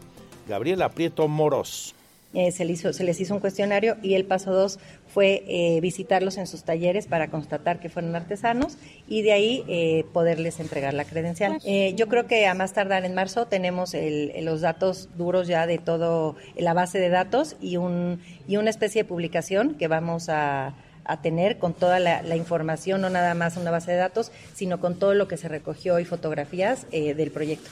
Gabriela 0.48 0.90
Prieto 0.90 1.28
Moros. 1.28 1.96
Eh, 2.34 2.52
se, 2.52 2.66
les 2.66 2.80
hizo, 2.80 2.94
se, 2.94 3.04
les 3.04 3.20
hizo, 3.22 3.34
un 3.36 3.40
cuestionario 3.40 3.98
y 4.02 4.16
el 4.16 4.26
paso 4.26 4.52
dos 4.52 4.80
fue 5.08 5.44
eh, 5.48 5.80
visitarlos 5.82 6.38
en 6.38 6.48
sus 6.48 6.64
talleres 6.64 7.06
para 7.06 7.30
constatar 7.30 7.80
que 7.80 7.90
fueron 7.90 8.16
artesanos 8.16 8.78
y 9.08 9.22
de 9.22 9.34
ahí 9.34 9.64
eh, 9.68 10.06
poderles 10.14 10.60
entregar 10.60 10.96
la 10.96 11.06
credencial. 11.06 11.60
Eh, 11.64 11.94
yo 11.96 12.08
creo 12.08 12.26
que 12.26 12.48
a 12.48 12.56
más 12.56 12.74
tardar 12.74 13.06
en 13.06 13.14
marzo 13.14 13.46
tenemos 13.46 13.94
el, 13.94 14.34
los 14.44 14.62
datos 14.62 15.10
duros 15.16 15.48
ya 15.48 15.68
de 15.68 15.78
todo, 15.78 16.36
la 16.58 16.74
base 16.74 17.00
de 17.00 17.10
datos 17.10 17.56
y, 17.62 17.78
un, 17.78 18.20
y 18.48 18.58
una 18.58 18.72
especie 18.72 19.04
de 19.04 19.08
publicación 19.08 19.76
que 19.76 19.88
vamos 19.88 20.30
a, 20.30 20.74
a 21.06 21.22
tener 21.22 21.60
con 21.60 21.74
toda 21.74 22.00
la, 22.00 22.24
la, 22.24 22.36
información, 22.36 23.02
no 23.02 23.12
nada 23.12 23.36
más 23.36 23.58
una 23.58 23.70
base 23.70 23.92
de 23.92 23.98
datos, 23.98 24.32
sino 24.56 24.80
con 24.80 24.98
todo 24.98 25.14
lo 25.14 25.28
que 25.28 25.38
se 25.38 25.50
recogió 25.50 26.00
y 26.00 26.06
fotografías 26.06 26.90
del 26.90 27.30
proyecto. 27.32 27.70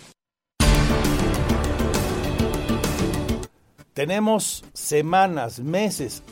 Tenemos 3.93 4.63
semanas, 4.73 5.59
meses, 5.59 6.23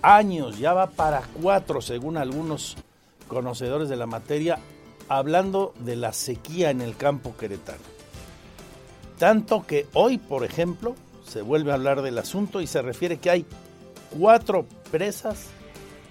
años, 0.00 0.58
ya 0.58 0.72
va 0.72 0.88
para 0.88 1.22
cuatro 1.42 1.82
según 1.82 2.16
algunos 2.16 2.76
conocedores 3.28 3.90
de 3.90 3.96
la 3.96 4.06
materia, 4.06 4.58
hablando 5.08 5.74
de 5.80 5.96
la 5.96 6.14
sequía 6.14 6.70
en 6.70 6.80
el 6.80 6.96
campo 6.96 7.36
queretano. 7.36 7.82
Tanto 9.18 9.66
que 9.66 9.86
hoy, 9.92 10.16
por 10.16 10.42
ejemplo, 10.42 10.94
se 11.26 11.42
vuelve 11.42 11.70
a 11.70 11.74
hablar 11.74 12.00
del 12.00 12.16
asunto 12.16 12.62
y 12.62 12.66
se 12.66 12.80
refiere 12.80 13.18
que 13.18 13.30
hay 13.30 13.46
cuatro 14.18 14.64
presas 14.90 15.48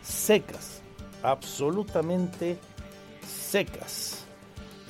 secas, 0.03 0.81
absolutamente 1.23 2.59
secas. 3.27 4.19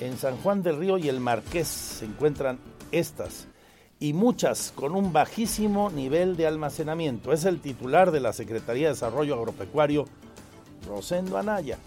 En 0.01 0.17
San 0.17 0.35
Juan 0.37 0.61
del 0.61 0.77
Río 0.77 0.97
y 0.97 1.07
el 1.07 1.21
Marqués 1.21 1.67
se 1.67 2.05
encuentran 2.05 2.59
estas 2.91 3.47
y 4.01 4.13
muchas 4.13 4.73
con 4.75 4.95
un 4.95 5.13
bajísimo 5.13 5.91
nivel 5.91 6.35
de 6.35 6.47
almacenamiento. 6.47 7.31
Es 7.31 7.45
el 7.45 7.61
titular 7.61 8.11
de 8.11 8.19
la 8.19 8.33
Secretaría 8.33 8.87
de 8.87 8.93
Desarrollo 8.93 9.35
Agropecuario, 9.35 10.07
Rosendo 10.87 11.37
Anaya. 11.37 11.77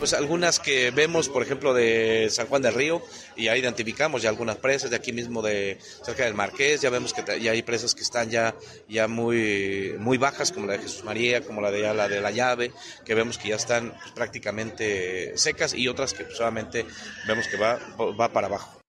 Pues 0.00 0.14
algunas 0.14 0.58
que 0.58 0.90
vemos, 0.90 1.28
por 1.28 1.44
ejemplo, 1.44 1.72
de 1.72 2.26
San 2.28 2.48
Juan 2.48 2.60
del 2.60 2.74
Río, 2.74 3.00
y 3.36 3.46
ahí 3.46 3.60
identificamos 3.60 4.22
ya 4.22 4.30
algunas 4.30 4.56
presas 4.56 4.90
de 4.90 4.96
aquí 4.96 5.12
mismo 5.12 5.40
de 5.40 5.78
cerca 6.04 6.24
del 6.24 6.34
Marqués, 6.34 6.80
ya 6.80 6.90
vemos 6.90 7.12
que 7.12 7.40
ya 7.40 7.52
hay 7.52 7.62
presas 7.62 7.94
que 7.94 8.02
están 8.02 8.28
ya, 8.28 8.56
ya 8.88 9.06
muy, 9.06 9.94
muy 10.00 10.18
bajas, 10.18 10.50
como 10.50 10.66
la 10.66 10.72
de 10.72 10.80
Jesús 10.80 11.04
María, 11.04 11.42
como 11.42 11.60
la 11.60 11.70
de 11.70 11.94
la 11.94 12.08
de 12.08 12.20
la 12.20 12.32
llave, 12.32 12.72
que 13.04 13.14
vemos 13.14 13.38
que 13.38 13.50
ya 13.50 13.54
están 13.54 13.92
pues, 13.92 14.10
prácticamente 14.10 15.38
secas, 15.38 15.72
y 15.72 15.86
otras 15.86 16.12
que 16.14 16.26
solamente 16.34 16.84
vemos 17.28 17.46
que 17.46 17.56
va, 17.56 17.78
va 18.20 18.32
para 18.32 18.48
abajo. 18.48 18.81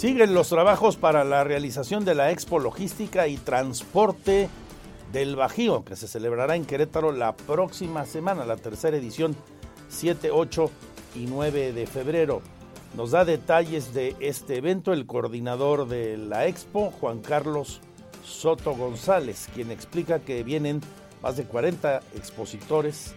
Siguen 0.00 0.32
los 0.32 0.48
trabajos 0.48 0.96
para 0.96 1.24
la 1.24 1.44
realización 1.44 2.06
de 2.06 2.14
la 2.14 2.30
Expo 2.30 2.58
Logística 2.58 3.28
y 3.28 3.36
Transporte 3.36 4.48
del 5.12 5.36
Bajío, 5.36 5.84
que 5.84 5.94
se 5.94 6.08
celebrará 6.08 6.56
en 6.56 6.64
Querétaro 6.64 7.12
la 7.12 7.36
próxima 7.36 8.06
semana, 8.06 8.46
la 8.46 8.56
tercera 8.56 8.96
edición, 8.96 9.36
7, 9.90 10.30
8 10.32 10.70
y 11.16 11.26
9 11.26 11.74
de 11.74 11.86
febrero. 11.86 12.40
Nos 12.96 13.10
da 13.10 13.26
detalles 13.26 13.92
de 13.92 14.16
este 14.20 14.56
evento 14.56 14.94
el 14.94 15.04
coordinador 15.04 15.86
de 15.86 16.16
la 16.16 16.46
Expo, 16.46 16.92
Juan 16.92 17.20
Carlos 17.20 17.82
Soto 18.24 18.74
González, 18.74 19.50
quien 19.52 19.70
explica 19.70 20.20
que 20.20 20.42
vienen 20.42 20.80
más 21.20 21.36
de 21.36 21.44
40 21.44 22.00
expositores 22.16 23.12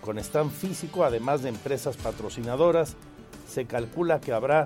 con 0.00 0.18
stand 0.18 0.52
físico, 0.52 1.04
además 1.04 1.42
de 1.42 1.50
empresas 1.50 1.98
patrocinadoras. 1.98 2.96
Se 3.46 3.66
calcula 3.66 4.22
que 4.22 4.32
habrá 4.32 4.64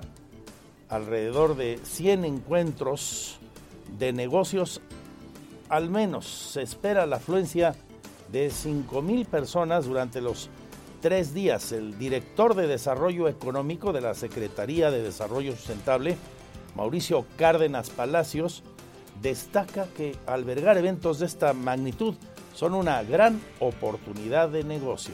alrededor 0.89 1.55
de 1.55 1.79
100 1.83 2.25
encuentros 2.25 3.39
de 3.97 4.11
negocios, 4.11 4.81
al 5.69 5.89
menos 5.89 6.25
se 6.27 6.61
espera 6.61 7.05
la 7.05 7.17
afluencia 7.17 7.75
de 8.31 8.49
5 8.49 9.01
mil 9.01 9.25
personas 9.25 9.85
durante 9.85 10.21
los 10.21 10.49
tres 11.01 11.33
días. 11.33 11.71
El 11.71 11.97
director 11.97 12.55
de 12.55 12.67
Desarrollo 12.67 13.27
Económico 13.27 13.93
de 13.93 14.01
la 14.01 14.13
Secretaría 14.13 14.91
de 14.91 15.01
Desarrollo 15.01 15.55
Sustentable, 15.55 16.17
Mauricio 16.75 17.25
Cárdenas 17.37 17.89
Palacios, 17.89 18.63
destaca 19.21 19.87
que 19.95 20.15
albergar 20.27 20.77
eventos 20.77 21.19
de 21.19 21.25
esta 21.25 21.53
magnitud 21.53 22.15
son 22.53 22.73
una 22.73 23.01
gran 23.03 23.41
oportunidad 23.59 24.49
de 24.49 24.63
negocio. 24.63 25.13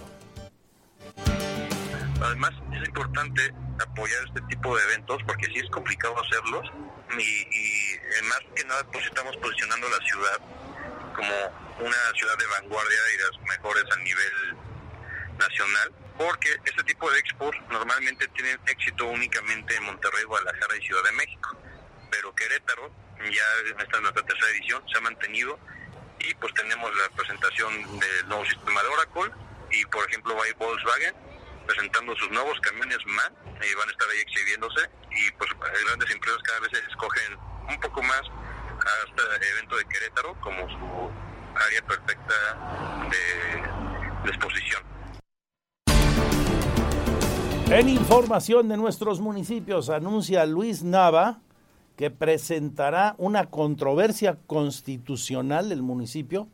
Además, 2.22 2.52
es 2.72 2.88
importante 2.88 3.42
apoyar 3.80 4.24
este 4.26 4.42
tipo 4.50 4.76
de 4.76 4.84
eventos 4.84 5.22
porque 5.26 5.46
sí 5.48 5.60
es 5.60 5.70
complicado 5.70 6.16
hacerlos. 6.20 6.72
Y, 7.18 7.22
y 7.22 8.00
más 8.24 8.42
que 8.56 8.66
nada 8.66 8.84
pues 8.92 9.06
estamos 9.06 9.36
posicionando 9.38 9.88
la 9.90 10.06
ciudad 10.06 10.40
como 11.16 11.88
una 11.88 11.98
ciudad 12.16 12.38
de 12.38 12.46
vanguardia 12.48 13.00
y 13.14 13.18
las 13.18 13.50
mejores 13.50 13.84
a 13.92 13.98
nivel 13.98 14.56
nacional 15.38 15.94
porque 16.18 16.50
este 16.64 16.84
tipo 16.84 17.10
de 17.12 17.20
expos 17.20 17.56
normalmente 17.70 18.28
tienen 18.30 18.60
éxito 18.68 19.06
únicamente 19.06 19.76
en 19.76 19.84
Monterrey, 19.84 20.24
Guadalajara 20.24 20.78
y 20.78 20.86
Ciudad 20.86 21.04
de 21.04 21.12
México. 21.12 21.58
Pero 22.10 22.34
Querétaro 22.36 22.92
ya 23.20 23.44
esta 23.80 23.98
es 23.98 24.02
nuestra 24.02 24.24
tercera 24.24 24.52
edición 24.52 24.84
se 24.90 24.98
ha 24.98 25.02
mantenido. 25.02 25.60
Y 26.20 26.34
pues 26.36 26.54
tenemos 26.54 26.92
la 26.96 27.10
presentación 27.16 28.00
del 28.00 28.28
nuevo 28.28 28.46
sistema 28.46 28.82
de 28.82 28.88
Oracle. 28.88 29.32
Y 29.72 29.86
por 29.86 30.08
ejemplo 30.10 30.36
va 30.36 30.44
Volkswagen 30.58 31.14
presentando 31.68 32.16
sus 32.16 32.30
nuevos 32.32 32.60
camiones 32.62 33.00
MAN 33.06 33.34
y 33.62 33.76
van 33.76 33.88
a 33.88 33.92
estar 33.92 34.08
ahí 34.10 34.20
exhibiéndose 34.22 34.82
y 35.12 35.32
pues 35.38 35.50
grandes 35.86 36.12
empresas 36.12 36.42
cada 36.44 36.60
vez 36.60 36.72
escogen 36.90 37.38
un 37.70 37.80
poco 37.80 38.02
más 38.04 38.22
a 38.22 39.08
este 39.08 39.22
evento 39.54 39.78
de 39.78 39.86
Querétaro 39.86 40.36
como 40.42 40.68
su 40.68 41.10
área 41.56 41.82
perfecta 41.88 43.10
de, 43.10 44.24
de 44.24 44.30
exposición. 44.30 44.84
En 47.72 47.90
información 47.90 48.68
de 48.68 48.78
nuestros 48.78 49.20
municipios 49.20 49.90
anuncia 49.90 50.46
Luis 50.46 50.84
Nava 50.84 51.40
que 51.96 52.12
presentará 52.12 53.16
una 53.18 53.50
controversia 53.50 54.38
constitucional 54.48 55.70
del 55.70 55.82
municipio 55.82 56.48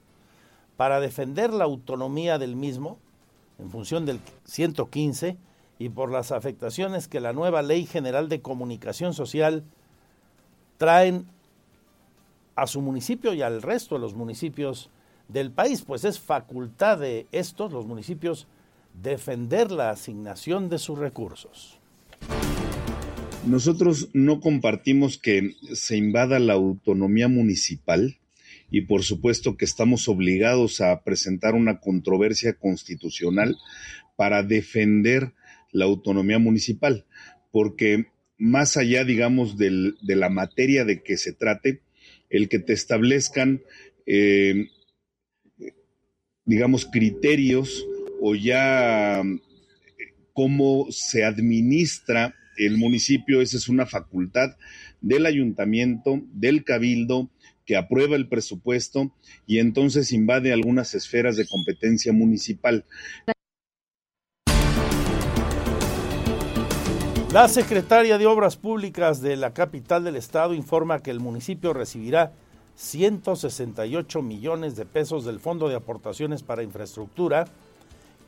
para 0.78 1.00
defender 1.00 1.52
la 1.52 1.66
autonomía 1.66 2.38
del 2.38 2.56
mismo 2.56 3.00
en 3.60 3.70
función 3.70 4.06
del 4.06 4.20
115 4.46 5.38
y 5.82 5.90
por 5.90 6.12
las 6.12 6.32
afectaciones 6.32 7.08
que 7.08 7.20
la 7.20 7.34
nueva 7.34 7.64
Ley 7.64 7.88
General 7.88 8.30
de 8.30 8.40
Comunicación 8.40 9.16
Social 9.16 9.64
traen 10.78 11.26
a 12.56 12.68
su 12.68 12.82
municipio 12.82 13.34
y 13.34 13.42
al 13.42 13.64
resto 13.64 13.96
de 13.96 14.02
los 14.02 14.14
municipios 14.14 14.92
del 15.28 15.50
país, 15.52 15.82
pues 15.82 16.06
es 16.06 16.20
facultad 16.20 17.00
de 17.00 17.26
estos, 17.32 17.72
los 17.72 17.88
municipios, 17.88 18.48
defender 19.02 19.72
la 19.72 19.90
asignación 19.90 20.70
de 20.70 20.78
sus 20.78 21.00
recursos. 21.00 21.80
Nosotros 23.48 24.10
no 24.14 24.40
compartimos 24.40 25.18
que 25.18 25.56
se 25.74 25.98
invada 25.98 26.38
la 26.38 26.54
autonomía 26.54 27.28
municipal 27.28 28.20
y 28.70 28.82
por 28.82 29.02
supuesto 29.02 29.58
que 29.58 29.66
estamos 29.66 30.08
obligados 30.08 30.80
a 30.80 31.02
presentar 31.02 31.56
una 31.56 31.80
controversia 31.80 32.54
constitucional 32.54 33.58
para 34.16 34.44
defender 34.44 35.34
la 35.72 35.86
autonomía 35.86 36.40
municipal, 36.40 37.06
porque 37.52 38.06
más 38.38 38.78
allá, 38.78 39.04
digamos, 39.04 39.58
de 39.58 39.94
la 40.16 40.30
materia 40.30 40.86
de 40.86 41.04
que 41.04 41.18
se 41.18 41.34
trate, 41.34 41.82
el 42.30 42.50
que 42.50 42.60
te 42.60 42.74
establezcan, 42.74 43.62
eh, 44.06 44.68
digamos, 46.46 46.86
criterios 46.86 47.86
o 48.20 48.36
ya 48.36 49.22
cómo 50.34 50.88
se 50.90 51.24
administra 51.24 52.36
el 52.58 52.78
municipio, 52.78 53.42
esa 53.42 53.58
es 53.58 53.70
una 53.70 53.86
facultad 53.86 54.56
del 55.02 55.26
ayuntamiento, 55.26 56.22
del 56.34 56.64
cabildo, 56.64 57.32
que 57.66 57.76
aprueba 57.76 58.16
el 58.16 58.28
presupuesto 58.28 59.14
y 59.46 59.60
entonces 59.60 60.12
invade 60.12 60.52
algunas 60.52 60.94
esferas 60.96 61.38
de 61.38 61.48
competencia 61.48 62.12
municipal. 62.12 62.86
La 67.34 67.48
secretaria 67.48 68.18
de 68.18 68.28
Obras 68.28 68.58
Públicas 68.58 69.22
de 69.22 69.38
la 69.38 69.54
capital 69.54 70.04
del 70.04 70.18
estado 70.18 70.54
informa 70.54 71.02
que 71.02 71.12
el 71.12 71.22
municipio 71.22 71.72
recibirá 71.72 72.34
168 72.76 74.22
millones 74.22 74.76
de 74.76 74.86
pesos 74.86 75.24
del 75.24 75.40
Fondo 75.40 75.70
de 75.70 75.76
Aportaciones 75.76 76.44
para 76.44 76.62
Infraestructura 76.62 77.46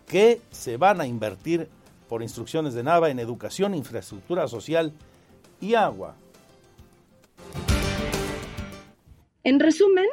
que 0.08 0.40
se 0.52 0.78
van 0.78 1.02
a 1.02 1.06
invertir 1.06 1.68
por 2.08 2.24
instrucciones 2.24 2.76
de 2.76 2.84
Nava 2.84 3.10
en 3.10 3.20
educación, 3.20 3.76
infraestructura 3.76 4.48
social 4.48 4.94
y 5.60 5.74
agua. 5.74 6.16
En 9.44 9.60
resumen, 9.60 10.08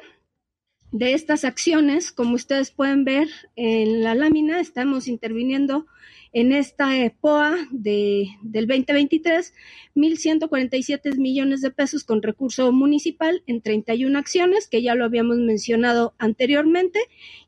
de 0.90 1.14
estas 1.14 1.44
acciones, 1.44 2.10
como 2.10 2.34
ustedes 2.34 2.72
pueden 2.72 3.04
ver 3.04 3.28
en 3.54 4.02
la 4.02 4.16
lámina, 4.16 4.58
estamos 4.58 5.06
interviniendo 5.06 5.86
en 6.32 6.52
esta 6.52 6.90
POA 7.20 7.56
de, 7.70 8.28
del 8.42 8.66
2023, 8.66 9.52
1.147 9.96 11.16
millones 11.16 11.60
de 11.60 11.70
pesos 11.70 12.04
con 12.04 12.22
recurso 12.22 12.70
municipal 12.72 13.42
en 13.46 13.60
31 13.60 14.18
acciones, 14.18 14.68
que 14.68 14.82
ya 14.82 14.94
lo 14.94 15.04
habíamos 15.04 15.38
mencionado 15.38 16.14
anteriormente, 16.18 17.00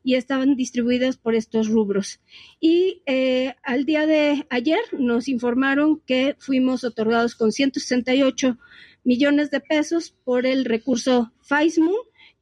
y 0.03 0.15
estaban 0.15 0.55
distribuidas 0.55 1.17
por 1.17 1.35
estos 1.35 1.69
rubros. 1.69 2.19
Y 2.59 3.01
eh, 3.05 3.55
al 3.63 3.85
día 3.85 4.05
de 4.05 4.45
ayer 4.49 4.81
nos 4.91 5.27
informaron 5.27 6.01
que 6.05 6.35
fuimos 6.39 6.83
otorgados 6.83 7.35
con 7.35 7.51
168 7.51 8.57
millones 9.03 9.51
de 9.51 9.59
pesos 9.59 10.15
por 10.23 10.45
el 10.45 10.65
recurso 10.65 11.31
FAISMU, 11.41 11.93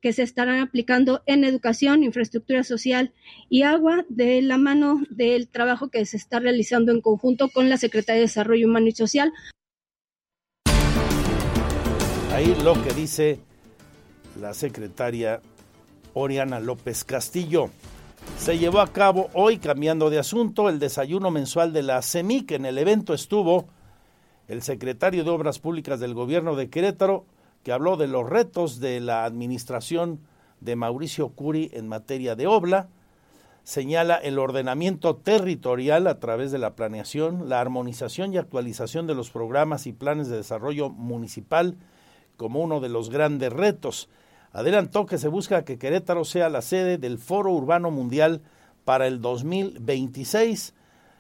que 0.02 0.14
se 0.14 0.24
estarán 0.24 0.60
aplicando 0.60 1.22
en 1.26 1.44
educación, 1.44 2.04
infraestructura 2.04 2.64
social 2.64 3.14
y 3.50 3.64
agua 3.64 4.06
de 4.10 4.42
la 4.42 4.58
mano 4.58 5.02
del 5.10 5.48
trabajo 5.48 5.90
que 5.90 6.06
se 6.06 6.18
está 6.18 6.40
realizando 6.40 6.92
en 6.92 7.02
conjunto 7.02 7.50
con 7.50 7.70
la 7.70 7.78
Secretaría 7.78 8.22
de 8.22 8.28
Desarrollo 8.28 8.68
Humano 8.68 8.88
y 8.88 8.92
Social. 8.94 9.32
Ahí 12.34 12.56
lo 12.64 12.74
que 12.84 12.94
dice 12.94 13.40
la 14.40 14.54
secretaria 14.54 15.42
Oriana 16.14 16.60
López 16.60 17.04
Castillo. 17.04 17.70
Se 18.38 18.58
llevó 18.58 18.80
a 18.80 18.92
cabo 18.92 19.30
hoy, 19.34 19.58
cambiando 19.58 20.10
de 20.10 20.20
asunto, 20.20 20.70
el 20.70 20.80
desayuno 20.80 21.32
mensual 21.32 21.74
de 21.74 21.84
la 21.84 22.02
CEMIC. 22.02 22.52
En 22.52 22.66
el 22.66 22.78
evento 22.78 23.14
estuvo 23.14 23.68
el 24.48 24.62
secretario 24.62 25.24
de 25.24 25.30
Obras 25.30 25.60
Públicas 25.60 26.00
del 26.00 26.14
Gobierno 26.14 26.56
de 26.56 26.70
Querétaro, 26.70 27.26
que 27.64 27.72
habló 27.72 27.98
de 27.98 28.08
los 28.08 28.30
retos 28.30 28.80
de 28.80 29.00
la 29.00 29.26
administración 29.26 30.20
de 30.60 30.76
Mauricio 30.76 31.30
Curi 31.30 31.70
en 31.74 31.88
materia 31.88 32.36
de 32.36 32.48
obra, 32.48 32.88
señala 33.64 34.16
el 34.16 34.40
ordenamiento 34.40 35.16
territorial 35.16 36.08
a 36.08 36.20
través 36.20 36.52
de 36.52 36.58
la 36.58 36.76
planeación, 36.76 37.50
la 37.50 37.62
armonización 37.62 38.34
y 38.34 38.38
actualización 38.38 39.08
de 39.08 39.16
los 39.16 39.30
programas 39.30 39.88
y 39.88 39.94
planes 39.94 40.28
de 40.28 40.38
desarrollo 40.38 40.90
municipal 40.90 41.78
como 42.38 42.62
uno 42.62 42.80
de 42.80 42.90
los 42.90 43.10
grandes 43.10 43.54
retos. 43.54 44.10
Adelantó 44.52 45.06
que 45.06 45.18
se 45.18 45.28
busca 45.28 45.64
que 45.64 45.78
Querétaro 45.78 46.26
sea 46.26 46.50
la 46.50 46.62
sede 46.62 46.98
del 46.98 47.20
Foro 47.20 47.52
Urbano 47.52 47.92
Mundial 47.92 48.42
para 48.84 49.08
el 49.08 49.22
2026. 49.22 50.74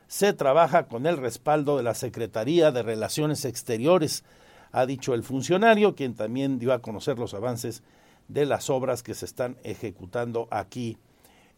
Se 0.08 0.34
trabaja 0.34 0.88
con 0.88 1.06
el 1.06 1.18
respaldo 1.18 1.78
de 1.78 1.84
la 1.84 1.94
Secretaría 1.94 2.72
de 2.72 2.84
Relaciones 2.84 3.46
Exteriores, 3.46 4.26
ha 4.72 4.86
dicho 4.86 5.14
el 5.14 5.24
funcionario, 5.24 5.96
quien 5.96 6.14
también 6.14 6.60
dio 6.60 6.74
a 6.74 6.80
conocer 6.80 7.20
los 7.20 7.34
avances 7.34 7.84
de 8.28 8.46
las 8.46 8.70
obras 8.70 9.04
que 9.04 9.14
se 9.14 9.26
están 9.26 9.58
ejecutando 9.64 10.48
aquí 10.52 10.98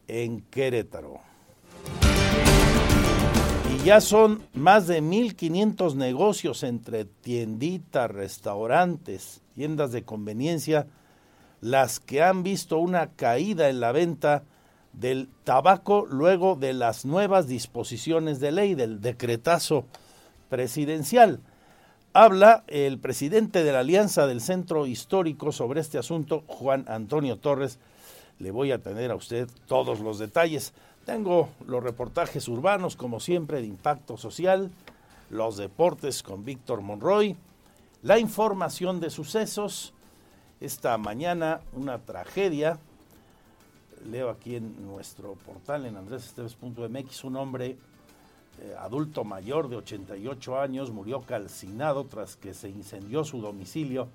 en 0.07 0.41
Querétaro. 0.41 1.19
Y 3.73 3.85
ya 3.85 4.01
son 4.01 4.43
más 4.53 4.87
de 4.87 5.01
1.500 5.01 5.95
negocios 5.95 6.63
entre 6.63 7.05
tienditas, 7.05 8.09
restaurantes, 8.09 9.41
tiendas 9.53 9.91
de 9.91 10.03
conveniencia, 10.03 10.87
las 11.61 11.99
que 11.99 12.21
han 12.21 12.43
visto 12.43 12.77
una 12.77 13.11
caída 13.11 13.69
en 13.69 13.79
la 13.79 13.91
venta 13.91 14.43
del 14.91 15.29
tabaco 15.43 16.05
luego 16.05 16.55
de 16.55 16.73
las 16.73 17.05
nuevas 17.05 17.47
disposiciones 17.47 18.39
de 18.39 18.51
ley, 18.51 18.75
del 18.75 19.01
decretazo 19.01 19.85
presidencial. 20.49 21.39
Habla 22.15 22.63
el 22.67 22.99
presidente 22.99 23.63
de 23.63 23.71
la 23.71 23.79
Alianza 23.79 24.27
del 24.27 24.39
Centro 24.39 24.85
Histórico 24.85 25.51
sobre 25.51 25.81
este 25.81 25.97
asunto, 25.97 26.43
Juan 26.45 26.85
Antonio 26.87 27.37
Torres. 27.37 27.79
Le 28.37 28.51
voy 28.51 28.71
a 28.71 28.77
tener 28.77 29.09
a 29.09 29.15
usted 29.15 29.49
todos 29.65 29.99
los 29.99 30.19
detalles. 30.19 30.73
Tengo 31.07 31.49
los 31.65 31.81
reportajes 31.81 32.47
urbanos, 32.47 32.95
como 32.95 33.19
siempre, 33.19 33.61
de 33.61 33.67
impacto 33.67 34.15
social, 34.15 34.69
los 35.31 35.57
deportes 35.57 36.21
con 36.21 36.45
Víctor 36.45 36.81
Monroy, 36.81 37.35
la 38.03 38.19
información 38.19 38.99
de 38.99 39.09
sucesos. 39.09 39.91
Esta 40.61 40.95
mañana 40.99 41.61
una 41.73 41.97
tragedia. 41.97 42.77
Leo 44.05 44.29
aquí 44.29 44.57
en 44.57 44.85
nuestro 44.85 45.33
portal 45.33 45.87
en 45.87 45.97
andresesteves.mx 45.97 47.23
un 47.23 47.37
hombre 47.37 47.75
eh, 48.61 48.75
adulto 48.79 49.23
mayor 49.23 49.69
de 49.69 49.77
88 49.77 50.59
años, 50.59 50.91
murió 50.91 51.21
calcinado 51.21 52.05
tras 52.05 52.35
que 52.35 52.53
se 52.53 52.69
incendió 52.69 53.23
su 53.23 53.41
domicilio 53.41 54.07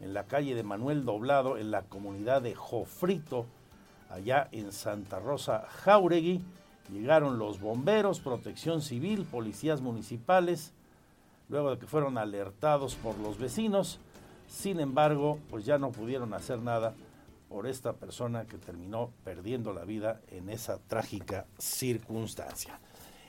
en 0.00 0.12
la 0.12 0.24
calle 0.24 0.54
de 0.54 0.62
Manuel 0.62 1.04
Doblado, 1.04 1.56
en 1.56 1.70
la 1.70 1.82
comunidad 1.82 2.42
de 2.42 2.54
Jofrito, 2.54 3.46
allá 4.10 4.48
en 4.52 4.72
Santa 4.72 5.18
Rosa 5.18 5.66
Jauregui. 5.84 6.42
Llegaron 6.92 7.38
los 7.38 7.60
bomberos, 7.60 8.20
protección 8.20 8.82
civil, 8.82 9.24
policías 9.24 9.80
municipales, 9.80 10.72
luego 11.48 11.70
de 11.70 11.78
que 11.78 11.86
fueron 11.86 12.18
alertados 12.18 12.94
por 12.96 13.18
los 13.18 13.38
vecinos. 13.38 13.98
Sin 14.48 14.78
embargo, 14.78 15.38
pues 15.50 15.64
ya 15.64 15.78
no 15.78 15.90
pudieron 15.90 16.34
hacer 16.34 16.60
nada 16.60 16.94
por 17.48 17.66
esta 17.66 17.92
persona 17.94 18.44
que 18.44 18.58
terminó 18.58 19.10
perdiendo 19.24 19.72
la 19.72 19.84
vida 19.84 20.20
en 20.28 20.48
esa 20.50 20.78
trágica 20.78 21.46
circunstancia. 21.58 22.80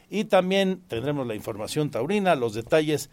Y 0.09 0.25
también 0.25 0.81
tendremos 0.87 1.27
la 1.27 1.35
información 1.35 1.89
taurina, 1.89 2.35
los 2.35 2.53
detalles 2.53 3.09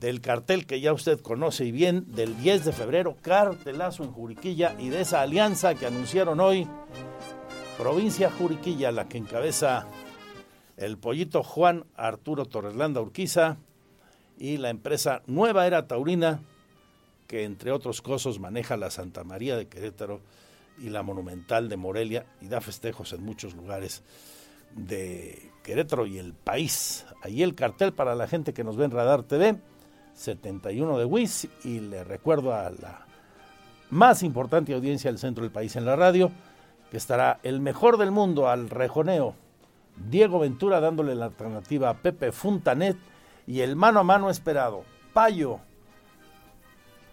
del 0.00 0.20
cartel 0.20 0.66
que 0.66 0.80
ya 0.80 0.92
usted 0.92 1.20
conoce 1.20 1.64
y 1.64 1.72
bien, 1.72 2.12
del 2.12 2.36
10 2.40 2.66
de 2.66 2.72
febrero, 2.72 3.16
cartelazo 3.22 4.04
en 4.04 4.12
Juriquilla 4.12 4.76
y 4.78 4.88
de 4.88 5.02
esa 5.02 5.22
alianza 5.22 5.74
que 5.74 5.86
anunciaron 5.86 6.40
hoy, 6.40 6.68
provincia 7.78 8.30
Juriquilla, 8.30 8.92
la 8.92 9.08
que 9.08 9.18
encabeza 9.18 9.86
el 10.76 10.98
pollito 10.98 11.42
Juan 11.42 11.84
Arturo 11.96 12.44
Torreslanda 12.44 13.00
Urquiza 13.00 13.56
y 14.38 14.58
la 14.58 14.68
empresa 14.68 15.22
Nueva 15.26 15.66
Era 15.66 15.86
Taurina, 15.86 16.40
que 17.26 17.44
entre 17.44 17.72
otros 17.72 18.02
cosas 18.02 18.38
maneja 18.38 18.76
la 18.76 18.90
Santa 18.90 19.24
María 19.24 19.56
de 19.56 19.68
Querétaro 19.68 20.20
y 20.78 20.90
la 20.90 21.02
Monumental 21.02 21.70
de 21.70 21.76
Morelia 21.76 22.26
y 22.42 22.48
da 22.48 22.60
festejos 22.60 23.14
en 23.14 23.24
muchos 23.24 23.54
lugares 23.54 24.02
de 24.74 25.50
Querétaro 25.62 26.06
y 26.06 26.18
el 26.18 26.32
país. 26.32 27.06
Ahí 27.22 27.42
el 27.42 27.54
cartel 27.54 27.92
para 27.92 28.14
la 28.14 28.28
gente 28.28 28.54
que 28.54 28.64
nos 28.64 28.76
ve 28.76 28.84
en 28.84 28.90
Radar 28.92 29.22
TV, 29.24 29.56
71 30.14 30.98
de 30.98 31.04
WIS, 31.04 31.48
y 31.64 31.80
le 31.80 32.04
recuerdo 32.04 32.54
a 32.54 32.70
la 32.70 33.06
más 33.90 34.22
importante 34.22 34.74
audiencia 34.74 35.10
del 35.10 35.18
centro 35.18 35.42
del 35.42 35.52
país 35.52 35.76
en 35.76 35.84
la 35.84 35.96
radio, 35.96 36.30
que 36.90 36.96
estará 36.96 37.40
el 37.42 37.60
mejor 37.60 37.98
del 37.98 38.10
mundo 38.10 38.48
al 38.48 38.70
rejoneo, 38.70 39.34
Diego 40.08 40.38
Ventura 40.38 40.80
dándole 40.80 41.14
la 41.14 41.26
alternativa 41.26 41.90
a 41.90 41.94
Pepe 41.94 42.32
Funtanet 42.32 42.96
y 43.46 43.60
el 43.60 43.76
mano 43.76 44.00
a 44.00 44.04
mano 44.04 44.30
esperado, 44.30 44.84
Payo, 45.12 45.60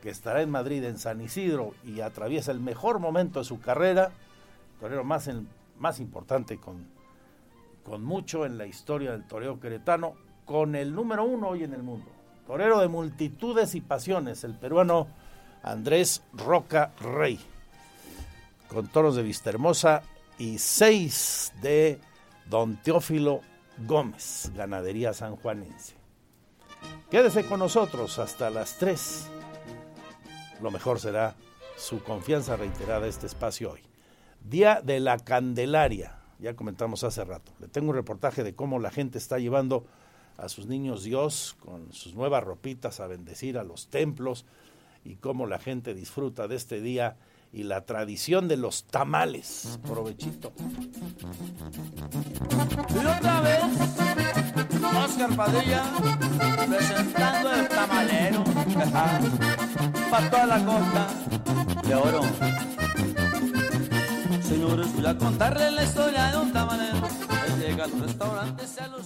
que 0.01 0.09
estará 0.09 0.41
en 0.41 0.49
Madrid, 0.49 0.83
en 0.83 0.97
San 0.97 1.21
Isidro, 1.21 1.73
y 1.83 2.01
atraviesa 2.01 2.51
el 2.51 2.59
mejor 2.59 2.99
momento 2.99 3.39
de 3.39 3.45
su 3.45 3.61
carrera, 3.61 4.11
torero 4.79 5.03
más, 5.03 5.29
más 5.79 5.99
importante 5.99 6.57
con, 6.57 6.85
con 7.83 8.03
mucho 8.03 8.45
en 8.45 8.57
la 8.57 8.65
historia 8.65 9.11
del 9.11 9.25
toreo 9.27 9.59
queretano, 9.59 10.15
con 10.45 10.75
el 10.75 10.93
número 10.93 11.23
uno 11.23 11.49
hoy 11.49 11.63
en 11.63 11.73
el 11.73 11.83
mundo. 11.83 12.11
Torero 12.47 12.79
de 12.79 12.87
multitudes 12.87 13.75
y 13.75 13.81
pasiones, 13.81 14.43
el 14.43 14.55
peruano 14.55 15.07
Andrés 15.61 16.23
Roca 16.33 16.91
Rey, 16.99 17.39
con 18.67 18.87
toros 18.87 19.15
de 19.15 19.23
Vista 19.23 19.49
Hermosa 19.49 20.03
y 20.37 20.57
seis 20.57 21.53
de 21.61 21.99
Don 22.49 22.77
Teófilo 22.77 23.41
Gómez, 23.85 24.51
Ganadería 24.55 25.13
Sanjuanense. 25.13 25.95
Quédese 27.09 27.45
con 27.45 27.59
nosotros 27.59 28.19
hasta 28.19 28.49
las 28.49 28.77
3. 28.77 29.29
Lo 30.61 30.71
mejor 30.71 30.99
será 30.99 31.35
su 31.77 32.03
confianza 32.03 32.55
reiterada 32.55 33.07
este 33.07 33.27
espacio 33.27 33.71
hoy. 33.71 33.81
Día 34.41 34.81
de 34.83 34.99
la 34.99 35.17
Candelaria, 35.17 36.22
ya 36.39 36.55
comentamos 36.55 37.03
hace 37.03 37.23
rato. 37.23 37.51
Le 37.59 37.67
tengo 37.67 37.89
un 37.89 37.95
reportaje 37.95 38.43
de 38.43 38.55
cómo 38.55 38.79
la 38.79 38.91
gente 38.91 39.17
está 39.17 39.39
llevando 39.39 39.85
a 40.37 40.49
sus 40.49 40.67
niños 40.67 41.03
Dios 41.03 41.55
con 41.59 41.93
sus 41.93 42.15
nuevas 42.15 42.43
ropitas 42.43 42.99
a 42.99 43.07
bendecir 43.07 43.57
a 43.57 43.63
los 43.63 43.87
templos 43.87 44.45
y 45.05 45.15
cómo 45.15 45.45
la 45.45 45.59
gente 45.59 45.93
disfruta 45.93 46.47
de 46.47 46.55
este 46.55 46.81
día 46.81 47.17
y 47.51 47.63
la 47.63 47.85
tradición 47.85 48.47
de 48.47 48.57
los 48.57 48.85
tamales. 48.85 49.79
Provechito. 49.83 50.51
Y 52.89 53.05
otra 53.05 53.41
vez, 53.41 53.63
Oscar 55.05 55.35
Padilla 55.35 55.83
presentando 56.67 57.53
el 57.53 57.67
tamalero 57.67 58.43
para 60.09 60.29
toda 60.29 60.45
la 60.47 60.65
costa 60.65 61.07
de 61.87 61.95
oro. 61.95 62.72
Señores, 64.53 64.93
voy 64.93 65.05
a 65.07 65.17
contarles 65.17 65.73
la 65.73 65.83
historia 65.83 66.31
de 66.31 66.37
un 66.37 66.53
tamalero 66.53 67.01
que 67.01 67.65
llega 67.65 67.85
a 67.85 67.87
los 67.87 67.99
restaurantes 68.01 68.75
y 68.77 68.83
a 68.83 68.87
los... 68.87 69.01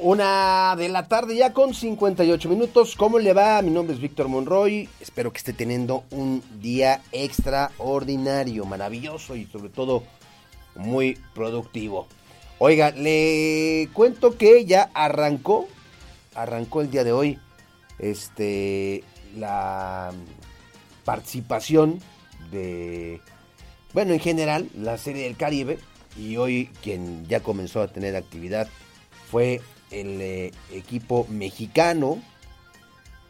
Una 0.00 0.74
de 0.76 0.88
la 0.88 1.06
tarde 1.06 1.36
ya 1.36 1.52
con 1.52 1.74
58 1.74 2.48
minutos. 2.48 2.96
¿Cómo 2.96 3.20
le 3.20 3.32
va? 3.32 3.62
Mi 3.62 3.70
nombre 3.70 3.94
es 3.94 4.00
Víctor 4.00 4.26
Monroy. 4.26 4.88
Espero 4.98 5.32
que 5.32 5.38
esté 5.38 5.52
teniendo 5.52 6.02
un 6.10 6.42
día 6.60 7.02
extraordinario, 7.12 8.64
maravilloso 8.64 9.36
y 9.36 9.46
sobre 9.46 9.68
todo 9.68 10.02
muy 10.74 11.16
productivo. 11.36 12.08
Oiga, 12.58 12.90
le 12.90 13.88
cuento 13.92 14.36
que 14.36 14.64
ya 14.64 14.90
arrancó, 14.92 15.68
arrancó 16.34 16.80
el 16.80 16.90
día 16.90 17.04
de 17.04 17.12
hoy, 17.12 17.38
este, 17.98 19.04
la 19.36 20.12
participación 21.04 22.00
de, 22.50 23.20
bueno, 23.92 24.12
en 24.12 24.20
general, 24.20 24.68
la 24.74 24.98
Serie 24.98 25.24
del 25.24 25.36
Caribe. 25.36 25.78
Y 26.16 26.38
hoy 26.38 26.70
quien 26.82 27.26
ya 27.26 27.40
comenzó 27.40 27.82
a 27.82 27.88
tener 27.88 28.16
actividad 28.16 28.68
fue 29.30 29.60
el 29.90 30.20
eh, 30.20 30.52
equipo 30.72 31.26
mexicano, 31.28 32.22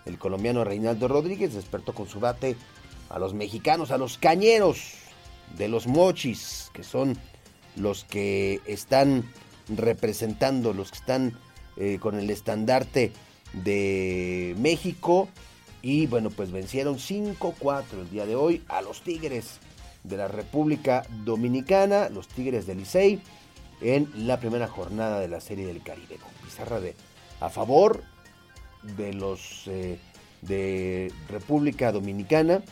el 0.05 0.19
colombiano 0.19 0.63
Reinaldo 0.63 1.09
Rodríguez, 1.09 1.55
despertó 1.55 1.95
con 1.95 2.09
su 2.09 2.21
bate 2.21 2.57
a 3.09 3.19
los 3.19 3.35
mexicanos, 3.35 3.91
a 3.91 3.99
los 3.99 4.19
cañeros 4.19 4.93
de 5.57 5.69
los 5.69 5.87
mochis, 5.87 6.71
que 6.73 6.85
son 6.85 7.19
los 7.75 8.05
que 8.05 8.61
están 8.67 9.25
representando, 9.69 10.73
los 10.73 10.91
que 10.91 10.99
están 10.99 11.39
eh, 11.77 11.99
con 12.01 12.19
el 12.19 12.31
estandarte 12.31 13.13
de 13.53 14.55
México. 14.59 15.29
Y 15.83 16.07
bueno, 16.07 16.31
pues 16.31 16.51
vencieron 16.51 16.97
5-4 16.97 17.85
el 18.01 18.11
día 18.11 18.27
de 18.27 18.37
hoy 18.37 18.63
a 18.69 18.83
los 18.83 19.03
Tigres 19.03 19.61
de 20.03 20.17
la 20.17 20.29
República 20.29 21.05
Dominicana, 21.25 22.09
los 22.09 22.29
Tigres 22.29 22.67
del 22.67 22.79
Licey, 22.79 23.21
en 23.81 24.11
la 24.27 24.41
primera 24.41 24.69
jornada 24.69 25.21
de 25.21 25.29
la 25.29 25.41
Serie 25.41 25.67
del 25.67 25.83
Caribe 25.83 26.19
de 26.81 26.95
a 27.41 27.51
favor 27.51 28.03
de 28.97 29.13
los 29.13 29.65
eh, 29.67 29.99
de 30.43 31.13
República 31.29 31.93
Dominicana, 31.93 32.63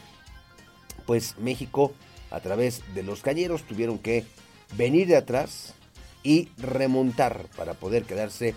pues 1.06 1.36
México 1.38 1.92
a 2.30 2.40
través 2.40 2.82
de 2.94 3.02
los 3.02 3.20
cañeros 3.22 3.62
tuvieron 3.64 3.98
que 3.98 4.24
venir 4.76 5.06
de 5.06 5.16
atrás 5.16 5.74
y 6.22 6.48
remontar 6.56 7.46
para 7.56 7.74
poder 7.74 8.04
quedarse 8.04 8.54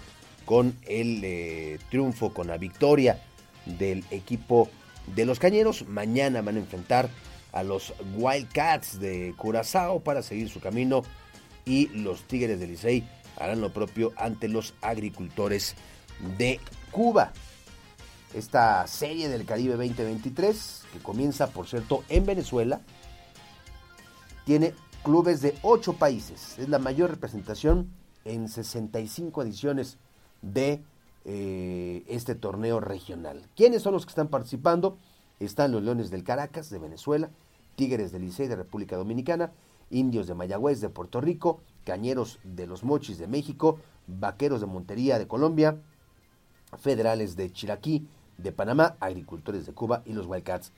con 0.48 0.78
el 0.84 1.22
eh, 1.26 1.78
triunfo, 1.90 2.34
con 2.34 2.48
la 2.48 2.58
victoria 2.58 3.22
del 3.66 4.06
equipo 4.12 4.70
de 5.14 5.26
los 5.26 5.40
cañeros. 5.40 5.86
Mañana 5.90 6.42
van 6.42 6.56
a 6.56 6.60
enfrentar 6.60 7.10
a 7.52 7.64
los 7.64 7.94
Wildcats 8.16 8.98
de 8.98 9.36
Curazao 9.38 10.00
para 10.00 10.24
seguir 10.24 10.50
su 10.50 10.62
camino 10.62 11.04
y 11.66 11.88
los 11.90 12.24
Tigres 12.24 12.62
de 12.62 12.68
Licey 12.68 13.06
harán 13.36 13.60
lo 13.60 13.74
propio 13.74 14.14
ante 14.16 14.48
los 14.48 14.74
agricultores 14.82 15.76
de 16.38 16.62
Cuba. 16.92 17.34
Esta 18.34 18.88
serie 18.88 19.28
del 19.28 19.46
Caribe 19.46 19.76
2023, 19.76 20.84
que 20.94 21.00
comienza 21.00 21.48
por 21.48 21.68
cierto 21.68 22.06
en 22.08 22.26
Venezuela, 22.26 22.80
tiene 24.46 24.74
clubes 25.04 25.42
de 25.42 25.56
8 25.62 25.92
países. 25.98 26.58
Es 26.58 26.70
la 26.70 26.80
mayor 26.80 27.10
representación 27.10 27.90
en 28.24 28.48
65 28.48 29.44
ediciones 29.44 29.98
de 30.54 30.84
eh, 31.26 32.04
este 32.08 32.36
torneo 32.36 32.80
regional. 32.80 33.48
¿Quiénes 33.56 33.82
son 33.82 33.94
los 33.94 34.06
que 34.06 34.12
están 34.12 34.30
participando? 34.30 34.98
Están 35.40 35.72
los 35.72 35.84
Leones 35.84 36.10
del 36.10 36.24
Caracas 36.24 36.70
de 36.70 36.80
Venezuela, 36.80 37.30
Tigres 37.76 38.12
del 38.12 38.24
Licey 38.24 38.48
de 38.48 38.56
República 38.56 38.96
Dominicana, 38.96 39.52
Indios 39.90 40.28
de 40.28 40.34
Mayagüez 40.34 40.82
de 40.82 40.90
Puerto 40.90 41.22
Rico, 41.22 41.62
Cañeros 41.86 42.40
de 42.44 42.68
los 42.68 42.84
Mochis 42.84 43.18
de 43.18 43.28
México, 43.28 43.80
Vaqueros 44.08 44.62
de 44.62 44.68
Montería 44.68 45.20
de 45.20 45.28
Colombia, 45.28 45.80
Federales 46.78 47.36
de 47.36 47.52
Chiraquí 47.52 48.08
de 48.38 48.52
Panamá, 48.52 48.96
Agricultores 49.00 49.66
de 49.66 49.74
Cuba 49.74 50.04
y 50.06 50.14
los 50.14 50.28
Wildcats 50.28 50.72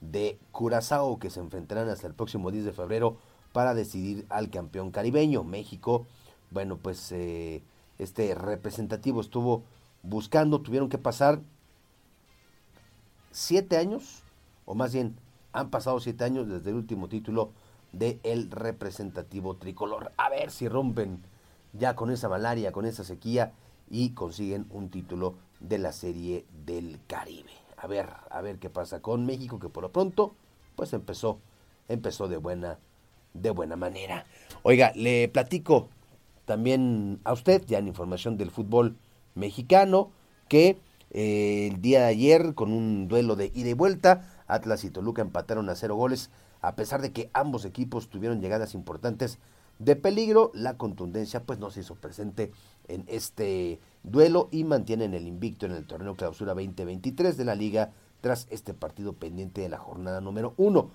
de 0.00 0.38
Curazao 0.52 1.18
que 1.18 1.30
se 1.30 1.40
enfrentarán 1.40 1.88
hasta 1.88 2.06
el 2.06 2.14
próximo 2.14 2.50
10 2.50 2.64
de 2.64 2.72
febrero 2.72 3.16
para 3.52 3.74
decidir 3.74 4.26
al 4.28 4.50
campeón 4.50 4.90
caribeño. 4.90 5.44
México, 5.44 6.06
bueno, 6.50 6.76
pues 6.76 7.10
eh, 7.12 7.62
este 7.98 8.34
representativo 8.34 9.20
estuvo 9.20 9.62
buscando, 10.02 10.60
tuvieron 10.60 10.88
que 10.88 10.98
pasar 10.98 11.40
siete 13.30 13.76
años, 13.76 14.22
o 14.64 14.74
más 14.74 14.92
bien 14.92 15.16
han 15.52 15.70
pasado 15.70 16.00
siete 16.00 16.24
años 16.24 16.48
desde 16.48 16.70
el 16.70 16.76
último 16.76 17.08
título 17.08 17.52
del 17.92 18.50
representativo 18.50 19.56
tricolor. 19.56 20.12
A 20.16 20.28
ver 20.28 20.50
si 20.50 20.68
rompen 20.68 21.22
ya 21.72 21.96
con 21.96 22.10
esa 22.10 22.28
malaria, 22.28 22.72
con 22.72 22.84
esa 22.84 23.04
sequía 23.04 23.52
y 23.90 24.10
consiguen 24.10 24.66
un 24.70 24.90
título 24.90 25.34
de 25.60 25.78
la 25.78 25.92
Serie 25.92 26.44
del 26.64 26.98
Caribe. 27.06 27.52
A 27.76 27.86
ver, 27.86 28.08
a 28.30 28.40
ver 28.40 28.58
qué 28.58 28.70
pasa 28.70 29.00
con 29.00 29.26
México 29.26 29.58
que 29.58 29.68
por 29.68 29.82
lo 29.82 29.92
pronto 29.92 30.34
pues 30.74 30.92
empezó 30.92 31.38
empezó 31.88 32.28
de 32.28 32.36
buena 32.36 32.78
de 33.34 33.50
buena 33.50 33.76
manera. 33.76 34.24
Oiga, 34.62 34.92
le 34.94 35.28
platico 35.28 35.88
también 36.46 37.20
a 37.24 37.34
usted 37.34 37.62
ya 37.66 37.78
en 37.78 37.88
información 37.88 38.38
del 38.38 38.50
fútbol 38.50 38.96
mexicano 39.34 40.10
que 40.48 40.78
eh, 41.10 41.68
el 41.70 41.82
día 41.82 42.00
de 42.00 42.06
ayer 42.06 42.54
con 42.54 42.72
un 42.72 43.08
duelo 43.08 43.36
de 43.36 43.52
ida 43.54 43.68
y 43.68 43.74
vuelta 43.74 44.42
Atlas 44.46 44.84
y 44.84 44.90
Toluca 44.90 45.22
empataron 45.22 45.68
a 45.68 45.74
cero 45.74 45.96
goles 45.96 46.30
a 46.62 46.74
pesar 46.74 47.02
de 47.02 47.12
que 47.12 47.30
ambos 47.34 47.64
equipos 47.64 48.08
tuvieron 48.08 48.40
llegadas 48.40 48.74
importantes 48.74 49.38
de 49.78 49.94
peligro, 49.94 50.50
la 50.54 50.78
contundencia 50.78 51.42
pues 51.42 51.58
no 51.58 51.70
se 51.70 51.80
hizo 51.80 51.96
presente 51.96 52.50
en 52.88 53.04
este 53.08 53.78
duelo 54.04 54.48
y 54.50 54.64
mantienen 54.64 55.12
el 55.12 55.26
invicto 55.26 55.66
en 55.66 55.72
el 55.72 55.86
torneo 55.86 56.14
clausura 56.14 56.54
2023 56.54 57.36
de 57.36 57.44
la 57.44 57.54
liga 57.54 57.92
tras 58.20 58.46
este 58.50 58.72
partido 58.72 59.12
pendiente 59.12 59.60
de 59.60 59.68
la 59.68 59.78
jornada 59.78 60.20
número 60.20 60.54
uno. 60.56 60.90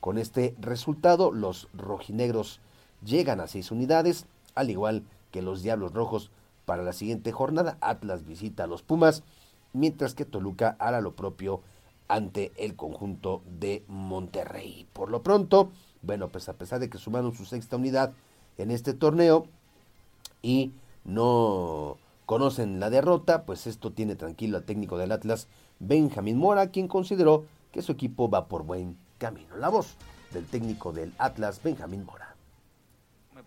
Con 0.00 0.18
este 0.18 0.54
resultado, 0.60 1.32
los 1.32 1.68
rojinegros 1.72 2.60
llegan 3.04 3.40
a 3.40 3.46
seis 3.46 3.70
unidades, 3.70 4.26
al 4.56 4.70
igual 4.70 5.04
que 5.30 5.42
los 5.42 5.62
Diablos 5.62 5.92
Rojos 5.92 6.32
para 6.64 6.82
la 6.82 6.92
siguiente 6.92 7.30
jornada. 7.30 7.78
Atlas 7.80 8.26
visita 8.26 8.64
a 8.64 8.66
los 8.66 8.82
Pumas, 8.82 9.22
mientras 9.72 10.14
que 10.14 10.24
Toluca 10.24 10.76
hará 10.80 11.00
lo 11.00 11.14
propio 11.14 11.62
ante 12.08 12.52
el 12.56 12.76
conjunto 12.76 13.42
de 13.58 13.84
Monterrey. 13.86 14.86
Por 14.92 15.10
lo 15.10 15.22
pronto, 15.22 15.70
bueno, 16.02 16.28
pues 16.28 16.48
a 16.48 16.54
pesar 16.54 16.80
de 16.80 16.90
que 16.90 16.98
sumaron 16.98 17.34
su 17.34 17.44
sexta 17.44 17.76
unidad 17.76 18.12
en 18.58 18.70
este 18.70 18.94
torneo 18.94 19.46
y 20.42 20.72
no 21.04 21.98
conocen 22.26 22.80
la 22.80 22.90
derrota, 22.90 23.44
pues 23.44 23.66
esto 23.66 23.92
tiene 23.92 24.16
tranquilo 24.16 24.56
al 24.56 24.64
técnico 24.64 24.98
del 24.98 25.12
Atlas, 25.12 25.48
Benjamín 25.78 26.38
Mora, 26.38 26.70
quien 26.70 26.88
consideró 26.88 27.44
que 27.72 27.82
su 27.82 27.92
equipo 27.92 28.28
va 28.28 28.46
por 28.48 28.64
buen 28.64 28.96
camino. 29.18 29.56
La 29.56 29.68
voz 29.68 29.94
del 30.32 30.46
técnico 30.46 30.92
del 30.92 31.12
Atlas, 31.18 31.60
Benjamín 31.62 32.04
Mora 32.04 32.25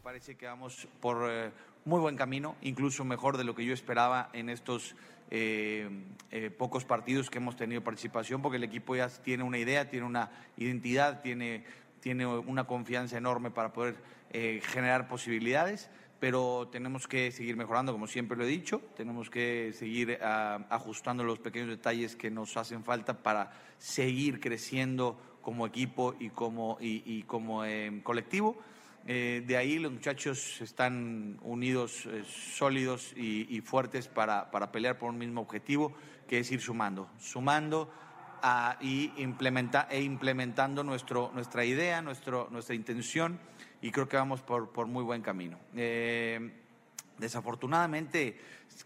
parece 0.04 0.36
que 0.36 0.46
vamos 0.46 0.88
por 1.02 1.30
eh, 1.30 1.52
muy 1.86 2.00
buen 2.00 2.16
camino, 2.16 2.56
incluso 2.62 3.04
mejor 3.04 3.38
de 3.38 3.44
lo 3.44 3.54
que 3.54 3.66
yo 3.66 3.74
esperaba 3.74 4.30
en 4.34 4.50
estos 4.50 4.96
eh, 5.30 5.90
eh, 6.32 6.50
pocos 6.50 6.86
partidos 6.86 7.30
que 7.30 7.40
hemos 7.40 7.56
tenido 7.56 7.84
participación, 7.84 8.42
porque 8.42 8.58
el 8.58 8.64
equipo 8.64 8.96
ya 8.96 9.10
tiene 9.10 9.44
una 9.44 9.58
idea, 9.58 9.90
tiene 9.90 10.06
una 10.06 10.32
identidad, 10.58 11.22
tiene, 11.22 11.66
tiene 12.00 12.26
una 12.26 12.66
confianza 12.66 13.18
enorme 13.18 13.52
para 13.52 13.74
poder 13.74 13.96
generar 14.32 15.08
posibilidades, 15.08 15.90
pero 16.20 16.70
tenemos 16.72 17.08
que 17.08 17.32
seguir 17.32 17.58
mejorando, 17.58 17.92
como 17.92 18.08
siempre 18.08 18.38
lo 18.38 18.44
he 18.44 18.48
dicho, 18.48 18.82
tenemos 18.96 19.30
que 19.30 19.74
seguir 19.74 20.20
ah, 20.22 20.68
ajustando 20.70 21.24
los 21.24 21.40
pequeños 21.40 21.70
detalles 21.70 22.16
que 22.16 22.30
nos 22.30 22.56
hacen 22.56 22.84
falta 22.84 23.18
para 23.18 23.52
seguir 23.80 24.40
creciendo 24.40 25.20
como 25.42 25.66
equipo 25.66 26.16
y 26.20 26.30
como, 26.30 26.78
y, 26.80 27.24
como 27.24 27.64
colectivo. 28.04 28.62
Eh, 29.12 29.44
de 29.44 29.58
ahí 29.58 29.80
los 29.80 29.92
muchachos 29.92 30.62
están 30.62 31.40
unidos, 31.42 32.06
eh, 32.06 32.24
sólidos 32.28 33.12
y, 33.18 33.60
fuertes 33.62 34.08
para, 34.08 34.52
para, 34.52 34.72
pelear 34.72 35.00
por 35.00 35.10
un 35.10 35.18
mismo 35.18 35.42
objetivo, 35.42 35.96
que 36.28 36.38
es 36.38 36.52
ir 36.52 36.62
sumando, 36.62 37.10
sumando 37.18 37.92
y 38.82 39.12
implementa, 39.18 39.88
e 39.90 40.04
implementando 40.04 40.84
nuestro, 40.84 41.32
nuestra 41.34 41.66
idea, 41.66 42.04
nuestro, 42.04 42.50
nuestra 42.52 42.76
intención, 42.76 43.40
y 43.82 43.90
creo 43.90 44.08
que 44.08 44.16
vamos 44.16 44.44
por, 44.44 44.70
por 44.70 44.86
muy 44.86 45.04
buen 45.04 45.24
camino. 45.24 45.58
Eh, 45.76 46.54
desafortunadamente 47.18 48.40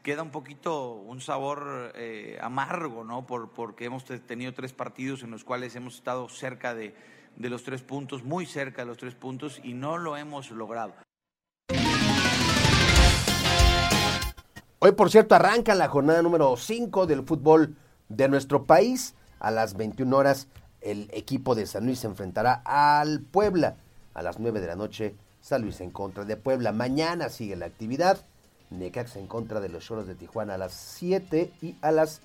queda 0.04 0.24
un 0.24 0.32
poquito 0.32 0.94
un 0.94 1.20
sabor 1.20 1.94
amargo, 2.40 3.04
¿no? 3.04 3.28
Por, 3.28 3.52
porque 3.52 3.84
hemos 3.84 4.06
tenido 4.06 4.54
tres 4.54 4.72
partidos 4.72 5.22
en 5.24 5.32
los 5.32 5.44
cuales 5.44 5.76
hemos 5.76 5.96
estado 5.96 6.30
cerca 6.30 6.74
de, 6.74 6.96
de 7.36 7.50
los 7.50 7.64
tres 7.64 7.82
puntos, 7.82 8.24
muy 8.24 8.46
cerca 8.46 8.82
de 8.84 8.88
los 8.88 8.98
tres 8.98 9.16
puntos, 9.16 9.60
y 9.64 9.74
no 9.74 9.98
lo 9.98 10.18
hemos 10.18 10.52
logrado. 10.52 10.94
Hoy, 14.80 14.92
por 14.92 15.10
cierto, 15.10 15.36
arranca 15.36 15.76
la 15.76 15.88
jornada 15.88 16.22
número 16.22 16.58
5 16.58 17.08
del 17.08 17.24
fútbol 17.24 17.76
de 18.10 18.28
nuestro 18.28 18.66
país. 18.66 19.16
A 19.40 19.50
las 19.50 19.76
21 19.76 20.16
horas, 20.16 20.48
el 20.82 21.10
equipo 21.14 21.56
de 21.56 21.66
San 21.66 21.86
Luis 21.86 22.00
se 22.00 22.08
enfrentará 22.08 22.62
al 22.66 23.22
Puebla. 23.22 23.78
A 24.14 24.22
las 24.22 24.40
9 24.40 24.60
de 24.60 24.68
la 24.68 24.76
noche, 24.76 25.16
San 25.40 25.62
Luis 25.62 25.80
en 25.82 25.92
contra 25.92 26.26
de 26.26 26.36
Puebla. 26.36 26.74
Mañana 26.74 27.30
sigue 27.30 27.56
la 27.56 27.66
actividad. 27.66 28.26
Necaxa 28.70 29.20
en 29.20 29.28
contra 29.28 29.62
de 29.62 29.70
los 29.70 29.86
Choros 29.86 30.08
de 30.08 30.16
Tijuana 30.16 30.56
a 30.56 30.58
las 30.58 30.74
7 30.74 31.52
y 31.62 31.76
a 31.82 31.92
las 31.92 32.22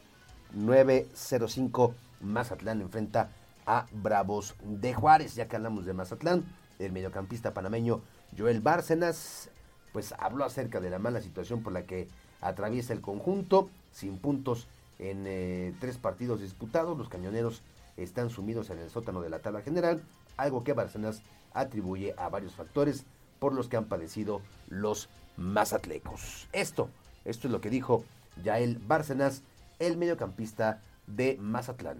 9.05 0.57 1.93
Mazatlán 2.21 2.81
enfrenta 2.81 3.31
a 3.69 3.87
Bravos 3.93 4.57
de 4.63 4.95
Juárez. 4.95 5.35
Ya 5.37 5.47
que 5.47 5.55
hablamos 5.55 5.85
de 5.85 5.93
Mazatlán, 5.93 6.45
el 6.79 6.91
mediocampista 6.91 7.55
panameño 7.55 8.01
Joel 8.37 8.61
Bárcenas, 8.61 9.51
pues 9.93 10.15
habló 10.19 10.45
acerca 10.45 10.81
de 10.81 10.91
la 10.91 10.99
mala 10.99 11.21
situación 11.21 11.63
por 11.63 11.73
la 11.73 11.83
que 11.83 12.09
atraviesa 12.41 12.95
el 12.95 13.03
conjunto, 13.03 13.69
sin 13.93 14.19
puntos 14.19 14.69
en 14.99 15.25
eh, 15.27 15.75
tres 15.81 15.99
partidos 15.99 16.41
disputados. 16.41 16.97
Los 16.97 17.11
cañoneros 17.11 17.63
están 17.97 18.31
sumidos 18.31 18.71
en 18.71 18.79
el 18.79 18.91
sótano 18.91 19.21
de 19.21 19.31
la 19.31 19.41
tabla 19.41 19.61
general, 19.61 20.03
algo 20.37 20.65
que 20.65 20.73
Bárcenas 20.73 21.23
atribuye 21.53 22.15
a 22.17 22.29
varios 22.31 22.55
factores 22.55 23.05
por 23.39 23.53
los 23.53 23.69
que 23.69 23.77
han 23.77 23.85
padecido 23.85 24.41
los 24.69 25.11
mazatlecos. 25.37 26.49
Esto, 26.53 26.89
esto 27.25 27.49
es 27.49 27.53
lo 27.53 27.61
que 27.61 27.71
dijo 27.71 28.05
Yael 28.43 28.79
Bárcenas, 28.79 29.43
el 29.79 29.99
mediocampista 29.99 30.81
de 31.07 31.37
Mazatlán. 31.39 31.99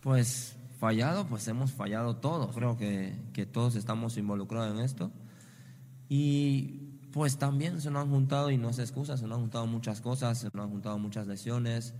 Pues 0.00 0.56
fallado, 0.78 1.26
pues 1.26 1.46
hemos 1.48 1.72
fallado 1.72 2.16
todos. 2.16 2.54
Creo 2.54 2.76
que, 2.76 3.14
que 3.32 3.46
todos 3.46 3.74
estamos 3.76 4.16
involucrados 4.16 4.76
en 4.76 4.84
esto. 4.84 5.10
Y 6.08 6.86
pues 7.12 7.38
también 7.38 7.80
se 7.80 7.90
nos 7.90 8.04
han 8.04 8.10
juntado, 8.10 8.50
y 8.50 8.58
no 8.58 8.70
es 8.70 8.78
excusa, 8.78 9.16
se 9.16 9.26
nos 9.26 9.36
han 9.36 9.40
juntado 9.40 9.66
muchas 9.66 10.00
cosas, 10.00 10.38
se 10.38 10.50
nos 10.52 10.66
han 10.66 10.70
juntado 10.70 10.98
muchas 10.98 11.26
lesiones 11.26 11.94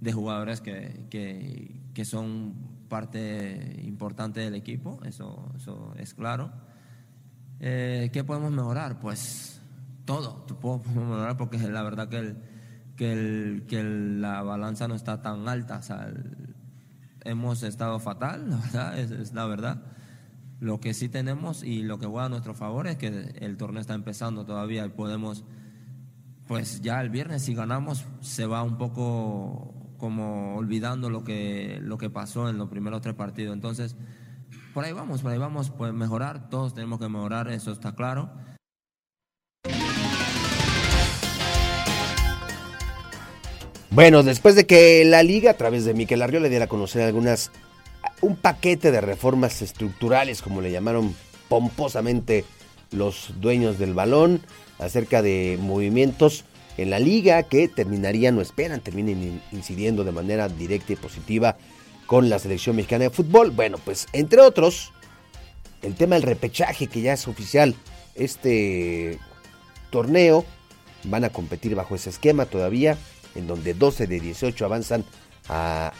de 0.00 0.12
jugadores 0.12 0.60
que, 0.60 1.06
que, 1.08 1.80
que 1.94 2.04
son 2.04 2.54
parte 2.88 3.80
importante 3.84 4.40
del 4.40 4.54
equipo, 4.54 5.00
eso, 5.04 5.52
eso 5.56 5.94
es 5.96 6.14
claro. 6.14 6.52
Eh, 7.60 8.10
¿Qué 8.12 8.24
podemos 8.24 8.50
mejorar? 8.50 8.98
Pues 8.98 9.60
todo, 10.04 10.46
podemos 10.60 10.86
mejorar 10.86 11.36
porque 11.36 11.58
la 11.58 11.82
verdad 11.82 12.08
que, 12.08 12.18
el, 12.18 12.36
que, 12.96 13.12
el, 13.12 13.66
que 13.68 13.82
la 13.82 14.42
balanza 14.42 14.88
no 14.88 14.94
está 14.94 15.22
tan 15.22 15.48
alta, 15.48 15.78
o 15.78 15.82
sea, 15.82 16.08
el, 16.08 16.45
hemos 17.26 17.62
estado 17.62 17.98
fatal, 18.00 18.50
la 18.50 18.56
verdad, 18.56 18.98
es, 18.98 19.32
la 19.32 19.46
verdad. 19.46 19.82
Lo 20.58 20.80
que 20.80 20.94
sí 20.94 21.08
tenemos 21.08 21.62
y 21.62 21.82
lo 21.82 21.98
que 21.98 22.06
juega 22.06 22.26
a 22.26 22.28
nuestro 22.28 22.54
favor 22.54 22.86
es 22.86 22.96
que 22.96 23.08
el 23.08 23.56
torneo 23.56 23.80
está 23.80 23.94
empezando 23.94 24.46
todavía 24.46 24.86
y 24.86 24.88
podemos, 24.88 25.44
pues 26.46 26.80
ya 26.80 27.00
el 27.00 27.10
viernes 27.10 27.42
si 27.42 27.54
ganamos 27.54 28.06
se 28.20 28.46
va 28.46 28.62
un 28.62 28.78
poco 28.78 29.74
como 29.98 30.56
olvidando 30.56 31.10
lo 31.10 31.24
que, 31.24 31.78
lo 31.82 31.98
que 31.98 32.10
pasó 32.10 32.48
en 32.48 32.58
los 32.58 32.68
primeros 32.68 33.02
tres 33.02 33.14
partidos. 33.14 33.54
Entonces, 33.54 33.96
por 34.72 34.84
ahí 34.84 34.92
vamos, 34.92 35.22
por 35.22 35.32
ahí 35.32 35.38
vamos, 35.38 35.70
pues 35.70 35.92
mejorar, 35.92 36.48
todos 36.48 36.74
tenemos 36.74 36.98
que 36.98 37.08
mejorar, 37.08 37.48
eso 37.48 37.72
está 37.72 37.94
claro. 37.94 38.30
Bueno, 43.96 44.22
después 44.22 44.54
de 44.54 44.66
que 44.66 45.06
la 45.06 45.22
liga 45.22 45.52
a 45.52 45.56
través 45.56 45.86
de 45.86 45.94
Miquel 45.94 46.20
Arriola 46.20 46.42
le 46.42 46.50
diera 46.50 46.66
a 46.66 46.68
conocer 46.68 47.00
algunas 47.00 47.50
un 48.20 48.36
paquete 48.36 48.90
de 48.90 49.00
reformas 49.00 49.62
estructurales, 49.62 50.42
como 50.42 50.60
le 50.60 50.70
llamaron 50.70 51.16
pomposamente 51.48 52.44
los 52.90 53.32
dueños 53.40 53.78
del 53.78 53.94
balón, 53.94 54.42
acerca 54.78 55.22
de 55.22 55.58
movimientos 55.58 56.44
en 56.76 56.90
la 56.90 56.98
liga 56.98 57.44
que 57.44 57.68
terminarían 57.68 58.36
o 58.36 58.42
esperan 58.42 58.82
terminen 58.82 59.40
incidiendo 59.50 60.04
de 60.04 60.12
manera 60.12 60.50
directa 60.50 60.92
y 60.92 60.96
positiva 60.96 61.56
con 62.04 62.28
la 62.28 62.38
selección 62.38 62.76
mexicana 62.76 63.04
de 63.04 63.10
fútbol. 63.10 63.50
Bueno, 63.50 63.78
pues 63.82 64.08
entre 64.12 64.42
otros, 64.42 64.92
el 65.80 65.94
tema 65.94 66.16
del 66.16 66.24
repechaje 66.24 66.86
que 66.88 67.00
ya 67.00 67.14
es 67.14 67.26
oficial, 67.26 67.74
este 68.14 69.18
torneo 69.88 70.44
van 71.04 71.24
a 71.24 71.30
competir 71.30 71.74
bajo 71.74 71.94
ese 71.94 72.10
esquema 72.10 72.44
todavía, 72.44 72.98
en 73.36 73.46
donde 73.46 73.74
12 73.74 74.06
de 74.06 74.20
18 74.20 74.64
avanzan 74.64 75.04
a 75.48 75.92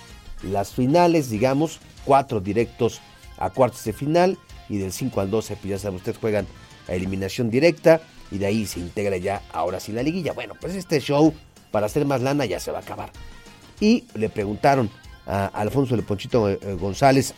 las 0.43 0.73
finales, 0.73 1.31
digamos, 1.31 1.81
cuatro 2.05 2.41
directos 2.41 3.01
a 3.39 3.51
cuartos 3.51 3.85
de 3.85 3.93
final 3.93 4.39
y 4.69 4.79
del 4.79 4.93
5 4.93 5.21
al 5.21 5.31
12, 5.31 5.57
pues 5.57 5.71
ya 5.71 5.79
saben, 5.79 5.97
ustedes 5.97 6.19
juegan 6.19 6.47
a 6.89 6.95
eliminación 6.95 7.51
directa 7.51 8.01
y 8.31 8.39
de 8.39 8.47
ahí 8.47 8.67
se 8.67 8.81
integra 8.81 9.17
ya 9.17 9.43
ahora 9.53 9.81
sí 9.81 9.93
la 9.93 10.03
liguilla. 10.03 10.33
Bueno, 10.33 10.55
pues 10.61 10.75
este 10.75 11.01
show 11.01 11.33
para 11.71 11.87
hacer 11.87 12.05
más 12.07 12.23
lana 12.23 12.45
ya 12.45 12.61
se 12.61 12.71
va 12.71 12.79
a 12.79 12.83
acabar. 12.83 13.11
Y 13.81 14.05
le 14.15 14.29
preguntaron 14.29 14.91
a 15.27 15.47
Alfonso 15.47 15.97
Le 15.97 16.03
Ponchito 16.03 16.49
eh, 16.49 16.59
González 16.81 17.35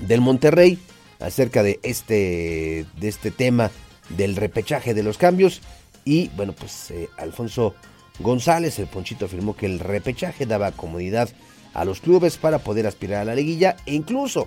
del 0.00 0.20
Monterrey 0.20 0.78
acerca 1.18 1.62
de 1.62 1.80
este, 1.82 2.86
de 2.98 3.08
este 3.08 3.30
tema 3.30 3.70
del 4.10 4.36
repechaje 4.36 4.94
de 4.94 5.02
los 5.02 5.18
cambios 5.18 5.60
y 6.04 6.28
bueno, 6.30 6.52
pues 6.52 6.90
eh, 6.90 7.08
Alfonso 7.18 7.74
González, 8.20 8.78
el 8.78 8.86
Ponchito 8.86 9.24
afirmó 9.24 9.56
que 9.56 9.64
el 9.64 9.78
repechaje 9.78 10.44
daba 10.44 10.72
comodidad 10.72 11.30
a 11.72 11.86
los 11.86 12.00
clubes 12.00 12.36
para 12.36 12.58
poder 12.58 12.86
aspirar 12.86 13.22
a 13.22 13.24
la 13.24 13.34
liguilla 13.34 13.76
e 13.86 13.94
incluso 13.94 14.46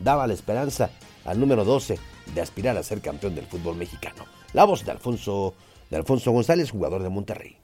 daba 0.00 0.26
la 0.26 0.34
esperanza 0.34 0.90
al 1.24 1.38
número 1.38 1.64
12 1.64 1.98
de 2.34 2.40
aspirar 2.40 2.76
a 2.76 2.82
ser 2.82 3.00
campeón 3.00 3.36
del 3.36 3.46
fútbol 3.46 3.76
mexicano. 3.76 4.24
La 4.52 4.64
voz 4.64 4.84
de 4.84 4.90
Alfonso, 4.90 5.54
de 5.88 5.98
Alfonso 5.98 6.32
González, 6.32 6.72
jugador 6.72 7.02
de 7.02 7.10
Monterrey. 7.10 7.56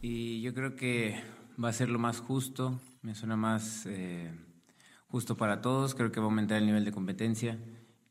Y 0.00 0.40
yo 0.40 0.54
creo 0.54 0.76
que 0.76 1.20
va 1.62 1.68
a 1.68 1.72
ser 1.72 1.90
lo 1.90 1.98
más 1.98 2.18
justo, 2.18 2.80
me 3.02 3.14
suena 3.14 3.36
más 3.36 3.84
eh, 3.86 4.30
justo 5.08 5.36
para 5.36 5.60
todos, 5.60 5.94
creo 5.94 6.10
que 6.10 6.20
va 6.20 6.26
a 6.26 6.30
aumentar 6.30 6.56
el 6.56 6.66
nivel 6.66 6.86
de 6.86 6.92
competencia, 6.92 7.58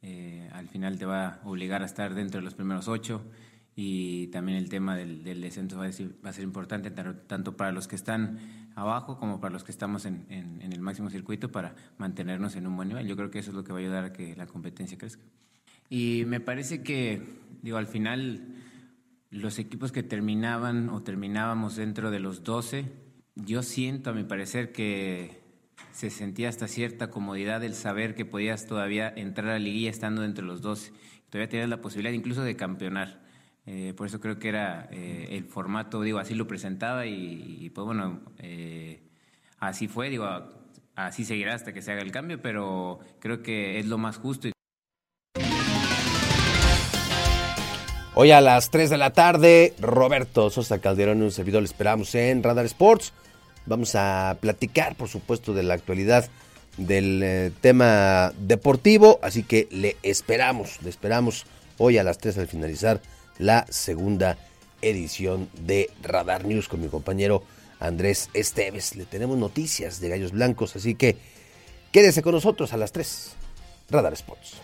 eh, 0.04 0.48
al 0.54 0.68
final 0.68 1.00
te 1.00 1.06
va 1.06 1.28
a 1.28 1.42
obligar 1.46 1.82
a 1.82 1.86
estar 1.86 2.14
dentro 2.14 2.40
de 2.40 2.46
los 2.46 2.54
primeros 2.54 2.88
ocho 2.88 3.24
y 3.76 4.28
también 4.28 4.58
el 4.58 4.70
tema 4.70 4.96
del, 4.96 5.24
del 5.24 5.42
descenso 5.42 5.78
va 5.78 5.84
a, 5.84 5.88
decir, 5.88 6.16
va 6.24 6.32
a, 6.32 6.34
ser 6.34 6.44
importante 6.44 6.92
tanto 6.92 7.56
para 7.56 7.72
los 7.72 7.88
que 7.88 7.96
están 7.96 8.72
abajo 8.76 9.18
como 9.18 9.40
para 9.40 9.54
los 9.54 9.64
que 9.64 9.72
estamos 9.72 10.06
en, 10.06 10.26
en, 10.30 10.62
en, 10.62 10.74
el 10.74 10.82
máximo 10.82 11.10
circuito 11.10 11.52
para 11.52 11.76
mantenernos 11.98 12.56
en 12.56 12.68
un 12.68 12.76
buen 12.76 12.90
nivel. 12.90 13.08
Yo 13.08 13.16
creo 13.16 13.32
que 13.32 13.40
eso 13.40 13.52
es 13.52 13.56
lo 13.56 13.64
que 13.64 13.72
va 13.72 13.80
a 13.80 13.82
ayudar 13.82 14.04
a 14.04 14.14
que 14.14 14.36
la 14.36 14.48
competencia 14.48 14.98
crezca. 14.98 15.24
Y 15.90 16.24
me 16.26 16.40
parece 16.40 16.84
que, 16.84 17.22
digo, 17.62 17.78
al 17.78 17.88
final 17.88 18.56
los 19.30 19.60
equipos 19.60 19.92
que 19.92 20.04
terminaban 20.04 20.90
o 20.90 21.04
terminábamos 21.04 21.78
dentro 21.78 22.12
de 22.12 22.20
los 22.20 22.44
12, 22.44 22.92
yo 23.36 23.64
siento 23.64 24.10
a 24.10 24.14
mi 24.14 24.24
parecer 24.24 24.74
que 24.74 25.42
se 25.92 26.10
sentía 26.10 26.50
hasta 26.50 26.68
cierta 26.68 27.10
comodidad 27.10 27.64
el 27.64 27.74
saber 27.74 28.16
que 28.16 28.26
podías 28.26 28.68
todavía 28.68 29.12
entrar 29.16 29.50
a 29.50 29.54
la 29.54 29.60
liguilla 29.60 29.90
estando 29.90 30.22
dentro 30.22 30.44
de 30.46 30.52
los 30.52 30.62
12. 30.62 30.92
Todavía 31.30 31.50
tenías 31.50 31.70
la 31.70 31.82
posibilidad 31.82 32.14
incluso 32.14 32.44
de 32.44 32.56
campeonar. 32.56 33.22
Eh, 33.66 33.94
por 33.96 34.08
eso 34.08 34.20
creo 34.20 34.40
que 34.40 34.50
era 34.50 34.88
eh, 34.92 35.28
el 35.32 35.46
formato, 35.46 36.02
digo, 36.02 36.18
así 36.18 36.34
lo 36.34 36.48
presentaba 36.48 37.06
y, 37.06 37.58
y 37.60 37.70
pues 37.70 37.86
bueno, 37.86 38.22
eh, 38.40 39.04
así 39.60 39.88
fue, 39.88 40.10
digo, 40.10 40.28
así 40.96 41.26
seguirá 41.26 41.54
hasta 41.54 41.72
que 41.72 41.84
se 41.84 41.92
haga 41.92 42.02
el 42.02 42.12
cambio, 42.12 42.42
pero 42.42 43.00
creo 43.20 43.44
que 43.44 43.78
es 43.78 43.86
lo 43.86 44.00
más 44.00 44.18
justo. 44.18 44.50
Hoy 48.16 48.32
a 48.32 48.42
las 48.42 48.72
3 48.72 48.90
de 48.90 48.98
la 48.98 49.14
tarde, 49.14 49.74
Roberto 49.80 50.50
Sosa 50.50 50.80
Calderón 50.80 51.20
y 51.20 51.26
un 51.26 51.32
servidor 51.32 51.62
le 51.62 51.68
esperamos 51.68 52.14
en 52.16 52.44
Radar 52.44 52.66
Sports. 52.66 53.14
Vamos 53.68 53.94
a 53.96 54.38
platicar, 54.42 54.96
por 54.96 55.08
supuesto, 55.08 55.54
de 55.54 55.64
la 55.64 55.76
actualidad 55.76 56.30
del 56.78 57.54
tema 57.62 58.34
deportivo, 58.40 59.20
así 59.22 59.44
que 59.44 59.68
le 59.72 59.98
esperamos, 60.04 60.82
le 60.82 60.90
esperamos 60.90 61.46
hoy 61.78 62.00
a 62.00 62.04
las 62.04 62.18
3 62.18 62.40
al 62.40 62.48
finalizar 62.48 63.02
la 63.38 63.66
segunda 63.70 64.38
edición 64.82 65.50
de 65.54 65.90
Radar 66.02 66.46
News 66.46 66.68
con 66.68 66.82
mi 66.82 66.88
compañero 66.88 67.44
Andrés 67.80 68.30
Esteves. 68.34 68.96
Le 68.96 69.06
tenemos 69.06 69.38
noticias 69.38 70.00
de 70.00 70.10
Gallos 70.10 70.32
Blancos, 70.32 70.76
así 70.76 70.96
que 70.96 71.18
quédese 71.92 72.22
con 72.22 72.34
nosotros 72.34 72.74
a 72.74 72.78
las 72.78 72.92
3. 72.92 73.34
Radar 73.90 74.14
Sports. 74.14 74.62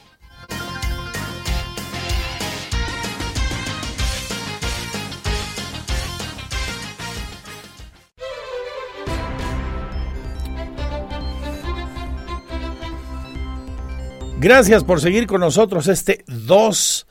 Gracias 14.39 14.83
por 14.83 15.01
seguir 15.01 15.25
con 15.25 15.41
nosotros 15.41 15.87
este 15.87 16.23
2 16.27 17.07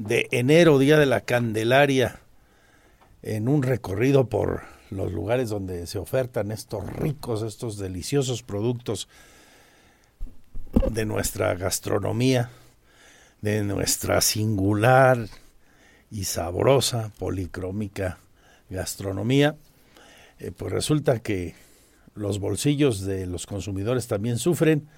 de 0.00 0.28
enero, 0.30 0.78
Día 0.78 0.98
de 0.98 1.04
la 1.04 1.20
Candelaria, 1.20 2.20
en 3.20 3.48
un 3.48 3.62
recorrido 3.62 4.30
por 4.30 4.62
los 4.88 5.12
lugares 5.12 5.50
donde 5.50 5.86
se 5.86 5.98
ofertan 5.98 6.52
estos 6.52 6.90
ricos, 6.90 7.42
estos 7.42 7.76
deliciosos 7.76 8.42
productos 8.42 9.08
de 10.90 11.04
nuestra 11.04 11.54
gastronomía, 11.54 12.48
de 13.42 13.62
nuestra 13.62 14.22
singular 14.22 15.26
y 16.10 16.24
sabrosa 16.24 17.12
policrómica 17.18 18.18
gastronomía, 18.70 19.56
eh, 20.38 20.50
pues 20.50 20.72
resulta 20.72 21.18
que 21.18 21.54
los 22.14 22.38
bolsillos 22.38 23.02
de 23.02 23.26
los 23.26 23.44
consumidores 23.44 24.06
también 24.06 24.38
sufren 24.38 24.88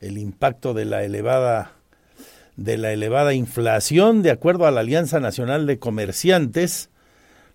el 0.00 0.18
impacto 0.18 0.74
de 0.74 0.86
la 0.86 1.04
elevada 1.04 1.79
de 2.60 2.76
la 2.76 2.92
elevada 2.92 3.32
inflación, 3.32 4.20
de 4.20 4.30
acuerdo 4.30 4.66
a 4.66 4.70
la 4.70 4.80
Alianza 4.80 5.18
Nacional 5.18 5.66
de 5.66 5.78
Comerciantes, 5.78 6.90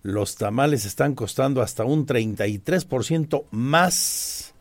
los 0.02 0.34
tamales 0.34 0.84
están 0.84 1.14
costando 1.14 1.62
hasta 1.62 1.84
un 1.84 2.06
33% 2.06 3.44
más 3.52 4.52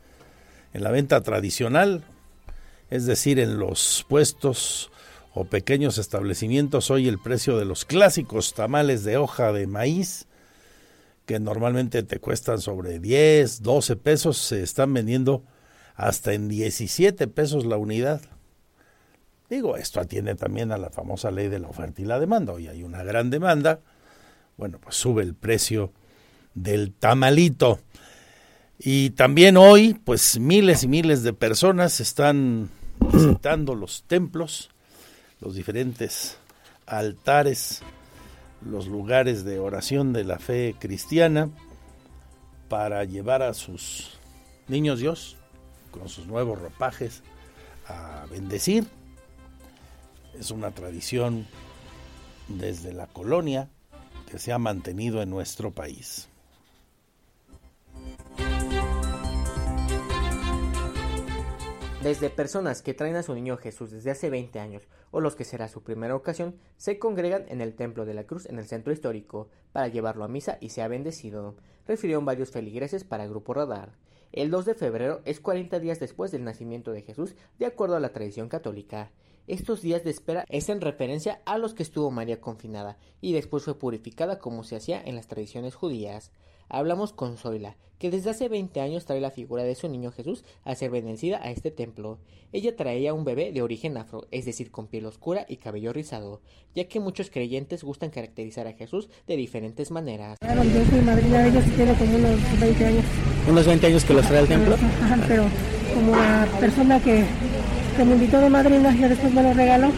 en 0.71 0.83
la 0.83 0.91
venta 0.91 1.21
tradicional, 1.23 2.03
es 2.91 3.07
decir, 3.07 3.39
en 3.39 3.57
los 3.57 4.05
puestos 4.07 4.91
o 5.33 5.45
pequeños 5.45 5.97
establecimientos, 5.97 6.91
hoy 6.91 7.07
el 7.07 7.17
precio 7.17 7.57
de 7.57 7.65
los 7.65 7.83
clásicos 7.83 8.53
tamales 8.53 9.03
de 9.03 9.17
hoja 9.17 9.51
de 9.51 9.65
maíz, 9.65 10.27
que 11.25 11.39
normalmente 11.39 12.03
te 12.03 12.19
cuestan 12.19 12.61
sobre 12.61 12.99
10, 12.99 13.63
12 13.63 13.95
pesos, 13.95 14.37
se 14.37 14.61
están 14.61 14.93
vendiendo 14.93 15.43
hasta 15.95 16.33
en 16.33 16.49
17 16.49 17.25
pesos 17.29 17.65
la 17.65 17.77
unidad. 17.77 18.21
Digo, 19.49 19.77
esto 19.77 19.99
atiende 19.99 20.35
también 20.35 20.71
a 20.71 20.77
la 20.77 20.89
famosa 20.89 21.29
ley 21.29 21.47
de 21.47 21.59
la 21.59 21.67
oferta 21.67 22.01
y 22.01 22.05
la 22.05 22.19
demanda. 22.19 22.53
Hoy 22.53 22.67
hay 22.67 22.83
una 22.83 23.03
gran 23.03 23.29
demanda, 23.29 23.79
bueno, 24.57 24.79
pues 24.79 24.95
sube 24.95 25.21
el 25.21 25.35
precio 25.35 25.91
del 26.55 26.93
tamalito. 26.93 27.79
Y 28.79 29.11
también 29.11 29.55
hoy, 29.55 29.93
pues 29.93 30.39
miles 30.39 30.83
y 30.83 30.87
miles 30.87 31.23
de 31.23 31.33
personas 31.33 31.99
están 31.99 32.69
visitando 32.99 33.75
los 33.75 34.03
templos, 34.03 34.71
los 35.39 35.55
diferentes 35.55 36.37
altares, 36.87 37.81
los 38.65 38.87
lugares 38.87 39.45
de 39.45 39.59
oración 39.59 40.11
de 40.11 40.23
la 40.23 40.39
fe 40.39 40.75
cristiana, 40.79 41.49
para 42.67 43.03
llevar 43.03 43.43
a 43.43 43.53
sus 43.53 44.17
niños 44.67 44.99
Dios 44.99 45.37
con 45.91 46.09
sus 46.09 46.25
nuevos 46.25 46.59
ropajes 46.59 47.21
a 47.87 48.25
bendecir. 48.31 48.85
Es 50.39 50.51
una 50.51 50.71
tradición 50.71 51.47
desde 52.47 52.93
la 52.93 53.07
colonia 53.07 53.69
que 54.29 54.39
se 54.39 54.51
ha 54.51 54.57
mantenido 54.57 55.21
en 55.21 55.29
nuestro 55.29 55.71
país. 55.71 56.27
Desde 62.05 62.29
personas 62.29 62.83
que 62.83 62.93
traen 62.93 63.15
a 63.15 63.23
su 63.23 63.33
niño 63.33 63.57
Jesús 63.57 63.89
desde 63.89 64.11
hace 64.11 64.29
20 64.29 64.59
años 64.59 64.83
o 65.09 65.21
los 65.21 65.35
que 65.35 65.43
será 65.43 65.67
su 65.67 65.81
primera 65.81 66.15
ocasión, 66.15 66.55
se 66.77 66.99
congregan 66.99 67.45
en 67.47 67.61
el 67.61 67.73
Templo 67.73 68.05
de 68.05 68.13
la 68.13 68.25
Cruz 68.25 68.45
en 68.45 68.59
el 68.59 68.67
centro 68.67 68.93
histórico 68.93 69.49
para 69.71 69.87
llevarlo 69.87 70.23
a 70.23 70.27
misa 70.27 70.59
y 70.61 70.69
sea 70.69 70.87
bendecido, 70.87 71.55
refirieron 71.87 72.23
varios 72.23 72.51
feligreses 72.51 73.03
para 73.03 73.25
Grupo 73.25 73.55
Radar. 73.55 73.93
El 74.31 74.51
2 74.51 74.65
de 74.65 74.75
febrero 74.75 75.21
es 75.25 75.39
40 75.39 75.79
días 75.79 75.99
después 75.99 76.31
del 76.31 76.43
nacimiento 76.43 76.91
de 76.91 77.01
Jesús, 77.01 77.35
de 77.57 77.65
acuerdo 77.65 77.95
a 77.95 77.99
la 77.99 78.13
tradición 78.13 78.49
católica. 78.49 79.09
Estos 79.47 79.83
días 79.83 80.03
de 80.03 80.09
espera 80.09 80.43
es 80.49 80.69
en 80.69 80.81
referencia 80.81 81.39
a 81.45 81.59
los 81.59 81.75
que 81.75 81.83
estuvo 81.83 82.09
María 82.09 82.41
confinada 82.41 82.97
y 83.21 83.33
después 83.33 83.63
fue 83.63 83.77
purificada 83.77 84.39
como 84.39 84.63
se 84.63 84.75
hacía 84.75 84.99
en 85.05 85.15
las 85.15 85.27
tradiciones 85.27 85.75
judías. 85.75 86.31
Hablamos 86.67 87.13
con 87.13 87.37
Zoila, 87.37 87.77
que 87.99 88.09
desde 88.09 88.31
hace 88.31 88.49
20 88.49 88.81
años 88.81 89.05
trae 89.05 89.21
la 89.21 89.29
figura 89.29 89.61
de 89.61 89.75
su 89.75 89.87
niño 89.87 90.11
Jesús 90.11 90.43
a 90.63 90.73
ser 90.73 90.89
bendecida 90.89 91.37
a 91.43 91.51
este 91.51 91.69
templo. 91.69 92.17
Ella 92.53 92.75
traía 92.75 93.13
un 93.13 93.23
bebé 93.23 93.51
de 93.51 93.61
origen 93.61 93.97
afro, 93.97 94.25
es 94.31 94.45
decir, 94.45 94.71
con 94.71 94.87
piel 94.87 95.05
oscura 95.05 95.45
y 95.47 95.57
cabello 95.57 95.93
rizado, 95.93 96.41
ya 96.73 96.87
que 96.87 96.99
muchos 96.99 97.29
creyentes 97.29 97.83
gustan 97.83 98.09
caracterizar 98.09 98.65
a 98.65 98.73
Jesús 98.73 99.09
de 99.27 99.35
diferentes 99.35 99.91
maneras. 99.91 100.39
Yo 100.41 100.85
soy 100.89 101.01
madrina 101.01 101.43
de 101.43 101.49
ellos 101.49 101.63
como 101.99 102.15
unos 102.15 102.59
20 102.59 102.85
años. 102.85 103.05
¿Unos 103.47 103.67
20 103.67 103.85
años 103.85 104.05
que 104.05 104.13
los 104.15 104.25
trae 104.25 104.39
al 104.39 104.47
templo? 104.47 104.73
Ajá, 104.73 105.23
pero 105.27 105.43
como 105.93 106.15
la 106.15 106.47
persona 106.59 106.99
que 106.99 107.23
que 107.95 108.03
me 108.05 108.13
invitó 108.13 108.39
de 108.39 108.49
madrina, 108.49 108.95
ya 108.99 109.07
después 109.07 109.33
me 109.33 109.41
los 109.43 109.55
regaló 109.55 109.91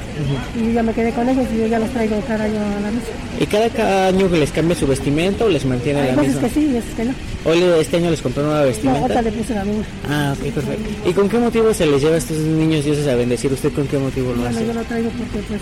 y 0.56 0.74
ya 0.74 0.84
me 0.84 0.94
quedé 0.94 1.12
con 1.12 1.28
ellos 1.30 1.46
y 1.54 1.58
yo 1.60 1.68
ya 1.68 1.80
los 1.80 1.90
traigo 1.90 2.20
cada 2.28 2.44
año 2.46 2.60
a 2.60 2.80
la 2.82 2.92
misa. 2.92 3.08
¿Y 3.40 3.46
cada, 3.46 4.08
año 4.08 4.30
que 4.30 4.38
les 4.38 4.52
cambia 4.52 4.76
su 4.76 4.88
vestimenta 4.88 5.46
o 5.46 5.50
les 5.50 5.66
mantiene 5.66 6.02
Hay 6.02 6.08
la 6.16 6.16
veces 6.22 6.34
misma? 6.36 6.48
que 6.48 6.54
sí 6.54 6.60
y 6.70 6.74
veces 6.74 6.94
que 6.96 7.06
no. 7.06 7.14
¿Hoy 7.46 7.64
este 7.80 7.98
año 7.98 8.10
les 8.12 8.22
compró 8.22 8.44
nueva 8.44 8.62
No, 8.62 8.66
vestimenta? 8.68 9.06
otra 9.06 9.22
le 9.22 9.32
puse 9.32 9.54
la 9.56 9.64
misma. 9.66 9.84
Ah, 10.10 10.34
ok, 10.38 10.52
perfecto. 10.54 11.10
¿Y 11.10 11.14
con 11.14 11.30
qué 11.30 11.38
motivo 11.38 11.74
se 11.74 11.86
les 11.86 12.02
lleva 12.02 12.16
a 12.16 12.18
estos 12.18 12.38
niños 12.38 12.86
dioses 12.86 13.08
a 13.08 13.16
bendecir? 13.16 13.52
¿Usted 13.54 13.72
con 13.74 13.88
qué 13.88 13.98
motivo 13.98 14.30
lo 14.34 14.42
Bueno, 14.42 14.50
hace? 14.58 14.68
yo 14.68 14.74
lo 14.74 14.84
traigo 14.84 15.10
porque 15.12 15.48
pues 15.48 15.62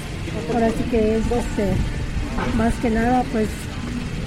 ahora 0.54 0.70
sí 0.70 0.84
que 0.92 0.98
es 1.18 1.24
este, 1.26 2.58
más 2.58 2.74
que 2.82 2.90
nada 2.90 3.24
pues 3.32 3.48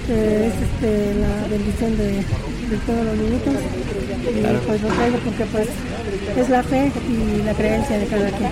que 0.06 0.46
es 0.46 0.52
este, 0.54 1.14
la 1.20 1.48
bendición 1.50 1.96
de, 1.98 2.06
de 2.06 2.76
todos 2.86 3.04
los 3.04 3.16
niñitos 3.16 3.54
y 3.54 3.97
Claro. 4.22 4.60
pues 4.66 4.82
lo 4.82 4.88
traigo 4.88 5.18
porque 5.18 5.44
pues 5.46 5.68
es 6.36 6.48
la 6.48 6.62
fe 6.62 6.90
y 7.08 7.42
la 7.42 7.54
creencia 7.54 7.98
de 7.98 8.06
cada 8.06 8.30
quien. 8.30 8.50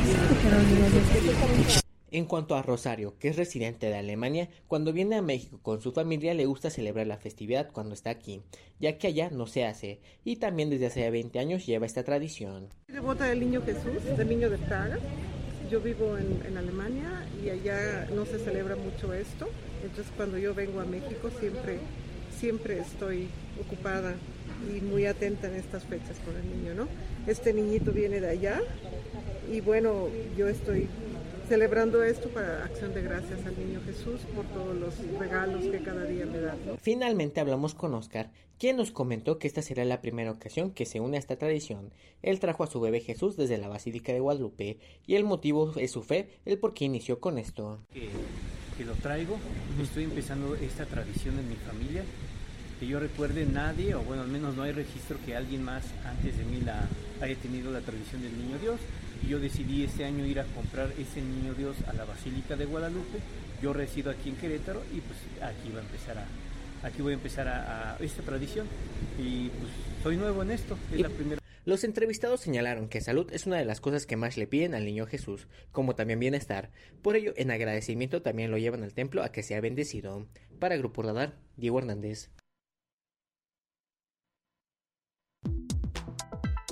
En 2.12 2.25
cuanto 2.25 2.55
a 2.55 2.62
Rosario, 2.62 3.19
que 3.19 3.29
es 3.29 3.37
residente 3.37 3.87
de 3.87 3.97
Alemania, 3.97 4.49
cuando 4.69 4.93
viene 4.93 5.17
a 5.17 5.23
México 5.23 5.59
con 5.62 5.81
su 5.81 5.93
familia 5.93 6.35
le 6.35 6.47
gusta 6.47 6.71
celebrar 6.71 7.07
la 7.07 7.19
festividad 7.19 7.71
cuando 7.73 7.95
está 7.95 8.11
aquí, 8.11 8.43
ya 8.79 8.97
que 8.97 9.09
allá 9.09 9.29
no 9.31 9.47
se 9.47 9.64
hace, 9.64 10.01
y 10.25 10.37
también 10.37 10.71
desde 10.71 10.87
hace 10.87 11.11
20 11.11 11.39
años 11.39 11.67
lleva 11.67 11.85
esta 11.85 12.05
tradición. 12.05 12.69
Devota 12.89 13.25
del 13.25 13.41
Niño 13.41 13.61
Jesús, 13.62 14.05
del 14.17 14.29
Niño 14.29 14.49
de 14.49 14.59
Praga. 14.59 14.99
Yo 15.71 15.81
vivo 15.81 16.17
en, 16.17 16.43
en 16.47 16.57
Alemania 16.57 17.27
y 17.45 17.51
allá 17.51 18.09
no 18.14 18.25
se 18.25 18.39
celebra 18.39 18.77
mucho 18.77 19.12
esto. 19.12 19.49
Entonces 19.83 20.12
cuando 20.17 20.39
yo 20.39 20.55
vengo 20.55 20.81
a 20.81 20.85
México 20.85 21.29
siempre, 21.41 21.81
siempre 22.39 22.79
estoy 22.79 23.29
ocupada 23.61 24.14
y 24.75 24.81
muy 24.81 25.07
atenta 25.07 25.49
en 25.49 25.55
estas 25.55 25.85
fechas 25.85 26.19
por 26.25 26.35
el 26.35 26.49
niño, 26.49 26.75
¿no? 26.75 26.89
Este 27.27 27.53
niñito 27.53 27.93
viene 27.93 28.21
de 28.21 28.29
allá 28.29 28.61
y 29.53 29.61
bueno, 29.61 30.09
yo 30.37 30.49
estoy 30.49 30.89
celebrando 31.49 32.03
esto 32.03 32.29
para 32.31 32.65
acción 32.65 32.93
de 32.93 33.03
gracias 33.03 33.47
al 33.47 33.57
Niño 33.57 33.81
Jesús 33.87 34.21
por 34.35 34.45
todos 34.47 34.75
los 34.75 34.99
regalos 35.19 35.65
que 35.65 35.81
cada 35.81 36.05
día 36.05 36.27
me 36.27 36.41
da, 36.41 36.57
¿no? 36.67 36.77
Finalmente 36.77 37.41
hablamos 37.41 37.75
con 37.75 37.95
Oscar, 37.95 38.33
quien 38.59 38.77
nos 38.77 38.91
comentó 38.91 39.39
que 39.39 39.47
esta 39.47 39.63
será 39.63 39.85
la 39.85 40.01
primera 40.01 40.33
ocasión 40.33 40.73
que 40.73 40.87
se 40.87 40.99
une 40.99 41.17
a 41.17 41.21
esta 41.21 41.37
tradición. 41.37 41.93
Él 42.23 42.41
trajo 42.41 42.65
a 42.65 42.67
su 42.67 42.81
bebé 42.81 43.01
Jesús 43.01 43.37
desde 43.37 43.59
la 43.59 43.69
Basílica 43.69 44.13
de 44.13 44.21
Guadalupe, 44.21 44.79
y 45.07 45.15
el 45.15 45.25
motivo 45.25 45.73
es 45.77 45.93
su 45.93 46.03
fe, 46.03 46.31
el 46.45 46.59
por 46.59 46.75
qué 46.75 46.87
inició 46.87 47.21
con 47.21 47.39
esto. 47.39 47.81
que, 47.93 48.09
que 48.77 48.85
lo 48.85 48.95
traigo. 48.95 49.37
Estoy 49.81 50.05
empezando 50.05 50.55
esta 50.57 50.85
tradición 50.87 51.39
en 51.39 51.49
mi 51.49 51.57
familia. 51.57 52.03
Que 52.79 52.87
yo 52.87 53.01
recuerde 53.01 53.47
nadie, 53.47 53.95
o 53.95 54.03
bueno, 54.03 54.22
al 54.22 54.29
menos 54.29 54.55
no 54.55 54.62
hay 54.62 54.72
registro 54.72 55.18
que 55.24 55.35
alguien 55.35 55.62
más 55.62 55.85
antes 56.05 56.37
de 56.37 56.45
mí 56.45 56.61
la 56.61 56.87
haya 57.20 57.35
tenido 57.37 57.72
la 57.72 57.81
tradición 57.81 58.22
del 58.22 58.37
Niño 58.37 58.59
Dios. 58.59 58.81
Y 59.24 59.29
yo 59.29 59.39
decidí 59.39 59.85
este 59.85 60.05
año 60.05 60.27
ir 60.27 60.41
a 60.41 60.45
comprar 60.45 60.93
ese 60.99 61.22
Niño 61.22 61.55
Dios 61.55 61.77
a 61.87 61.95
la 61.95 62.05
Basílica 62.05 62.55
de 62.57 62.66
Guadalupe. 62.66 63.18
Yo 63.62 63.72
resido 63.72 64.11
aquí 64.11 64.29
en 64.29 64.37
Querétaro 64.37 64.83
y 64.95 65.01
pues 65.01 65.18
aquí 65.41 65.70
va 65.72 65.81
a 65.81 65.83
empezar 65.83 66.18
a, 66.18 66.27
aquí 66.87 67.01
voy 67.01 67.12
a 67.12 67.14
empezar 67.14 67.49
a, 67.49 67.95
a 67.95 67.99
esta 67.99 68.22
tradición. 68.22 68.66
Y 69.18 69.49
pues 69.49 69.70
soy 70.03 70.16
nuevo 70.18 70.43
en 70.43 70.51
esto, 70.51 70.77
es 70.93 71.01
la 71.01 71.09
primera. 71.09 71.41
Los 71.64 71.83
entrevistados 71.83 72.43
señalaron 72.43 72.89
que 72.89 73.01
salud 73.01 73.27
es 73.33 73.45
una 73.45 73.57
de 73.57 73.64
las 73.64 73.81
cosas 73.81 74.07
que 74.07 74.16
más 74.16 74.37
le 74.37 74.47
piden 74.47 74.74
al 74.74 74.85
niño 74.85 75.05
Jesús, 75.07 75.49
como 75.72 75.97
también 75.97 76.20
bienestar. 76.20 76.70
Por 77.03 77.16
ello, 77.16 77.33
en 77.37 77.51
agradecimiento 77.51 78.22
también 78.22 78.53
lo 78.53 78.59
llevan 78.59 78.85
al 78.85 78.95
templo 78.95 79.24
a 79.24 79.33
que 79.33 79.43
sea 79.43 79.61
bendecido. 79.61 80.29
Para 80.61 80.77
Grupo 80.77 81.03
Radar, 81.03 81.35
Diego 81.57 81.81
Hernández. 81.81 82.31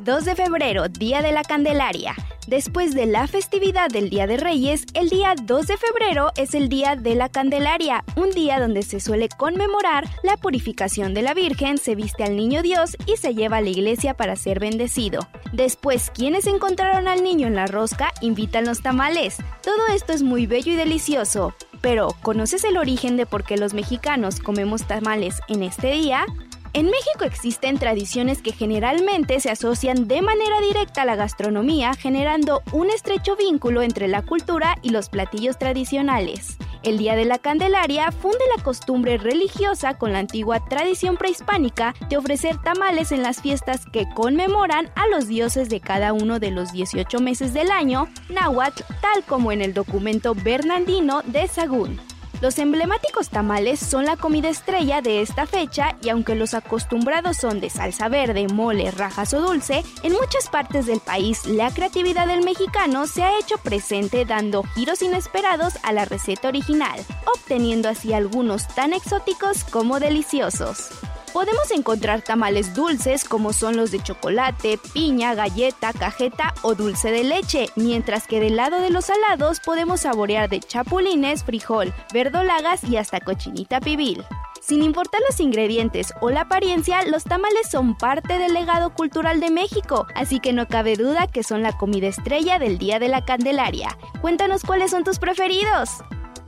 2 0.05 0.26
de 0.26 0.34
febrero, 0.34 0.90
Día 0.90 1.22
de 1.22 1.32
la 1.32 1.42
Candelaria. 1.42 2.14
Después 2.46 2.94
de 2.94 3.07
la 3.07 3.26
festividad 3.26 3.88
del 3.88 4.11
Día 4.11 4.26
de 4.26 4.36
Reyes, 4.36 4.84
el 4.92 5.09
día 5.09 5.34
2 5.42 5.66
de 5.66 5.78
febrero 5.78 6.30
es 6.36 6.55
el 6.55 6.68
Día 6.68 6.94
de 6.94 7.14
la 7.14 7.30
Candelaria, 7.30 8.05
un 8.14 8.28
día 8.28 8.61
donde 8.61 8.82
se 8.82 9.00
suele 9.00 9.30
conmemorar 9.30 10.07
la 10.22 10.36
purificación 10.36 11.14
de 11.14 11.22
la 11.22 11.32
Virgen, 11.32 11.78
se 11.78 11.94
viste 11.94 12.22
al 12.22 12.36
Niño 12.36 12.61
Dios 12.61 12.98
y 13.07 13.16
se 13.16 13.34
lleva 13.34 13.57
a 13.57 13.61
la 13.62 13.70
iglesia 13.70 14.12
para 14.12 14.36
ser 14.36 14.61
bendecido. 14.61 15.26
Después, 15.55 16.11
quienes 16.11 16.46
encontraron 16.46 17.09
al 17.09 17.22
niño 17.22 17.46
en 17.46 17.55
la 17.55 17.66
rosca 17.66 18.12
invitan 18.20 18.66
los 18.66 18.82
tamales. 18.82 19.38
Todo 19.62 19.86
esto 19.94 20.12
es 20.12 20.22
muy 20.22 20.46
bello 20.46 20.72
y 20.72 20.76
delicioso. 20.76 21.55
Pero, 21.80 22.14
¿conoces 22.20 22.64
el 22.64 22.76
origen 22.76 23.16
de 23.16 23.24
por 23.24 23.44
qué 23.44 23.57
los 23.57 23.72
mexicanos 23.72 24.40
comemos 24.40 24.86
tamales 24.86 25.40
en 25.48 25.62
este 25.62 25.92
día? 25.92 26.26
En 26.74 26.86
México 26.86 27.24
existen 27.24 27.78
tradiciones 27.78 28.42
que 28.42 28.50
generalmente 28.50 29.38
se 29.38 29.48
asocian 29.48 30.08
de 30.08 30.22
manera 30.22 30.60
directa 30.60 31.02
a 31.02 31.04
la 31.04 31.14
gastronomía, 31.14 31.94
generando 31.94 32.64
un 32.72 32.90
estrecho 32.90 33.36
vínculo 33.36 33.80
entre 33.82 34.08
la 34.08 34.22
cultura 34.22 34.76
y 34.82 34.88
los 34.88 35.08
platillos 35.08 35.56
tradicionales. 35.56 36.56
El 36.82 36.98
Día 36.98 37.14
de 37.14 37.26
la 37.26 37.38
Candelaria 37.38 38.10
funde 38.10 38.40
la 38.56 38.62
costumbre 38.64 39.18
religiosa 39.18 39.96
con 39.98 40.12
la 40.12 40.18
antigua 40.18 40.64
tradición 40.64 41.16
prehispánica 41.16 41.94
de 42.10 42.16
ofrecer 42.16 42.60
tamales 42.60 43.12
en 43.12 43.22
las 43.22 43.40
fiestas 43.40 43.86
que 43.86 44.08
conmemoran 44.12 44.90
a 44.96 45.06
los 45.06 45.28
dioses 45.28 45.68
de 45.68 45.78
cada 45.78 46.12
uno 46.12 46.40
de 46.40 46.50
los 46.50 46.72
18 46.72 47.20
meses 47.20 47.54
del 47.54 47.70
año, 47.70 48.08
náhuatl, 48.30 48.82
tal 49.00 49.22
como 49.22 49.52
en 49.52 49.62
el 49.62 49.74
documento 49.74 50.34
bernardino 50.34 51.22
de 51.22 51.46
Sagún. 51.46 52.00
Los 52.45 52.59
emblemáticos 52.59 53.30
tamales 53.30 53.80
son 53.80 54.05
la 54.05 54.18
comida 54.18 54.51
estrella 54.51 55.01
de 55.01 55.22
esta 55.22 55.47
fecha 55.47 55.97
y 56.03 56.11
aunque 56.11 56.34
los 56.34 56.53
acostumbrados 56.53 57.38
son 57.38 57.59
de 57.59 57.70
salsa 57.70 58.11
verde, 58.11 58.49
mole, 58.49 58.90
rajas 58.90 59.32
o 59.32 59.40
dulce, 59.40 59.82
en 60.03 60.12
muchas 60.12 60.51
partes 60.51 60.84
del 60.84 61.01
país 61.01 61.47
la 61.47 61.70
creatividad 61.70 62.26
del 62.26 62.45
mexicano 62.45 63.07
se 63.07 63.22
ha 63.22 63.38
hecho 63.38 63.57
presente 63.57 64.26
dando 64.26 64.62
giros 64.62 65.01
inesperados 65.01 65.78
a 65.84 65.95
la 65.95 66.05
receta 66.05 66.49
original, 66.49 67.01
obteniendo 67.34 67.88
así 67.88 68.12
algunos 68.12 68.68
tan 68.68 68.92
exóticos 68.92 69.64
como 69.64 69.99
deliciosos. 69.99 70.90
Podemos 71.35 71.72
encontrar 71.72 72.22
tamales 72.22 72.74
dulces 72.74 73.24
como 73.24 73.53
son 73.53 73.76
los 73.76 73.91
de 73.91 74.01
chocolate, 74.01 74.78
piña, 74.93 75.35
galleta, 75.35 75.93
cajeta 75.93 76.55
o 76.62 76.76
dulce 76.76 77.11
de 77.11 77.24
leche, 77.24 77.66
mientras 77.74 78.28
que 78.28 78.39
del 78.39 78.55
lado 78.55 78.80
de 78.80 78.91
los 78.91 79.07
salados 79.07 79.59
podemos 79.59 80.03
saborear 80.03 80.49
de 80.49 80.61
chapulines, 80.61 81.43
frijol, 81.43 81.93
verdolagas 82.12 82.85
y 82.85 82.99
hasta 82.99 83.18
cochinita 83.18 83.80
pibil. 83.80 84.24
Sin 84.61 84.85
importar 84.85 85.22
los 85.28 85.41
ingredientes 85.41 86.14
o 86.20 86.30
la 86.30 86.43
apariencia, 86.43 87.03
los 87.03 87.24
tamales 87.24 87.68
son 87.68 87.99
parte 87.99 88.39
del 88.39 88.55
legado 88.55 88.95
cultural 88.95 89.41
de 89.41 89.51
México, 89.51 90.07
así 90.14 90.39
que 90.39 90.53
no 90.53 90.68
cabe 90.68 90.95
duda 90.95 91.26
que 91.26 91.43
son 91.43 91.64
la 91.64 91.76
comida 91.76 92.07
estrella 92.07 92.61
del 92.61 92.78
Día 92.78 93.01
de 93.01 93.09
la 93.09 93.24
Candelaria. 93.24 93.99
Cuéntanos 94.20 94.62
cuáles 94.62 94.93
son 94.93 95.03
tus 95.03 95.18
preferidos. 95.18 95.91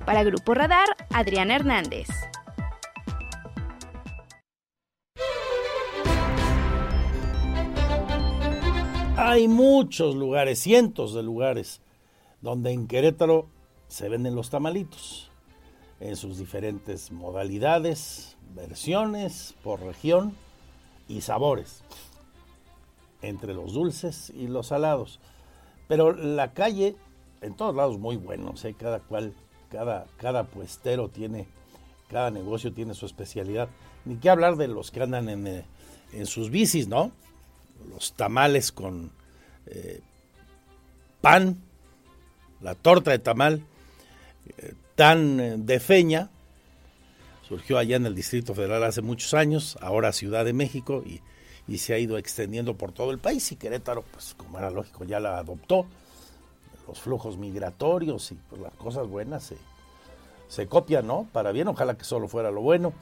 Para 0.05 0.23
Grupo 0.23 0.55
Radar, 0.55 0.97
Adriana 1.11 1.57
Hernández. 1.57 2.07
Hay 9.19 9.49
muchos 9.49 10.15
lugares, 10.15 10.59
cientos 10.59 11.15
de 11.15 11.23
lugares, 11.23 11.81
donde 12.43 12.73
en 12.73 12.87
Querétaro 12.87 13.47
se 13.89 14.11
venden 14.11 14.35
los 14.35 14.51
tamalitos, 14.51 15.31
en 16.01 16.17
sus 16.17 16.37
diferentes 16.37 17.11
modalidades, 17.11 18.37
versiones, 18.55 19.55
por 19.65 19.81
región 19.81 20.37
y 21.09 21.23
sabores, 21.23 21.83
entre 23.23 23.55
los 23.55 23.73
dulces 23.73 24.29
y 24.37 24.49
los 24.49 24.67
salados. 24.67 25.19
Pero 25.89 26.13
la 26.13 26.53
calle, 26.53 26.95
en 27.41 27.55
todos 27.55 27.75
lados, 27.75 27.99
muy 27.99 28.17
bueno, 28.17 28.53
cada 28.79 29.01
cual, 29.01 29.33
cada, 29.71 30.05
cada 30.19 30.45
puestero 30.45 31.09
tiene, 31.09 31.47
cada 32.11 32.31
negocio 32.31 32.71
tiene 32.75 32.93
su 32.93 33.07
especialidad. 33.07 33.71
Ni 34.05 34.17
qué 34.17 34.29
hablar 34.29 34.57
de 34.57 34.69
los 34.69 34.91
que 34.91 35.03
andan 35.03 35.31
en, 35.31 35.47
eh, 35.47 35.65
en 36.13 36.27
sus 36.27 36.51
bicis, 36.51 36.87
¿no? 36.87 37.13
Los 37.91 38.13
tamales 38.13 38.73
con 38.73 39.11
eh, 39.67 40.01
pan, 41.21 41.59
la 42.61 42.75
torta 42.75 43.11
de 43.11 43.19
tamal 43.19 43.63
eh, 44.59 44.75
tan 44.95 45.41
eh, 45.41 45.55
de 45.59 45.81
feña, 45.81 46.31
surgió 47.47 47.79
allá 47.79 47.97
en 47.97 48.07
el 48.07 48.15
Distrito 48.15 48.55
Federal 48.55 48.85
hace 48.85 49.03
muchos 49.03 49.35
años, 49.35 49.77
ahora 49.81 50.13
Ciudad 50.13 50.45
de 50.45 50.53
México 50.53 51.03
y, 51.05 51.21
y, 51.69 51.79
se 51.79 51.95
ha 51.95 51.99
ido 51.99 52.19
extendiendo 52.19 52.75
por 52.77 52.93
todo 52.93 53.11
el 53.11 53.19
país 53.19 53.51
y 53.53 53.57
Querétaro, 53.57 54.03
pues 54.03 54.35
como 54.35 54.59
era 54.59 54.71
lógico, 54.71 55.05
ya 55.05 55.21
la 55.21 55.39
adoptó. 55.39 55.87
Los 56.87 57.01
flujos 57.01 57.37
migratorios 57.37 58.31
y 58.31 58.37
pues, 58.49 58.63
las 58.63 58.73
cosas 58.75 59.09
buenas 59.09 59.43
se, 59.43 59.57
se 60.49 60.69
copian, 60.69 61.07
¿no? 61.07 61.27
Para 61.33 61.51
bien, 61.51 61.67
ojalá 61.67 61.97
que 61.97 62.05
solo 62.05 62.29
fuera 62.29 62.53
lo 62.53 62.61
bueno. 62.61 62.93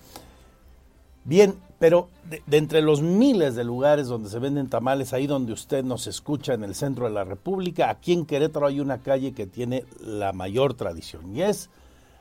Bien, 1.25 1.55
pero 1.85 2.09
de, 2.31 2.43
entre 2.57 2.81
los 2.81 3.03
miles 3.03 3.57
de 3.57 3.63
lugares 3.63 4.07
donde 4.07 4.31
se 4.31 4.39
venden 4.39 4.71
tamales, 4.71 5.13
ahí 5.13 5.27
donde 5.27 5.53
usted 5.53 5.85
nos 5.85 6.07
escucha 6.07 6.55
en 6.55 6.65
el 6.65 6.75
centro 6.75 7.05
de 7.05 7.11
la 7.11 7.25
República, 7.25 7.91
aquí 7.91 8.15
en 8.15 8.25
Querétaro 8.25 8.69
hay 8.69 8.81
una 8.81 9.03
calle 9.03 9.35
que 9.35 9.47
tiene 9.47 9.85
la 10.01 10.33
mayor 10.33 10.73
tradición 10.73 11.37
y 11.37 11.43
es 11.43 11.69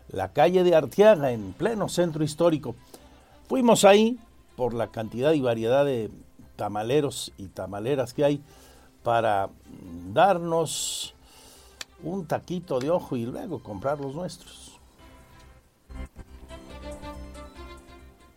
la 0.10 0.34
calle 0.34 0.66
de 0.66 0.76
Arteaga, 0.76 1.32
en 1.32 1.54
pleno 1.54 1.88
centro 1.88 2.26
histórico. 2.26 2.76
Fuimos 3.48 3.86
ahí 3.86 4.20
por 4.58 4.74
la 4.74 4.88
cantidad 4.88 5.32
y 5.32 5.40
variedad 5.40 5.86
de 5.86 6.12
tamaleros 6.58 7.32
y 7.38 7.48
tamaleras 7.48 8.14
que 8.14 8.26
hay 8.26 8.42
para 9.02 9.50
darnos 10.12 11.16
un 12.04 12.26
taquito 12.26 12.82
de 12.82 12.90
ojo 12.90 13.16
y 13.16 13.26
luego 13.26 13.64
comprar 13.64 13.98
los 14.02 14.14
nuestros. 14.14 14.63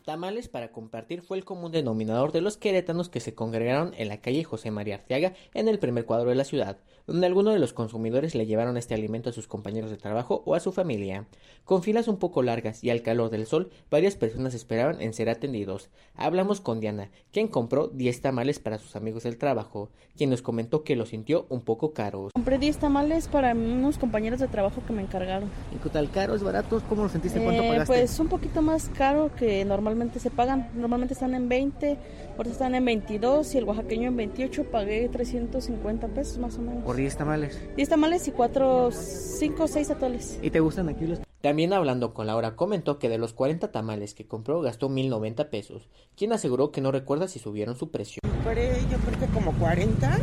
Tamales 0.07 0.47
para 0.49 0.71
compartir 0.71 1.21
fue 1.21 1.37
el 1.37 1.45
común 1.45 1.73
denominador 1.73 2.31
de 2.31 2.41
los 2.41 2.57
querétanos 2.57 3.09
que 3.09 3.19
se 3.19 3.35
congregaron 3.35 3.93
en 3.99 4.07
la 4.07 4.21
calle 4.21 4.45
José 4.45 4.71
María 4.71 4.95
Arteaga 4.95 5.35
en 5.53 5.67
el 5.67 5.81
primer 5.81 6.07
cuadro 6.07 6.29
de 6.31 6.37
la 6.37 6.45
ciudad, 6.45 6.79
donde 7.07 7.27
algunos 7.27 7.55
de 7.55 7.61
los 7.61 7.73
consumidores 7.73 8.35
le 8.35 8.47
llevaron 8.47 8.77
este 8.77 8.95
alimento 8.95 9.31
a 9.31 9.33
sus 9.33 9.47
compañeros 9.47 9.91
de 9.91 9.97
trabajo 9.97 10.43
o 10.45 10.55
a 10.55 10.61
su 10.61 10.73
familia. 10.73 11.27
Con 11.65 11.83
filas 11.83 12.09
un 12.09 12.17
poco 12.19 12.43
largas 12.43 12.83
y 12.83 12.91
al 12.91 13.03
calor 13.03 13.31
del 13.31 13.47
sol, 13.47 13.71
varias 13.91 14.17
personas 14.17 14.55
esperaban 14.55 15.01
en 15.01 15.13
ser 15.15 15.29
atendidos. 15.29 15.89
Hablamos 16.15 16.61
con 16.61 16.81
Diana, 16.81 17.11
quien 17.33 17.49
compró 17.49 17.89
10 17.89 18.21
tamales 18.23 18.59
para 18.59 18.79
sus 18.79 18.97
amigos 18.97 19.23
del 19.23 19.39
trabajo, 19.39 19.91
quien 20.17 20.31
nos 20.31 20.43
comentó 20.43 20.83
que 20.83 20.97
lo 20.97 21.07
sintió 21.07 21.47
un 21.49 21.61
poco 21.61 21.93
caros. 21.93 22.33
Compré 22.35 22.59
10 22.59 22.79
tamales 22.79 23.29
para 23.29 23.53
unos 23.53 23.99
compañeros 23.99 24.41
de 24.41 24.49
trabajo 24.49 24.83
que 24.87 24.93
me 24.93 25.03
encargaron. 25.03 25.49
¿Y 25.75 25.79
qué 25.79 25.89
tal? 25.91 26.11
¿Caros, 26.11 26.43
baratos? 26.43 26.83
¿Cómo 26.89 27.05
lo 27.05 27.09
sentiste? 27.09 27.41
¿Cuánto 27.41 27.63
Eh, 27.63 27.69
pagaste? 27.69 27.87
pues 27.95 28.19
un 28.19 28.29
poquito 28.29 28.63
más 28.63 28.89
caro 28.97 29.31
que 29.37 29.65
normalmente 29.65 30.19
se 30.19 30.31
pagan. 30.31 30.71
Normalmente 30.75 31.15
están 31.15 31.35
en 31.35 31.49
20, 31.49 31.99
ahorita 32.37 32.53
están 32.53 32.75
en 32.75 32.85
22 32.85 33.55
y 33.55 33.59
el 33.59 33.65
oaxaqueño 33.65 34.09
en 34.09 34.17
28. 34.17 34.65
Pagué 34.71 35.09
350 35.09 36.09
pesos 36.09 36.39
más 36.39 36.57
o 36.59 36.63
menos. 36.63 36.85
Por 36.85 36.96
10 36.97 37.17
tamales. 37.17 37.61
10 37.77 37.89
tamales 37.89 38.27
y 38.29 38.33
4, 38.33 38.91
5 38.91 39.63
o 39.63 39.69
6 39.69 39.91
atoles. 39.91 40.39
¿Y 40.43 40.51
te 40.51 40.61
gustan 40.61 40.89
aquí 40.89 41.07
los 41.07 41.21
también 41.43 41.73
hablando 41.73 42.13
con 42.13 42.27
Laura 42.27 42.57
comentó 42.57 42.99
que 42.99 43.09
de 43.09 43.19
los 43.19 43.33
40 43.33 43.71
tamales 43.71 44.15
que 44.15 44.27
compró 44.27 44.63
gastó 44.63 44.89
1090 44.89 45.49
pesos, 45.49 45.89
quien 46.17 46.33
aseguró 46.33 46.73
que 46.73 46.81
no 46.81 46.91
recuerda 46.91 47.29
si 47.29 47.39
subieron 47.39 47.77
su 47.77 47.93
precio. 47.93 48.21
Compré 48.23 48.81
yo 48.91 48.99
creo 48.99 49.21
que 49.21 49.27
como 49.27 49.53
40 49.53 50.19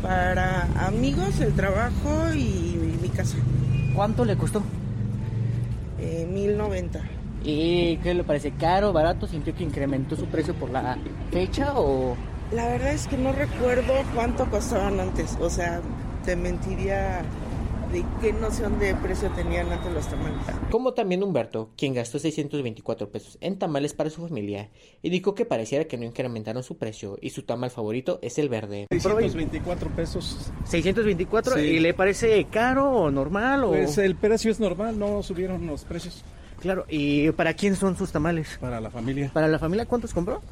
para 0.00 0.62
amigos, 0.86 1.40
el 1.40 1.54
trabajo 1.54 2.32
y 2.34 2.78
mi 3.02 3.10
casa. 3.10 3.36
¿Cuánto 3.94 4.24
le 4.24 4.36
costó? 4.36 4.62
Eh, 5.98 6.26
1090. 6.32 7.02
¿Y 7.44 7.96
qué 7.98 8.14
le 8.14 8.24
parece? 8.24 8.52
¿Caro, 8.52 8.94
barato? 8.94 9.26
¿Sintió 9.26 9.54
que 9.54 9.64
incrementó 9.64 10.16
su 10.16 10.24
precio 10.26 10.54
por 10.54 10.70
la 10.70 10.96
fecha 11.30 11.78
o...? 11.78 12.16
La 12.52 12.66
verdad 12.66 12.92
es 12.92 13.06
que 13.06 13.18
no 13.18 13.32
recuerdo 13.32 13.92
cuánto 14.14 14.48
costaban 14.50 14.98
antes, 15.00 15.36
o 15.40 15.50
sea, 15.50 15.82
te 16.24 16.34
mentiría 16.34 17.22
de 17.92 18.04
qué 18.20 18.32
noción 18.32 18.78
de 18.78 18.94
precio 18.94 19.30
tenían 19.30 19.70
antes 19.70 19.92
los 19.92 20.06
tamales. 20.08 20.38
Como 20.70 20.92
también 20.94 21.22
Humberto, 21.22 21.70
quien 21.76 21.92
gastó 21.94 22.18
624 22.18 23.10
pesos 23.10 23.36
en 23.42 23.58
tamales 23.58 23.92
para 23.92 24.08
su 24.10 24.26
familia, 24.26 24.70
indicó 25.02 25.34
que 25.34 25.44
pareciera 25.44 25.84
que 25.86 25.98
no 25.98 26.04
incrementaron 26.04 26.62
su 26.62 26.78
precio 26.78 27.18
y 27.20 27.30
su 27.30 27.42
tamal 27.42 27.70
favorito 27.70 28.18
es 28.22 28.38
el 28.38 28.48
verde. 28.48 28.86
624 28.90 29.90
pesos. 29.90 30.50
624 30.64 31.54
Sí. 31.54 31.60
y 31.60 31.80
le 31.80 31.92
parece 31.92 32.44
caro 32.50 32.90
o 32.92 33.10
normal 33.10 33.64
o 33.64 33.68
Pues 33.68 33.98
el 33.98 34.16
precio 34.16 34.50
es 34.50 34.58
normal, 34.60 34.98
no 34.98 35.22
subieron 35.22 35.66
los 35.66 35.84
precios. 35.84 36.24
Claro, 36.60 36.86
¿y 36.88 37.30
para 37.32 37.54
quién 37.54 37.76
son 37.76 37.96
sus 37.96 38.10
tamales? 38.10 38.58
Para 38.60 38.80
la 38.80 38.90
familia. 38.90 39.30
¿Para 39.32 39.48
la 39.48 39.58
familia 39.58 39.86
cuántos 39.86 40.12
compró? 40.12 40.42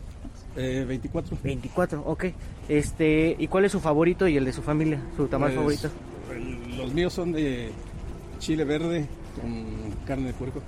Eh, 0.57 0.85
24. 0.87 1.37
24, 1.43 2.03
ok. 2.07 2.25
Este, 2.69 3.37
¿y 3.39 3.47
cuál 3.49 3.65
es 3.67 3.73
su 3.73 3.81
favorito 3.81 4.27
y 4.27 4.37
el 4.37 4.45
de 4.45 4.53
su 4.53 4.63
familia? 4.63 5.01
¿Su 5.17 5.27
tamal 5.29 5.51
Pues, 5.53 5.81
favorito? 5.81 5.91
el- 6.35 6.77
los 6.79 6.93
míos 6.95 7.13
son 7.13 7.33
de 7.33 7.71
chile 8.39 8.65
verde 8.65 9.07
con 9.41 9.93
carne 10.07 10.29
de 10.29 10.33
puerco. 10.33 10.63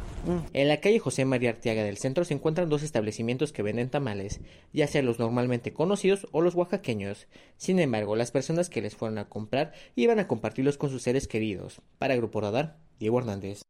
En 0.52 0.68
la 0.68 0.80
calle 0.80 0.98
José 0.98 1.24
María 1.24 1.50
Arteaga 1.50 1.82
del 1.84 1.96
centro 1.96 2.24
se 2.24 2.34
encuentran 2.34 2.68
dos 2.68 2.82
establecimientos 2.82 3.50
que 3.52 3.62
venden 3.62 3.88
tamales, 3.88 4.40
ya 4.74 4.86
sea 4.86 5.00
los 5.02 5.18
normalmente 5.18 5.72
conocidos 5.72 6.26
o 6.32 6.42
los 6.42 6.54
oaxaqueños. 6.54 7.28
Sin 7.56 7.78
embargo, 7.78 8.14
las 8.16 8.30
personas 8.30 8.68
que 8.68 8.82
les 8.82 8.94
fueron 8.94 9.16
a 9.18 9.28
comprar 9.28 9.72
iban 9.96 10.18
a 10.18 10.26
compartirlos 10.28 10.76
con 10.76 10.90
sus 10.90 11.02
seres 11.02 11.28
queridos. 11.28 11.80
Para 11.98 12.16
Grupo 12.16 12.40
Radar, 12.42 12.76
Diego 12.98 13.18
Hernández. 13.20 13.62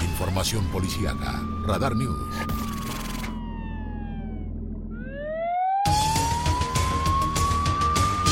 Información 0.00 0.64
policiaca. 0.72 1.40
Radar 1.66 1.94
News. 1.94 2.34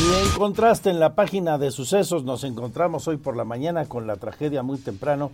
Y 0.01 0.15
en 0.15 0.31
contraste, 0.39 0.89
en 0.89 0.99
la 0.99 1.15
página 1.15 1.59
de 1.59 1.71
sucesos 1.71 2.25
nos 2.25 2.45
encontramos 2.45 3.07
hoy 3.07 3.19
por 3.19 3.37
la 3.37 3.45
mañana 3.45 3.85
con 3.85 4.07
la 4.07 4.17
tragedia 4.17 4.63
muy 4.63 4.79
temprano 4.79 5.31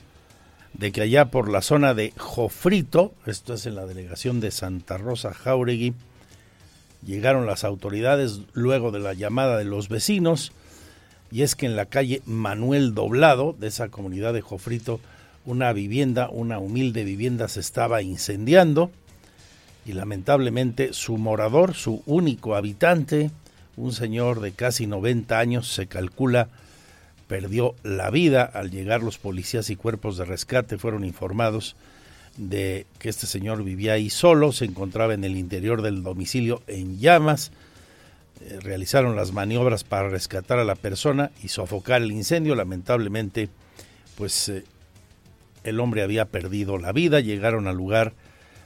de 0.79 0.93
que 0.93 1.03
allá 1.03 1.27
por 1.27 1.49
la 1.49 1.62
zona 1.62 1.95
de 1.95 2.12
Jofrito, 2.17 3.12
esto 3.25 3.55
es 3.55 3.67
en 3.67 3.77
la 3.77 3.87
delegación 3.87 4.41
de 4.41 4.51
Santa 4.51 4.99
Rosa 4.99 5.33
Jauregui, 5.33 5.95
llegaron 7.05 7.47
las 7.47 7.64
autoridades 7.64 8.41
luego 8.53 8.91
de 8.91 8.99
la 8.99 9.14
llamada 9.14 9.57
de 9.57 9.64
los 9.64 9.89
vecinos, 9.89 10.53
y 11.31 11.43
es 11.43 11.57
que 11.57 11.67
en 11.67 11.77
la 11.77 11.87
calle 11.87 12.23
Manuel 12.27 12.95
Doblado 12.95 13.55
de 13.59 13.69
esa 13.69 13.89
comunidad 13.89 14.35
de 14.35 14.43
Jofrito, 14.43 15.01
una 15.45 15.73
vivienda, 15.73 16.29
una 16.31 16.59
humilde 16.59 17.05
vivienda 17.05 17.49
se 17.49 17.61
estaba 17.61 18.03
incendiando 18.03 18.91
y 19.85 19.93
lamentablemente 19.93 20.93
su 20.93 21.17
morador, 21.17 21.75
su 21.75 22.03
único 22.07 22.57
habitante, 22.57 23.31
un 23.77 23.93
señor 23.93 24.41
de 24.41 24.53
casi 24.53 24.87
90 24.87 25.39
años, 25.39 25.68
se 25.72 25.87
calcula, 25.87 26.49
perdió 27.29 27.74
la 27.83 28.11
vida. 28.11 28.43
Al 28.43 28.70
llegar 28.70 29.03
los 29.03 29.18
policías 29.18 29.70
y 29.70 29.77
cuerpos 29.77 30.16
de 30.16 30.24
rescate 30.24 30.79
fueron 30.79 31.05
informados 31.05 31.77
de 32.37 32.87
que 32.99 33.09
este 33.09 33.27
señor 33.27 33.64
vivía 33.64 33.95
ahí 33.95 34.11
solo, 34.11 34.53
se 34.53 34.66
encontraba 34.66 35.14
en 35.14 35.24
el 35.24 35.37
interior 35.37 35.83
del 35.83 36.03
domicilio 36.03 36.62
en 36.66 36.99
llamas. 36.99 37.51
Eh, 38.41 38.59
realizaron 38.61 39.16
las 39.16 39.33
maniobras 39.33 39.85
para 39.85 40.09
rescatar 40.09 40.59
a 40.59 40.64
la 40.64 40.74
persona 40.74 41.31
y 41.43 41.49
sofocar 41.49 42.03
el 42.03 42.12
incendio. 42.12 42.55
Lamentablemente, 42.55 43.49
pues 44.16 44.49
eh, 44.49 44.64
el 45.64 45.81
hombre 45.81 46.03
había 46.03 46.27
perdido 46.27 46.79
la 46.79 46.93
vida. 46.93 47.20
Llegaron 47.20 47.66
al 47.66 47.77
lugar 47.77 48.12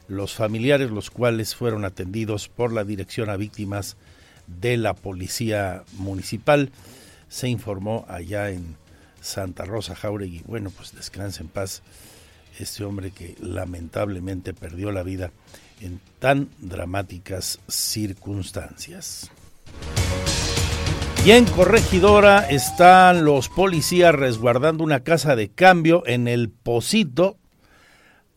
los 0.08 0.34
familiares, 0.34 0.90
los 0.90 1.11
cuales 1.11 1.54
fueron 1.54 1.84
atendidos 1.84 2.48
por 2.48 2.72
la 2.72 2.84
Dirección 2.84 3.30
a 3.30 3.36
Víctimas 3.36 3.96
de 4.59 4.76
la 4.76 4.94
Policía 4.94 5.84
Municipal. 5.92 6.70
Se 7.28 7.48
informó 7.48 8.05
allá 8.09 8.51
en 8.51 8.76
Santa 9.20 9.64
Rosa 9.64 9.94
Jauregui. 9.94 10.42
Bueno, 10.46 10.70
pues 10.70 10.94
descanse 10.94 11.42
en 11.42 11.48
paz 11.48 11.82
este 12.59 12.84
hombre 12.84 13.11
que 13.11 13.36
lamentablemente 13.40 14.53
perdió 14.55 14.92
la 14.92 15.03
vida 15.03 15.30
en 15.80 16.01
tan 16.18 16.48
dramáticas 16.59 17.61
circunstancias. 17.68 19.30
Y 21.24 21.32
en 21.32 21.44
Corregidora 21.44 22.48
están 22.48 23.24
los 23.24 23.51
policías 23.51 24.14
resguardando 24.14 24.82
una 24.82 25.01
casa 25.01 25.36
de 25.36 25.51
cambio 25.51 26.03
en 26.07 26.28
el 26.28 26.48
Pocito. 26.48 27.36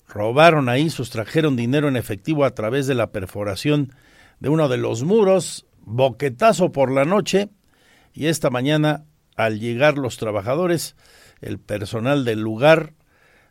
Robaron 0.07 0.67
ahí, 0.67 0.89
sustrajeron 0.89 1.55
dinero 1.55 1.87
en 1.87 1.95
efectivo 1.95 2.43
a 2.43 2.53
través 2.53 2.85
de 2.85 2.93
la 2.93 3.11
perforación 3.11 3.93
de 4.41 4.49
uno 4.49 4.67
de 4.67 4.77
los 4.77 5.03
muros, 5.03 5.65
boquetazo 5.83 6.71
por 6.71 6.91
la 6.91 7.05
noche 7.05 7.49
y 8.13 8.27
esta 8.27 8.49
mañana 8.49 9.05
al 9.35 9.59
llegar 9.59 9.97
los 9.97 10.17
trabajadores, 10.17 10.95
el 11.41 11.59
personal 11.59 12.25
del 12.25 12.41
lugar 12.41 12.93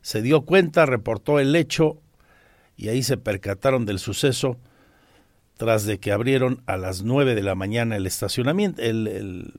se 0.01 0.23
dio 0.23 0.43
cuenta, 0.43 0.87
reportó 0.87 1.39
el 1.39 1.55
hecho 1.57 2.01
y 2.77 2.89
ahí 2.89 3.03
se 3.03 3.17
percataron 3.17 3.87
del 3.87 3.99
suceso 3.99 4.59
tras 5.57 5.85
de 5.85 6.01
que 6.01 6.13
abrieron 6.13 6.63
a 6.67 6.77
las 6.77 7.03
9 7.03 7.35
de 7.35 7.43
la 7.43 7.55
mañana 7.55 7.97
el 7.97 8.07
estacionamiento, 8.07 8.83
el, 8.83 9.07
el 9.07 9.55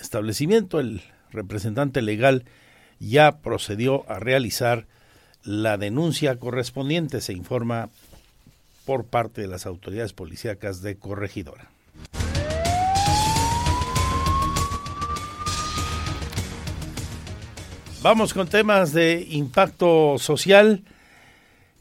establecimiento, 0.00 0.80
el 0.80 1.02
representante 1.30 2.00
legal 2.00 2.44
ya 2.98 3.38
procedió 3.40 4.10
a 4.10 4.18
realizar 4.18 4.86
la 5.42 5.76
denuncia 5.76 6.38
correspondiente, 6.38 7.20
se 7.20 7.32
informa 7.32 7.90
por 8.84 9.06
parte 9.06 9.42
de 9.42 9.48
las 9.48 9.66
autoridades 9.66 10.12
policíacas 10.12 10.80
de 10.80 10.96
Corregidora. 10.96 11.70
Vamos 18.08 18.34
con 18.34 18.46
temas 18.46 18.92
de 18.92 19.26
impacto 19.30 20.14
social 20.20 20.84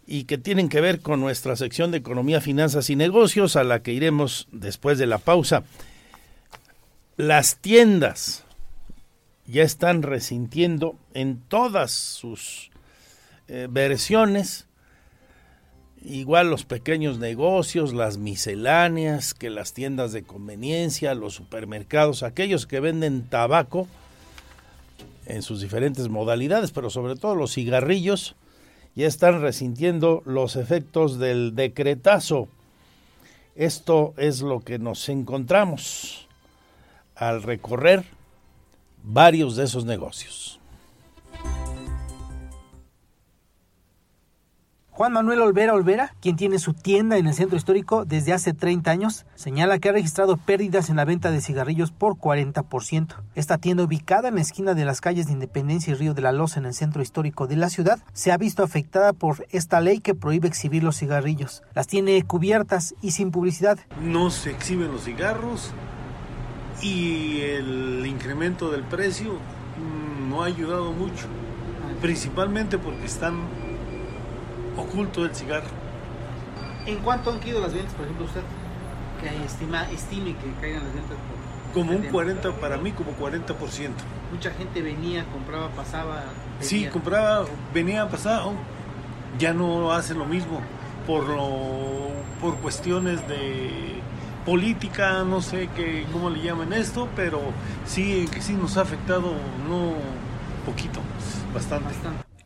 y 0.08 0.24
que 0.24 0.40
tienen 0.40 0.70
que 0.70 0.82
ver 0.82 1.02
con 1.02 1.20
nuestra 1.20 1.56
sección 1.56 1.92
de 1.92 2.00
economía, 2.00 2.42
finanzas 2.42 2.90
y 2.90 2.96
negocios, 2.96 3.56
a 3.56 3.64
la 3.64 3.84
que 3.84 3.94
iremos 3.94 4.48
después 4.52 4.98
de 4.98 5.06
la 5.06 5.20
pausa. 5.20 5.66
Las 7.16 7.58
tiendas 7.58 8.44
ya 9.46 9.62
están 9.62 10.02
resintiendo 10.02 10.96
en 11.14 11.42
todas 11.42 11.92
sus 11.92 12.72
eh, 13.48 13.68
versiones, 13.70 14.66
igual 16.04 16.50
los 16.50 16.66
pequeños 16.66 17.20
negocios, 17.20 17.94
las 17.94 18.18
misceláneas, 18.18 19.36
que 19.36 19.52
las 19.52 19.74
tiendas 19.74 20.12
de 20.12 20.24
conveniencia, 20.24 21.14
los 21.14 21.36
supermercados, 21.36 22.24
aquellos 22.24 22.66
que 22.66 22.80
venden 22.80 23.30
tabaco 23.30 23.88
en 25.26 25.42
sus 25.42 25.62
diferentes 25.62 26.10
modalidades, 26.10 26.72
pero 26.72 26.90
sobre 26.90 27.16
todo 27.16 27.36
los 27.36 27.54
cigarrillos, 27.54 28.36
ya 28.96 29.08
están 29.08 29.42
resintiendo 29.42 30.24
los 30.26 30.56
efectos 30.56 31.20
del 31.20 31.56
decretazo. 31.56 32.48
Esto 33.56 34.14
es 34.18 34.42
lo 34.42 34.62
que 34.62 34.80
nos 34.80 35.10
encontramos 35.10 36.28
al 37.16 37.44
recorrer 37.44 38.06
varios 39.04 39.56
de 39.56 39.66
esos 39.66 39.86
negocios. 39.86 40.60
Juan 44.96 45.12
Manuel 45.12 45.42
Olvera 45.42 45.74
Olvera, 45.74 46.14
quien 46.22 46.38
tiene 46.38 46.58
su 46.58 46.74
tienda 46.74 47.18
en 47.18 47.28
el 47.28 47.34
centro 47.34 47.58
histórico 47.58 48.06
desde 48.06 48.32
hace 48.32 48.54
30 48.54 48.90
años, 48.90 49.26
señala 49.36 49.78
que 49.78 49.90
ha 49.90 49.92
registrado 49.92 50.38
pérdidas 50.38 50.90
en 50.90 50.96
la 50.96 51.04
venta 51.04 51.32
de 51.32 51.42
cigarrillos 51.42 51.92
por 51.92 52.14
40%. 52.14 53.22
Esta 53.36 53.58
tienda 53.58 53.84
ubicada 53.84 54.30
en 54.30 54.36
la 54.36 54.42
esquina 54.42 54.74
de 54.74 54.86
las 54.86 55.02
calles 55.02 55.28
de 55.28 55.34
Independencia 55.34 55.92
y 55.92 55.96
Río 55.96 56.14
de 56.14 56.22
la 56.22 56.32
Loza 56.32 56.62
en 56.62 56.66
el 56.66 56.74
centro 56.74 57.02
histórico 57.02 57.46
de 57.46 57.58
la 57.58 57.70
ciudad 57.70 58.00
se 58.14 58.32
ha 58.32 58.38
visto 58.38 58.64
afectada 58.64 59.12
por 59.12 59.46
esta 59.50 59.82
ley 59.82 60.00
que 60.00 60.16
prohíbe 60.16 60.48
exhibir 60.48 60.82
los 60.82 60.98
cigarrillos. 60.98 61.62
Las 61.74 61.88
tiene 61.88 62.24
cubiertas 62.24 62.96
y 63.02 63.12
sin 63.12 63.32
publicidad. 63.32 63.78
No 64.02 64.30
se 64.30 64.52
exhiben 64.52 64.94
los 64.94 65.04
cigarros 65.04 65.72
y 66.82 67.42
el 67.42 68.06
incremento 68.06 68.72
del 68.72 68.84
precio 68.84 69.34
mm, 69.34 70.30
no 70.30 70.42
ha 70.42 70.46
ayudado 70.46 70.94
mucho, 70.94 71.26
principalmente 72.00 72.78
porque 72.78 73.04
están 73.04 73.65
oculto 74.78 75.26
el 75.26 75.36
cigarro. 75.36 75.68
¿En 76.86 77.00
cuánto 77.00 77.32
han 77.32 77.40
caído 77.40 77.62
las 77.62 77.74
ventas, 77.74 77.94
por 77.94 78.06
ejemplo, 78.06 78.26
usted? 78.26 78.42
Que 79.22 79.46
estima, 79.46 79.90
estime 79.92 80.36
que 80.36 80.52
caigan 80.62 80.84
las 80.84 80.94
ventas. 80.94 81.18
Por 81.74 81.74
Como 81.74 81.92
un 81.92 81.98
esta 81.98 82.12
40, 82.12 82.52
para 82.54 82.78
mí 82.78 82.92
como 82.92 83.12
40%. 83.14 83.70
tienda. 83.70 83.98
Mucha 84.32 84.52
gente 84.52 84.82
venía, 84.82 85.26
compraba, 85.26 85.70
pasaba. 85.70 86.24
Sí, 86.60 86.88
compraba, 86.92 87.46
venía 87.74 88.08
pasado, 88.08 88.54
ya 89.40 89.54
no 89.54 89.92
hacen 89.92 90.20
lo 90.20 90.26
mismo 90.26 90.62
por 91.06 91.28
lo, 91.28 92.10
por 92.42 92.56
cuestiones 92.58 93.28
de 93.28 94.00
política, 94.46 95.24
no 95.24 95.42
sé 95.42 95.70
qué, 95.76 96.06
cómo 96.12 96.30
le 96.30 96.42
llaman 96.42 96.74
esto, 96.74 97.08
pero 97.16 97.42
sí, 97.86 98.28
sí 98.40 98.54
nos 98.54 98.78
ha 98.78 98.82
afectado, 98.82 99.34
no 99.68 99.94
poquito, 100.66 101.00
bastante. 101.54 101.94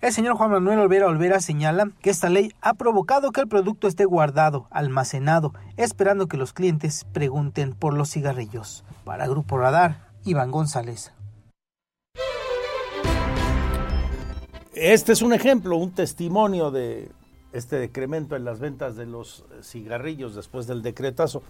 El 0.01 0.13
señor 0.13 0.37
Juan 0.37 0.51
Manuel 0.51 0.79
Olvera 0.79 1.07
Olvera 1.07 1.41
señala 1.41 1.91
que 2.01 2.09
esta 2.09 2.29
ley 2.29 2.53
ha 2.61 2.75
provocado 2.75 3.33
que 3.33 3.41
el 3.41 3.49
producto 3.49 3.85
esté 3.85 4.05
guardado, 4.05 4.65
almacenado, 4.71 5.53
esperando 5.75 6.27
que 6.27 6.37
los 6.37 6.53
clientes 6.53 7.05
pregunten 7.11 7.73
por 7.73 7.93
los 7.93 8.09
cigarrillos. 8.09 8.85
Para 9.03 9.27
Grupo 9.27 9.57
Radar, 9.57 10.07
Iván 10.23 10.51
González. 10.51 11.11
Este 14.73 15.11
es 15.11 15.21
un 15.21 15.33
ejemplo, 15.33 15.75
un 15.75 15.91
testimonio 15.91 16.71
de 16.71 17.11
este 17.51 17.75
decremento 17.75 18.37
en 18.37 18.45
las 18.45 18.61
ventas 18.61 18.95
de 18.95 19.05
los 19.05 19.43
cigarrillos 19.61 20.33
después 20.33 20.65
del 20.65 20.81
decretazo. 20.81 21.43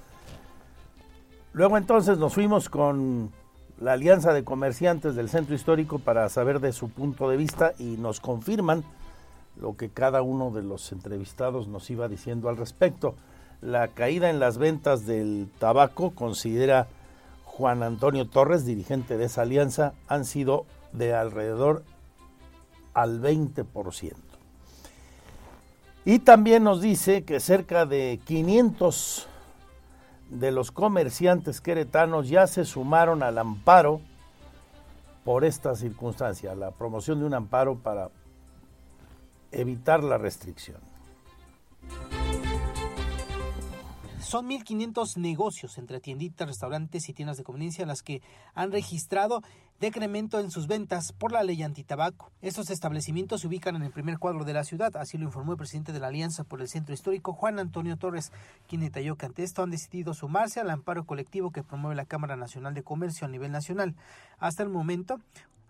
Luego 1.53 1.77
entonces 1.77 2.17
nos 2.17 2.33
fuimos 2.33 2.67
con 2.67 3.31
la 3.79 3.93
Alianza 3.93 4.33
de 4.33 4.43
Comerciantes 4.43 5.15
del 5.15 5.29
Centro 5.29 5.55
Histórico 5.55 5.99
para 5.99 6.27
saber 6.27 6.59
de 6.59 6.73
su 6.73 6.89
punto 6.89 7.29
de 7.29 7.37
vista 7.37 7.73
y 7.79 7.95
nos 7.97 8.19
confirman 8.19 8.83
lo 9.59 9.77
que 9.77 9.89
cada 9.89 10.21
uno 10.21 10.51
de 10.51 10.63
los 10.63 10.91
entrevistados 10.91 11.67
nos 11.67 11.89
iba 11.89 12.07
diciendo 12.07 12.49
al 12.49 12.57
respecto. 12.57 13.15
la 13.61 13.89
caída 13.89 14.29
en 14.29 14.39
las 14.39 14.57
ventas 14.57 15.05
del 15.05 15.49
tabaco, 15.59 16.11
considera 16.11 16.87
Juan 17.43 17.83
Antonio 17.83 18.25
Torres, 18.25 18.65
dirigente 18.65 19.17
de 19.17 19.25
esa 19.25 19.41
alianza, 19.41 19.93
han 20.07 20.23
sido 20.23 20.65
de 20.93 21.13
alrededor 21.13 21.83
al 22.93 23.21
20%. 23.21 24.13
Y 26.05 26.19
también 26.19 26.63
nos 26.63 26.79
dice 26.79 27.23
que 27.23 27.41
cerca 27.41 27.85
de 27.85 28.21
500 28.23 29.27
de 30.29 30.51
los 30.51 30.71
comerciantes 30.71 31.61
queretanos 31.61 32.29
ya 32.29 32.47
se 32.47 32.65
sumaron 32.65 33.23
al 33.23 33.37
amparo 33.37 34.01
por 35.23 35.43
esta 35.43 35.75
circunstancia, 35.75 36.55
la 36.55 36.71
promoción 36.71 37.19
de 37.19 37.25
un 37.25 37.33
amparo 37.33 37.77
para 37.79 38.09
evitar 39.51 40.03
la 40.03 40.17
restricción. 40.17 40.79
Son 44.21 44.47
1.500 44.47 45.17
negocios 45.17 45.77
entre 45.79 45.99
tienditas, 45.99 46.47
restaurantes 46.47 47.09
y 47.09 47.13
tiendas 47.13 47.37
de 47.37 47.43
conveniencia 47.43 47.85
las 47.85 48.03
que 48.03 48.21
han 48.53 48.71
registrado 48.71 49.41
decremento 49.79 50.39
en 50.39 50.51
sus 50.51 50.67
ventas 50.67 51.13
por 51.13 51.31
la 51.31 51.43
ley 51.43 51.63
antitabaco. 51.63 52.31
Estos 52.41 52.69
establecimientos 52.69 53.41
se 53.41 53.47
ubican 53.47 53.75
en 53.75 53.83
el 53.83 53.91
primer 53.91 54.19
cuadro 54.19 54.43
de 54.43 54.53
la 54.53 54.63
ciudad, 54.63 54.95
así 54.97 55.17
lo 55.17 55.25
informó 55.25 55.53
el 55.53 55.57
presidente 55.57 55.93
de 55.93 55.99
la 55.99 56.07
Alianza 56.07 56.43
por 56.43 56.61
el 56.61 56.67
Centro 56.67 56.93
Histórico, 56.93 57.33
Juan 57.33 57.59
Antonio 57.59 57.95
Torres, 57.95 58.31
quien 58.67 58.81
detalló 58.81 59.15
que 59.15 59.25
ante 59.25 59.43
esto 59.43 59.63
han 59.63 59.69
decidido 59.69 60.13
sumarse 60.13 60.59
al 60.59 60.69
amparo 60.69 61.05
colectivo 61.05 61.51
que 61.51 61.63
promueve 61.63 61.95
la 61.95 62.05
Cámara 62.05 62.35
Nacional 62.35 62.73
de 62.73 62.83
Comercio 62.83 63.25
a 63.25 63.29
nivel 63.29 63.51
nacional. 63.51 63.95
Hasta 64.37 64.63
el 64.63 64.69
momento, 64.69 65.19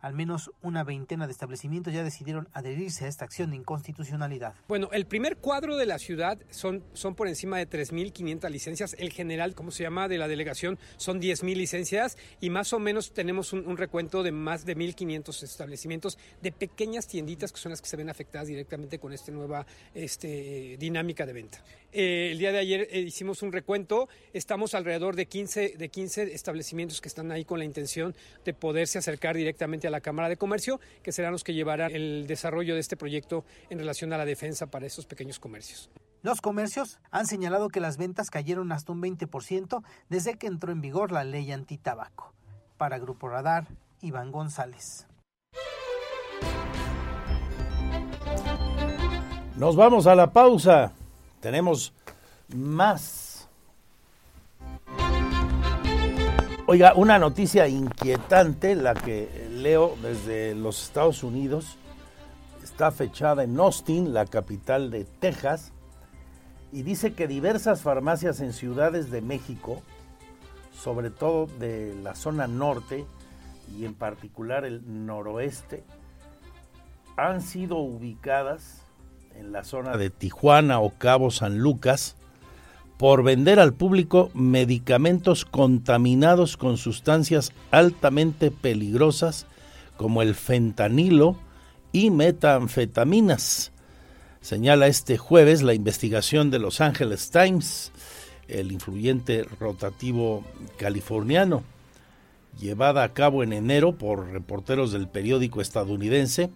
al 0.01 0.13
menos 0.13 0.51
una 0.61 0.83
veintena 0.83 1.27
de 1.27 1.31
establecimientos 1.31 1.93
ya 1.93 2.03
decidieron 2.03 2.47
adherirse 2.53 3.05
a 3.05 3.07
esta 3.07 3.25
acción 3.25 3.51
de 3.51 3.57
inconstitucionalidad. 3.57 4.53
Bueno, 4.67 4.89
el 4.91 5.05
primer 5.05 5.37
cuadro 5.37 5.77
de 5.77 5.85
la 5.85 5.99
ciudad 5.99 6.37
son, 6.49 6.83
son 6.93 7.15
por 7.15 7.27
encima 7.27 7.57
de 7.57 7.69
3.500 7.69 8.49
licencias. 8.49 8.95
El 8.99 9.11
general, 9.11 9.55
como 9.55 9.71
se 9.71 9.83
llama, 9.83 10.07
de 10.07 10.17
la 10.17 10.27
delegación 10.27 10.79
son 10.97 11.21
10.000 11.21 11.55
licencias 11.55 12.17
y 12.39 12.49
más 12.49 12.73
o 12.73 12.79
menos 12.79 13.11
tenemos 13.11 13.53
un, 13.53 13.77
recuento 13.77 14.23
de 14.23 14.31
más 14.31 14.65
de 14.65 14.75
1.500 14.75 15.43
establecimientos 15.43 16.17
de 16.41 16.51
pequeñas 16.51 17.07
tienditas 17.07 17.51
que 17.51 17.59
son 17.59 17.71
las 17.71 17.81
que 17.81 17.87
se 17.87 17.95
ven 17.95 18.09
afectadas 18.09 18.47
directamente 18.47 18.99
con 18.99 19.13
esta 19.13 19.31
nueva 19.31 19.65
este, 19.93 20.75
dinámica 20.79 21.25
de 21.25 21.33
venta. 21.33 21.63
Eh, 21.91 22.29
el 22.31 22.37
día 22.37 22.51
de 22.51 22.59
ayer 22.59 22.87
eh, 22.91 22.99
hicimos 22.99 23.41
un 23.41 23.51
recuento, 23.51 24.09
estamos 24.33 24.75
alrededor 24.75 25.15
de 25.15 25.25
15, 25.25 25.75
de 25.77 25.89
15 25.89 26.33
establecimientos 26.33 27.01
que 27.01 27.07
están 27.07 27.31
ahí 27.31 27.45
con 27.45 27.57
la 27.57 27.65
intención 27.65 28.15
de 28.45 28.53
poderse 28.53 28.99
acercar 28.99 29.35
directamente 29.35 29.87
a 29.87 29.88
la 29.89 30.01
Cámara 30.01 30.29
de 30.29 30.37
Comercio, 30.37 30.79
que 31.03 31.11
serán 31.11 31.31
los 31.31 31.43
que 31.43 31.53
llevarán 31.53 31.91
el 31.91 32.25
desarrollo 32.27 32.73
de 32.73 32.79
este 32.79 32.97
proyecto 32.97 33.45
en 33.69 33.79
relación 33.79 34.13
a 34.13 34.17
la 34.17 34.25
defensa 34.25 34.67
para 34.67 34.85
esos 34.85 35.05
pequeños 35.05 35.39
comercios. 35.39 35.89
Los 36.21 36.41
comercios 36.41 36.99
han 37.11 37.27
señalado 37.27 37.69
que 37.69 37.79
las 37.79 37.97
ventas 37.97 38.29
cayeron 38.29 38.71
hasta 38.71 38.91
un 38.91 39.01
20% 39.01 39.83
desde 40.09 40.37
que 40.37 40.47
entró 40.47 40.71
en 40.71 40.81
vigor 40.81 41.11
la 41.11 41.23
ley 41.23 41.51
antitabaco. 41.51 42.33
Para 42.77 42.99
Grupo 42.99 43.29
Radar, 43.29 43.67
Iván 44.01 44.31
González. 44.31 45.07
Nos 49.55 49.75
vamos 49.75 50.07
a 50.07 50.15
la 50.15 50.31
pausa. 50.31 50.93
Tenemos 51.41 51.93
más. 52.55 53.28
Oiga, 56.71 56.93
una 56.95 57.17
noticia 57.17 57.67
inquietante, 57.67 58.75
la 58.75 58.93
que 58.93 59.47
leo 59.51 59.97
desde 60.03 60.53
los 60.53 60.83
Estados 60.83 61.23
Unidos. 61.23 61.79
Está 62.63 62.91
fechada 62.91 63.43
en 63.43 63.59
Austin, 63.59 64.13
la 64.13 64.27
capital 64.27 64.91
de 64.91 65.03
Texas, 65.03 65.71
y 66.71 66.83
dice 66.83 67.13
que 67.13 67.27
diversas 67.27 67.81
farmacias 67.81 68.39
en 68.39 68.53
ciudades 68.53 69.09
de 69.09 69.23
México, 69.23 69.81
sobre 70.79 71.09
todo 71.09 71.47
de 71.57 71.95
la 72.03 72.13
zona 72.13 72.45
norte 72.45 73.03
y 73.75 73.85
en 73.85 73.95
particular 73.95 74.63
el 74.63 74.83
noroeste, 75.07 75.83
han 77.17 77.41
sido 77.41 77.77
ubicadas 77.77 78.83
en 79.33 79.51
la 79.51 79.63
zona 79.63 79.97
de 79.97 80.11
Tijuana 80.11 80.81
o 80.81 80.93
Cabo 80.99 81.31
San 81.31 81.57
Lucas 81.57 82.15
por 82.99 83.23
vender 83.23 83.61
al 83.61 83.73
público 83.73 84.29
medicamentos 84.33 85.45
contaminados 85.45 86.57
con 86.57 86.75
sustancias 86.75 87.53
altamente 87.71 88.51
peligrosas 88.51 89.45
como 89.95 90.21
el 90.21 90.35
fentanilo 90.35 91.37
y 91.93 92.11
metanfetaminas. 92.11 93.71
Señala 94.41 94.87
este 94.87 95.17
jueves 95.17 95.61
la 95.61 95.73
investigación 95.73 96.51
de 96.51 96.59
Los 96.59 96.81
Angeles 96.81 97.31
Times, 97.31 97.93
el 98.49 98.73
influyente 98.73 99.45
rotativo 99.61 100.43
californiano, 100.75 101.63
llevada 102.59 103.03
a 103.03 103.13
cabo 103.13 103.43
en 103.43 103.53
enero 103.53 103.97
por 103.97 104.27
reporteros 104.27 104.91
del 104.91 105.07
periódico 105.07 105.61
estadounidense, 105.61 106.49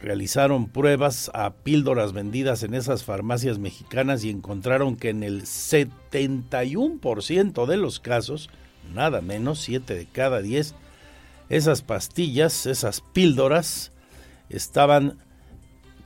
realizaron 0.00 0.68
pruebas 0.68 1.30
a 1.34 1.50
píldoras 1.50 2.12
vendidas 2.12 2.62
en 2.62 2.74
esas 2.74 3.04
farmacias 3.04 3.58
mexicanas 3.58 4.24
y 4.24 4.30
encontraron 4.30 4.96
que 4.96 5.10
en 5.10 5.22
el 5.22 5.42
71% 5.42 7.66
de 7.66 7.76
los 7.76 8.00
casos, 8.00 8.48
nada 8.94 9.20
menos, 9.20 9.60
7 9.60 9.94
de 9.94 10.06
cada 10.06 10.40
10, 10.40 10.74
esas 11.50 11.82
pastillas, 11.82 12.66
esas 12.66 13.00
píldoras, 13.00 13.92
estaban 14.48 15.18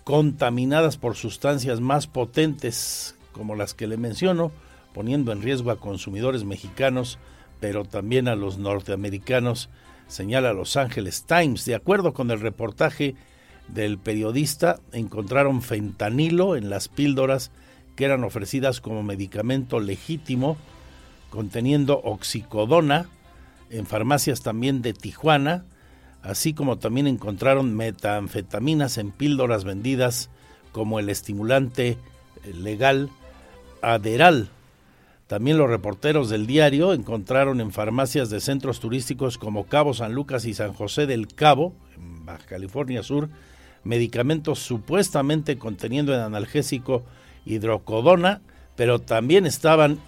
contaminadas 0.03 0.97
por 0.97 1.15
sustancias 1.15 1.81
más 1.81 2.07
potentes 2.07 3.17
como 3.33 3.55
las 3.55 3.75
que 3.75 3.87
le 3.87 3.97
menciono, 3.97 4.53
poniendo 4.93 5.33
en 5.33 5.43
riesgo 5.43 5.71
a 5.71 5.81
consumidores 5.81 6.45
mexicanos, 6.45 7.19
pero 7.61 7.85
también 7.85 8.29
a 8.29 8.37
los 8.37 8.59
norteamericanos, 8.59 9.71
señala 10.07 10.53
Los 10.53 10.77
Angeles 10.77 11.25
Times. 11.27 11.65
De 11.65 11.75
acuerdo 11.75 12.15
con 12.15 12.31
el 12.31 12.41
reportaje, 12.41 13.17
del 13.69 13.99
periodista 13.99 14.81
encontraron 14.93 15.63
fentanilo 15.63 16.57
en 16.57 16.71
las 16.71 16.89
píldoras 16.89 17.51
que 17.97 18.05
eran 18.05 18.25
ofrecidas 18.25 18.81
como 18.81 19.03
medicamento 19.03 19.81
legítimo, 19.81 20.57
conteniendo 21.31 22.01
oxicodona, 22.03 23.09
en 23.71 23.87
farmacias 23.87 24.43
también 24.43 24.83
de 24.83 24.93
Tijuana, 24.93 25.65
así 26.23 26.55
como 26.55 26.79
también 26.79 27.07
encontraron 27.07 27.77
metanfetaminas 27.77 28.99
en 28.99 29.11
píldoras 29.11 29.65
vendidas 29.65 30.31
como 30.73 30.99
el 30.99 31.09
estimulante 31.09 31.99
legal 32.53 33.11
Aderal. 33.83 34.49
También 35.27 35.59
los 35.59 35.69
reporteros 35.69 36.29
del 36.29 36.47
diario 36.47 36.93
encontraron 36.93 37.61
en 37.61 37.73
farmacias 37.73 38.31
de 38.31 38.41
centros 38.41 38.81
turísticos 38.81 39.39
como 39.39 39.67
Cabo 39.67 39.95
San 39.95 40.15
Lucas 40.15 40.45
y 40.45 40.55
San 40.55 40.73
José 40.73 41.07
del 41.07 41.29
Cabo, 41.29 41.75
en 41.97 42.25
Baja 42.25 42.45
California 42.47 43.03
Sur, 43.03 43.29
medicamentos 43.85 44.59
supuestamente 44.59 45.59
conteniendo 45.59 46.15
el 46.15 46.21
analgésico 46.21 47.03
hidrocodona, 47.45 48.41
pero 48.77 48.99
también 48.99 49.47
estaban 49.47 49.99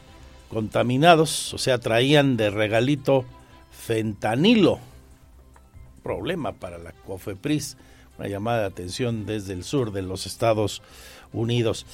contaminados, 0.48 1.52
o 1.54 1.58
sea, 1.58 1.78
traían 1.78 2.36
de 2.36 2.50
regalito 2.50 3.24
fentanilo. 3.70 4.78
Problema 6.02 6.52
para 6.52 6.78
la 6.78 6.92
COFEPRIS, 6.92 7.76
una 8.18 8.28
llamada 8.28 8.60
de 8.60 8.66
atención 8.66 9.26
desde 9.26 9.52
el 9.52 9.64
sur 9.64 9.92
de 9.92 10.02
los 10.02 10.26
Estados 10.26 10.82
Unidos. 11.32 11.84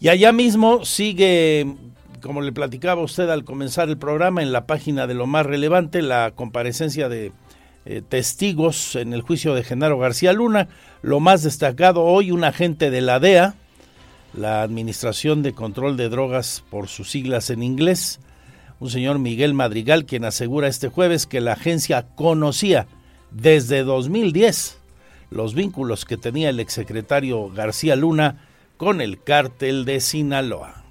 Y 0.00 0.08
allá 0.08 0.32
mismo 0.32 0.84
sigue, 0.84 1.66
como 2.20 2.42
le 2.42 2.52
platicaba 2.52 3.02
usted 3.02 3.30
al 3.30 3.44
comenzar 3.44 3.88
el 3.88 3.96
programa, 3.96 4.42
en 4.42 4.52
la 4.52 4.66
página 4.66 5.06
de 5.06 5.14
lo 5.14 5.26
más 5.26 5.46
relevante, 5.46 6.02
la 6.02 6.32
comparecencia 6.34 7.08
de 7.08 7.32
eh, 7.84 8.02
testigos 8.06 8.96
en 8.96 9.12
el 9.12 9.22
juicio 9.22 9.54
de 9.54 9.64
Genaro 9.64 9.98
García 9.98 10.32
Luna. 10.32 10.68
Lo 11.02 11.20
más 11.20 11.42
destacado 11.42 12.02
hoy, 12.02 12.30
un 12.30 12.44
agente 12.44 12.90
de 12.90 13.00
la 13.00 13.20
DEA, 13.20 13.54
la 14.32 14.62
Administración 14.62 15.42
de 15.42 15.52
Control 15.52 15.96
de 15.96 16.08
Drogas 16.08 16.64
por 16.70 16.88
sus 16.88 17.10
siglas 17.10 17.50
en 17.50 17.62
inglés, 17.62 18.20
un 18.80 18.90
señor 18.90 19.18
Miguel 19.18 19.54
Madrigal, 19.54 20.06
quien 20.06 20.24
asegura 20.24 20.68
este 20.68 20.88
jueves 20.88 21.26
que 21.26 21.40
la 21.40 21.52
agencia 21.52 22.06
conocía 22.16 22.86
desde 23.30 23.82
2010 23.82 24.78
los 25.34 25.54
vínculos 25.54 26.04
que 26.04 26.16
tenía 26.16 26.48
el 26.50 26.60
exsecretario 26.60 27.50
García 27.50 27.96
Luna 27.96 28.46
con 28.76 29.00
el 29.00 29.22
cártel 29.22 29.84
de 29.84 30.00
Sinaloa. 30.00 30.83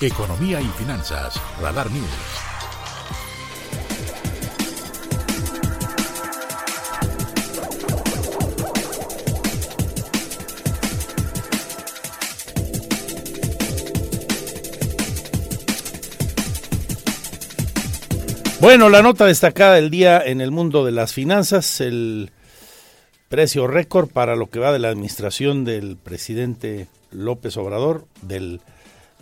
Economía 0.00 0.60
y 0.60 0.66
finanzas. 0.78 1.34
Radar 1.60 1.90
News. 1.90 2.04
Bueno, 18.60 18.88
la 18.88 19.02
nota 19.02 19.26
destacada 19.26 19.74
del 19.74 19.90
día 19.90 20.22
en 20.24 20.40
el 20.40 20.52
mundo 20.52 20.84
de 20.84 20.92
las 20.92 21.12
finanzas, 21.12 21.80
el 21.80 22.30
Precio 23.28 23.66
récord 23.66 24.08
para 24.08 24.36
lo 24.36 24.48
que 24.48 24.58
va 24.58 24.72
de 24.72 24.78
la 24.78 24.88
administración 24.88 25.64
del 25.64 25.96
presidente 25.96 26.86
López 27.10 27.56
Obrador, 27.58 28.06
del 28.22 28.60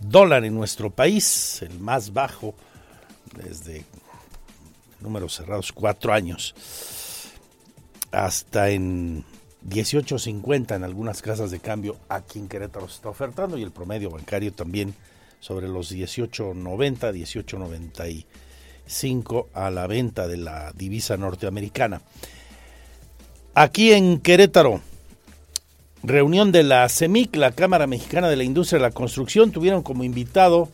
dólar 0.00 0.44
en 0.44 0.54
nuestro 0.54 0.90
país, 0.90 1.62
el 1.62 1.78
más 1.78 2.12
bajo 2.12 2.54
desde 3.34 3.84
números 5.00 5.34
cerrados, 5.34 5.72
cuatro 5.72 6.12
años, 6.12 6.54
hasta 8.12 8.70
en 8.70 9.24
18.50 9.68 10.76
en 10.76 10.84
algunas 10.84 11.22
casas 11.22 11.50
de 11.50 11.60
cambio 11.60 11.96
aquí 12.08 12.38
en 12.38 12.48
Querétaro 12.48 12.88
se 12.88 12.96
está 12.96 13.08
ofertando 13.08 13.58
y 13.58 13.62
el 13.62 13.72
promedio 13.72 14.10
bancario 14.10 14.52
también 14.52 14.94
sobre 15.40 15.68
los 15.68 15.92
18.90, 15.92 18.24
18.95 18.88 19.46
a 19.52 19.70
la 19.70 19.86
venta 19.86 20.28
de 20.28 20.38
la 20.38 20.72
divisa 20.72 21.16
norteamericana. 21.16 22.00
Aquí 23.54 23.92
en 23.92 24.20
Querétaro, 24.20 24.80
reunión 26.06 26.52
de 26.52 26.62
la 26.62 26.88
CEMIC, 26.88 27.34
la 27.34 27.50
Cámara 27.50 27.88
Mexicana 27.88 28.28
de 28.28 28.36
la 28.36 28.44
Industria 28.44 28.78
de 28.78 28.84
la 28.84 28.92
Construcción, 28.92 29.50
tuvieron 29.50 29.82
como 29.82 30.04
invitado 30.04 30.68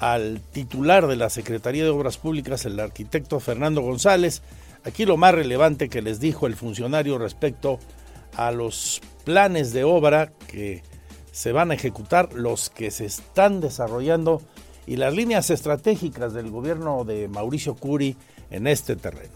al 0.00 0.40
titular 0.40 1.06
de 1.06 1.16
la 1.16 1.28
Secretaría 1.28 1.84
de 1.84 1.90
Obras 1.90 2.16
Públicas, 2.16 2.64
el 2.64 2.80
arquitecto 2.80 3.38
Fernando 3.38 3.82
González. 3.82 4.40
Aquí 4.84 5.04
lo 5.04 5.18
más 5.18 5.34
relevante 5.34 5.90
que 5.90 6.00
les 6.00 6.20
dijo 6.20 6.46
el 6.46 6.56
funcionario 6.56 7.18
respecto 7.18 7.78
a 8.34 8.50
los 8.50 9.02
planes 9.24 9.74
de 9.74 9.84
obra 9.84 10.32
que 10.48 10.82
se 11.32 11.52
van 11.52 11.70
a 11.70 11.74
ejecutar, 11.74 12.32
los 12.32 12.70
que 12.70 12.90
se 12.90 13.04
están 13.04 13.60
desarrollando 13.60 14.40
y 14.86 14.96
las 14.96 15.14
líneas 15.14 15.50
estratégicas 15.50 16.32
del 16.32 16.50
gobierno 16.50 17.04
de 17.04 17.28
Mauricio 17.28 17.74
Curi 17.74 18.16
en 18.50 18.66
este 18.66 18.96
terreno. 18.96 19.34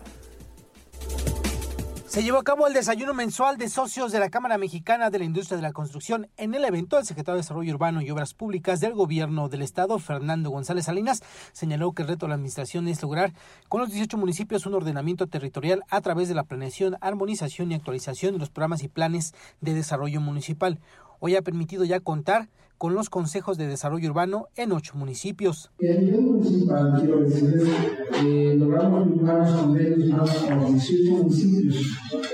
Se 2.11 2.25
llevó 2.25 2.39
a 2.39 2.43
cabo 2.43 2.67
el 2.67 2.73
desayuno 2.73 3.15
mensual 3.15 3.57
de 3.57 3.69
socios 3.69 4.11
de 4.11 4.19
la 4.19 4.31
Cámara 4.31 4.59
Mexicana 4.59 5.11
de 5.11 5.21
la 5.21 5.25
Industria 5.25 5.57
de 5.57 5.63
la 5.63 5.73
Construcción. 5.73 6.29
En 6.37 6.57
el 6.57 6.65
evento, 6.65 6.99
el 6.99 7.07
secretario 7.07 7.37
de 7.37 7.43
Desarrollo 7.43 7.73
Urbano 7.73 8.03
y 8.03 8.11
Obras 8.11 8.35
Públicas 8.35 8.81
del 8.81 8.95
Gobierno 8.95 9.49
del 9.49 9.63
Estado, 9.63 9.97
Fernando 10.01 10.51
González 10.51 10.87
Salinas, 10.87 11.23
señaló 11.53 11.93
que 11.93 12.03
el 12.03 12.09
reto 12.09 12.27
de 12.27 12.31
la 12.31 12.35
Administración 12.35 12.89
es 12.89 13.01
lograr 13.01 13.33
con 13.69 13.81
los 13.81 13.91
18 13.91 14.17
municipios 14.17 14.67
un 14.67 14.75
ordenamiento 14.75 15.29
territorial 15.29 15.85
a 15.89 16.01
través 16.01 16.29
de 16.29 16.35
la 16.35 16.43
planeación, 16.43 16.97
armonización 17.01 17.71
y 17.71 17.77
actualización 17.77 18.33
de 18.33 18.41
los 18.41 18.51
programas 18.51 18.83
y 18.83 18.89
planes 18.89 19.33
de 19.61 19.75
desarrollo 19.75 20.21
municipal. 20.21 20.81
Hoy 21.21 21.37
ha 21.37 21.43
permitido 21.43 21.85
ya 21.85 22.01
contar 22.01 22.49
con 22.81 22.95
los 22.95 23.11
consejos 23.11 23.59
de 23.59 23.67
desarrollo 23.67 24.09
urbano 24.09 24.49
en 24.57 24.73
ocho 24.73 24.97
municipios. 24.97 25.71
Y 25.81 25.89
a 25.89 26.01
nivel 26.01 26.23
municipal, 26.23 26.95
quiero 26.99 27.21
decirles 27.21 27.69
que 28.19 28.55
logramos 28.57 29.07
firmar 29.07 29.55
convenios 29.55 30.31
con 30.31 30.61
los 30.61 30.73
18 30.73 31.13
municipios. 31.13 31.77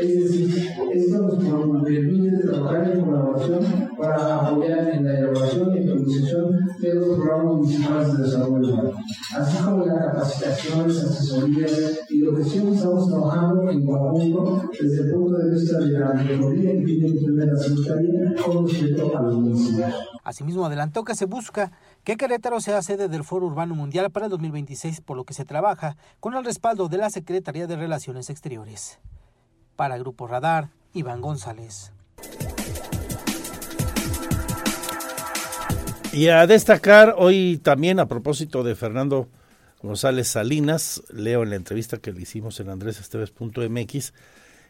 Es 0.01 0.23
decir, 0.23 0.68
esto 0.94 1.18
nos 1.20 1.82
permite 1.82 2.39
trabajar 2.47 2.93
en 2.93 3.05
colaboración 3.05 3.90
para 3.98 4.36
apoyar 4.36 4.89
en 4.94 5.05
la 5.05 5.18
elaboración 5.18 5.74
y 5.74 5.78
actualización 5.81 6.56
de 6.81 6.94
los 6.94 7.18
programas 7.18 7.56
municipales 7.56 8.16
de 8.16 8.23
desarrollo 8.23 8.68
urbano, 8.68 8.93
así 9.36 9.64
como 9.64 9.85
las 9.85 10.43
asesorías 10.43 12.01
y 12.09 12.18
lo 12.18 12.36
que 12.36 12.44
siempre 12.44 12.77
estamos 12.77 13.09
trabajando 13.09 13.68
en 13.68 13.85
conjunto 13.85 14.62
desde 14.81 15.02
el 15.02 15.12
punto 15.12 15.39
de 15.39 15.51
vista 15.51 15.78
de 15.81 15.90
la 15.90 16.14
mejoría 16.14 16.70
que 16.70 16.85
tiene 16.85 17.12
que 17.12 17.18
tener 17.18 17.48
la 17.48 18.43
con 18.44 18.68
respecto 18.68 19.18
a 19.18 19.23
los 19.23 19.40
municipios. 19.40 19.93
Asimismo, 20.27 20.66
adelantó 20.66 21.05
que 21.05 21.15
se 21.15 21.24
busca 21.24 21.70
que 22.03 22.16
Querétaro 22.16 22.61
sea 22.61 22.82
sede 22.82 23.07
del 23.07 23.23
Foro 23.23 23.47
Urbano 23.47 23.77
Mundial 23.77 24.11
para 24.11 24.27
el 24.27 24.31
2026, 24.31 25.01
por 25.01 25.16
lo 25.16 25.23
que 25.23 25.35
se 25.35 25.44
trabaja 25.44 25.97
con 26.19 26.35
el 26.35 26.44
respaldo 26.44 26.89
de 26.89 26.98
la 26.98 27.11
Secretaría 27.11 27.69
de 27.69 27.77
Relaciones 27.77 28.28
Exteriores. 28.28 28.98
Para 29.77 29.97
Grupo 29.98 30.27
Radar, 30.27 30.70
Iván 30.94 31.20
González. 31.20 31.93
Y 36.12 36.27
a 36.27 36.44
destacar 36.48 37.15
hoy 37.16 37.61
también 37.62 38.01
a 38.01 38.09
propósito 38.09 38.65
de 38.65 38.74
Fernando 38.74 39.28
González 39.81 40.27
Salinas, 40.27 41.05
leo 41.09 41.44
en 41.44 41.51
la 41.51 41.57
entrevista 41.57 41.98
que 41.98 42.11
le 42.11 42.23
hicimos 42.23 42.59
en 42.59 42.70
andresesteves.mx, 42.70 44.12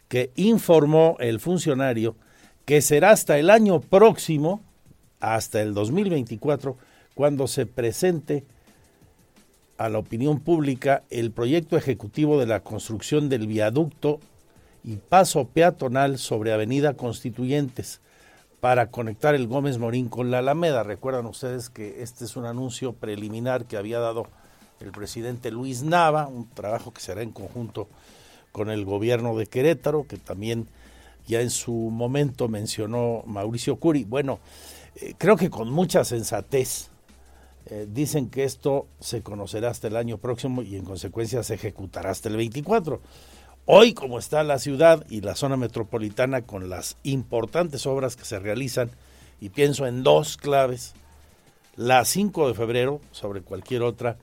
que 0.09 0.33
informó 0.37 1.16
el 1.19 1.41
funcionario 1.41 2.15
que 2.66 2.83
será 2.83 3.12
hasta 3.12 3.39
el 3.39 3.49
año 3.49 3.81
próximo, 3.81 4.61
hasta 5.21 5.63
el 5.63 5.75
2024, 5.75 6.77
cuando 7.15 7.47
se 7.47 7.67
presente 7.67 8.45
a 9.79 9.89
la 9.89 9.99
opinión 9.99 10.41
pública 10.41 11.03
el 11.11 11.31
proyecto 11.31 11.77
ejecutivo 11.77 12.39
de 12.39 12.47
la 12.47 12.61
construcción 12.61 13.29
del 13.29 13.47
viaducto 13.47 14.21
y 14.85 14.97
paso 14.97 15.49
peatonal 15.49 16.19
sobre 16.19 16.53
Avenida 16.53 16.95
Constituyentes 16.95 18.01
para 18.61 18.91
conectar 18.91 19.35
el 19.35 19.49
Gómez 19.49 19.79
Morín 19.79 20.09
con 20.09 20.31
la 20.31 20.39
Alameda. 20.39 20.83
Recuerdan 20.83 21.27
ustedes 21.27 21.69
que 21.69 22.03
este 22.03 22.25
es 22.25 22.37
un 22.37 22.47
anuncio 22.47 22.93
preliminar 22.95 23.67
que 23.67 23.77
había 23.77 23.99
dado 23.99 24.27
el 24.81 24.93
presidente 24.93 25.51
Luis 25.51 25.83
Nava, 25.83 26.27
un 26.27 26.49
trabajo 26.49 26.93
que 26.93 27.01
será 27.01 27.23
en 27.23 27.33
conjunto 27.33 27.89
con 28.53 28.71
el 28.71 28.85
gobierno 28.85 29.37
de 29.37 29.47
Querétaro, 29.47 30.07
que 30.07 30.17
también 30.17 30.69
ya 31.27 31.41
en 31.41 31.51
su 31.51 31.73
momento 31.73 32.49
mencionó 32.49 33.23
Mauricio 33.27 33.77
Curi. 33.77 34.05
Bueno, 34.05 34.39
eh, 34.97 35.14
creo 35.18 35.36
que 35.36 35.51
con 35.51 35.70
mucha 35.70 36.05
sensatez 36.05 36.90
eh, 37.66 37.86
dicen 37.89 38.31
que 38.31 38.44
esto 38.44 38.86
se 38.98 39.23
conocerá 39.23 39.70
hasta 39.70 39.89
el 39.89 39.97
año 39.97 40.18
próximo 40.18 40.62
y 40.62 40.77
en 40.77 40.85
consecuencia 40.85 41.43
se 41.43 41.55
ejecutará 41.55 42.10
hasta 42.10 42.28
el 42.28 42.36
24. 42.36 43.01
Hoy, 43.66 43.94
como 43.94 44.18
está 44.18 44.43
la 44.43 44.59
ciudad 44.59 45.05
y 45.10 45.20
la 45.20 45.35
zona 45.35 45.56
metropolitana 45.56 46.43
con 46.43 46.70
las 46.70 46.97
importantes 47.02 47.85
obras 47.86 48.16
que 48.16 48.24
se 48.24 48.39
realizan, 48.39 48.90
y 49.40 49.51
pienso 49.51 49.86
en 49.86 50.02
dos 50.02 50.36
claves, 50.36 50.94
la 51.74 52.05
5 52.05 52.48
de 52.48 52.55
febrero 52.55 53.01
sobre 53.10 53.43
cualquier 53.43 53.82
otra, 53.82 54.16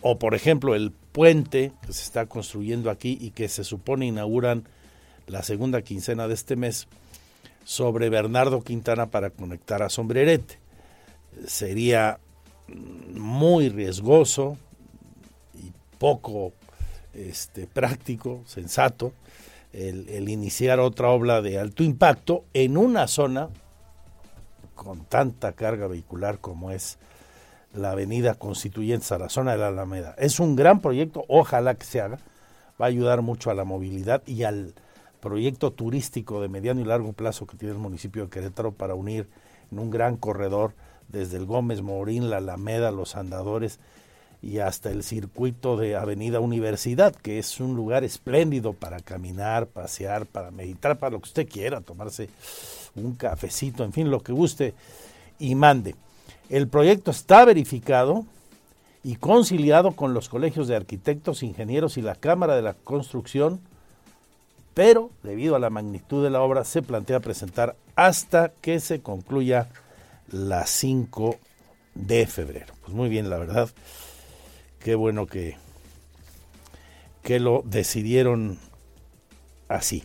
o 0.00 0.18
por 0.18 0.34
ejemplo 0.34 0.74
el 0.74 0.92
puente 0.92 1.72
que 1.84 1.92
se 1.92 2.04
está 2.04 2.26
construyendo 2.26 2.90
aquí 2.90 3.18
y 3.20 3.30
que 3.32 3.48
se 3.48 3.64
supone 3.64 4.06
inauguran 4.06 4.64
la 5.26 5.42
segunda 5.42 5.82
quincena 5.82 6.28
de 6.28 6.34
este 6.34 6.56
mes 6.56 6.86
sobre 7.64 8.10
Bernardo 8.10 8.62
Quintana 8.62 9.06
para 9.06 9.30
conectar 9.30 9.82
a 9.82 9.88
Sombrerete. 9.88 10.58
Sería 11.46 12.18
muy 12.68 13.68
riesgoso 13.68 14.56
y 15.54 15.72
poco 15.98 16.52
este, 17.12 17.66
práctico, 17.66 18.42
sensato, 18.46 19.12
el, 19.72 20.28
iniciar 20.28 20.78
otra 20.78 21.08
obra 21.10 21.42
de 21.42 21.58
alto 21.58 21.82
impacto 21.82 22.44
en 22.54 22.76
una 22.76 23.08
zona 23.08 23.48
con 24.76 25.04
tanta 25.04 25.52
carga 25.52 25.88
vehicular 25.88 26.38
como 26.38 26.70
es 26.70 26.98
la 27.72 27.90
avenida 27.90 28.34
Constituyentes 28.34 29.10
a 29.10 29.18
la 29.18 29.28
zona 29.28 29.52
de 29.52 29.58
la 29.58 29.68
Alameda. 29.68 30.14
Es 30.16 30.38
un 30.38 30.54
gran 30.54 30.80
proyecto, 30.80 31.24
ojalá 31.26 31.74
que 31.74 31.86
se 31.86 32.00
haga, 32.00 32.18
va 32.80 32.86
a 32.86 32.88
ayudar 32.88 33.22
mucho 33.22 33.50
a 33.50 33.54
la 33.54 33.64
movilidad 33.64 34.22
y 34.26 34.44
al 34.44 34.74
proyecto 35.24 35.72
turístico 35.72 36.42
de 36.42 36.48
mediano 36.48 36.82
y 36.82 36.84
largo 36.84 37.14
plazo 37.14 37.46
que 37.46 37.56
tiene 37.56 37.72
el 37.72 37.80
municipio 37.80 38.24
de 38.24 38.30
Querétaro 38.30 38.72
para 38.72 38.94
unir 38.94 39.26
en 39.72 39.78
un 39.78 39.90
gran 39.90 40.18
corredor 40.18 40.74
desde 41.08 41.38
el 41.38 41.46
Gómez 41.46 41.80
Morín, 41.80 42.28
la 42.28 42.36
Alameda, 42.36 42.90
los 42.90 43.16
andadores 43.16 43.80
y 44.42 44.58
hasta 44.58 44.90
el 44.90 45.02
circuito 45.02 45.78
de 45.78 45.96
Avenida 45.96 46.40
Universidad, 46.40 47.14
que 47.14 47.38
es 47.38 47.58
un 47.58 47.74
lugar 47.74 48.04
espléndido 48.04 48.74
para 48.74 49.00
caminar, 49.00 49.66
pasear, 49.66 50.26
para 50.26 50.50
meditar, 50.50 50.98
para 50.98 51.12
lo 51.12 51.20
que 51.20 51.28
usted 51.28 51.48
quiera, 51.48 51.80
tomarse 51.80 52.28
un 52.94 53.14
cafecito, 53.14 53.82
en 53.82 53.94
fin, 53.94 54.10
lo 54.10 54.20
que 54.20 54.32
guste 54.32 54.74
y 55.38 55.54
mande. 55.54 55.94
El 56.50 56.68
proyecto 56.68 57.10
está 57.10 57.46
verificado 57.46 58.26
y 59.02 59.16
conciliado 59.16 59.92
con 59.92 60.12
los 60.12 60.28
colegios 60.28 60.68
de 60.68 60.76
arquitectos, 60.76 61.42
ingenieros 61.42 61.96
y 61.96 62.02
la 62.02 62.14
Cámara 62.14 62.56
de 62.56 62.62
la 62.62 62.74
Construcción, 62.74 63.60
pero 64.74 65.10
debido 65.22 65.54
a 65.56 65.60
la 65.60 65.70
magnitud 65.70 66.22
de 66.22 66.30
la 66.30 66.42
obra 66.42 66.64
se 66.64 66.82
plantea 66.82 67.20
presentar 67.20 67.76
hasta 67.94 68.52
que 68.60 68.80
se 68.80 69.00
concluya 69.00 69.68
la 70.30 70.66
5 70.66 71.36
de 71.94 72.26
febrero. 72.26 72.74
Pues 72.82 72.92
muy 72.92 73.08
bien, 73.08 73.30
la 73.30 73.38
verdad, 73.38 73.70
qué 74.80 74.96
bueno 74.96 75.26
que, 75.26 75.56
que 77.22 77.38
lo 77.38 77.62
decidieron 77.64 78.58
así. 79.68 80.04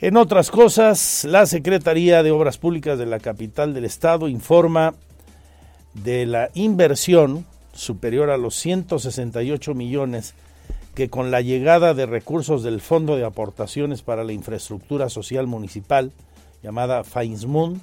En 0.00 0.16
otras 0.16 0.50
cosas, 0.50 1.24
la 1.24 1.46
Secretaría 1.46 2.22
de 2.22 2.30
Obras 2.30 2.58
Públicas 2.58 2.98
de 2.98 3.06
la 3.06 3.18
capital 3.18 3.74
del 3.74 3.84
estado 3.84 4.28
informa 4.28 4.94
de 5.94 6.26
la 6.26 6.50
inversión 6.54 7.46
superior 7.72 8.30
a 8.30 8.36
los 8.36 8.54
168 8.54 9.74
millones 9.74 10.34
que 10.98 11.10
con 11.10 11.30
la 11.30 11.42
llegada 11.42 11.94
de 11.94 12.06
recursos 12.06 12.64
del 12.64 12.80
Fondo 12.80 13.14
de 13.14 13.24
Aportaciones 13.24 14.02
para 14.02 14.24
la 14.24 14.32
Infraestructura 14.32 15.08
Social 15.08 15.46
Municipal, 15.46 16.10
llamada 16.60 17.04
FAINSMUN, 17.04 17.80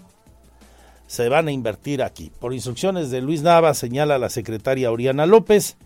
se 1.07 1.29
van 1.29 1.47
a 1.47 1.53
invertir 1.53 2.03
aquí. 2.03 2.29
Por 2.41 2.53
instrucciones 2.53 3.11
de 3.11 3.21
Luis 3.21 3.41
Nava, 3.41 3.73
señala 3.73 4.19
la 4.19 4.29
secretaria 4.29 4.91
Oriana 4.91 5.25
López, 5.25 5.77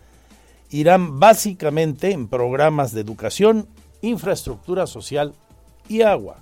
irán 0.70 1.20
básicamente 1.20 2.10
en 2.10 2.26
programas 2.26 2.92
de 2.94 3.02
educación, 3.02 3.68
infraestructura 4.02 4.88
social 4.88 5.32
y 5.88 6.02
agua. 6.02 6.38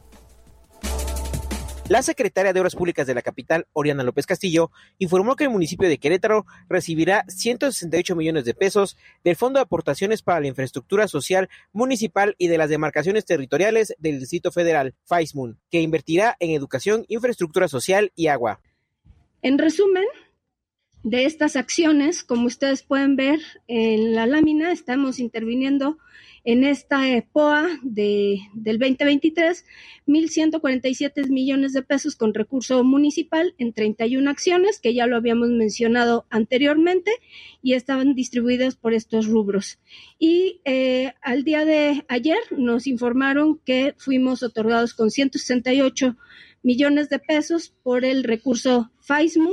La 1.89 2.03
secretaria 2.03 2.53
de 2.53 2.61
Obras 2.61 2.77
Públicas 2.77 3.07
de 3.07 3.15
la 3.15 3.23
capital, 3.23 3.67
Oriana 3.73 4.03
López 4.03 4.27
Castillo, 4.27 4.71
informó 4.99 5.37
que 5.37 5.45
el 5.45 5.51
municipio 5.51 5.89
de 5.89 5.97
Querétaro 5.97 6.45
recibirá 6.69 7.25
168 7.29 8.15
millones 8.15 8.45
de 8.45 8.53
pesos 8.53 8.99
del 9.25 9.37
Fondo 9.37 9.59
de 9.59 9.63
Aportaciones 9.63 10.21
para 10.21 10.39
la 10.41 10.49
Infraestructura 10.49 11.09
Social 11.09 11.49
Municipal 11.73 12.35
y 12.37 12.49
de 12.49 12.59
las 12.59 12.69
demarcaciones 12.69 13.25
territoriales 13.25 13.95
del 13.99 14.21
Distrito 14.21 14.53
Federal, 14.53 14.97
FAISMUN, 15.07 15.59
que 15.71 15.81
invertirá 15.81 16.37
en 16.41 16.51
educación, 16.51 17.07
infraestructura 17.09 17.69
social 17.69 18.13
y 18.15 18.27
agua. 18.27 18.61
En 19.41 19.57
resumen, 19.57 20.05
de 21.05 21.25
estas 21.25 21.57
acciones, 21.57 22.23
como 22.23 22.49
ustedes 22.49 22.83
pueden 22.83 23.17
ver 23.17 23.41
en 23.67 24.15
la 24.15 24.27
lámina, 24.27 24.73
estamos 24.73 25.19
interviniendo 25.19 25.97
en 26.49 26.65
esta 26.65 27.03
POA 27.31 27.69
de, 27.83 28.39
del 28.55 28.79
2023, 28.79 29.67
1.147 30.07 31.29
millones 31.29 31.75
de 31.75 31.83
pesos 31.83 32.17
con 32.17 32.33
recurso 32.33 32.83
municipal 32.85 33.55
en 33.59 33.75
31 33.75 34.31
acciones, 34.31 34.81
que 34.81 34.95
ya 34.95 35.07
lo 35.07 35.17
habíamos 35.17 35.51
mencionado 35.51 36.25
anteriormente, 36.31 37.11
y 37.61 37.75
estaban 37.75 38.15
distribuidas 38.15 38.77
por 38.77 38.95
estos 38.95 39.27
rubros. 39.27 39.79
Y 40.19 40.63
eh, 40.65 41.13
al 41.21 41.45
día 41.45 41.67
de 41.67 42.07
ayer 42.09 42.39
nos 42.57 42.87
informaron 42.87 43.59
que 43.67 43.95
fuimos 43.99 44.43
otorgados 44.43 44.95
con 44.95 45.11
168 45.11 46.17
millones 46.63 47.11
de 47.11 47.19
pesos 47.19 47.75
por 47.83 48.07
el 48.07 48.25
recurso 48.25 48.91
FAISMU, 49.01 49.53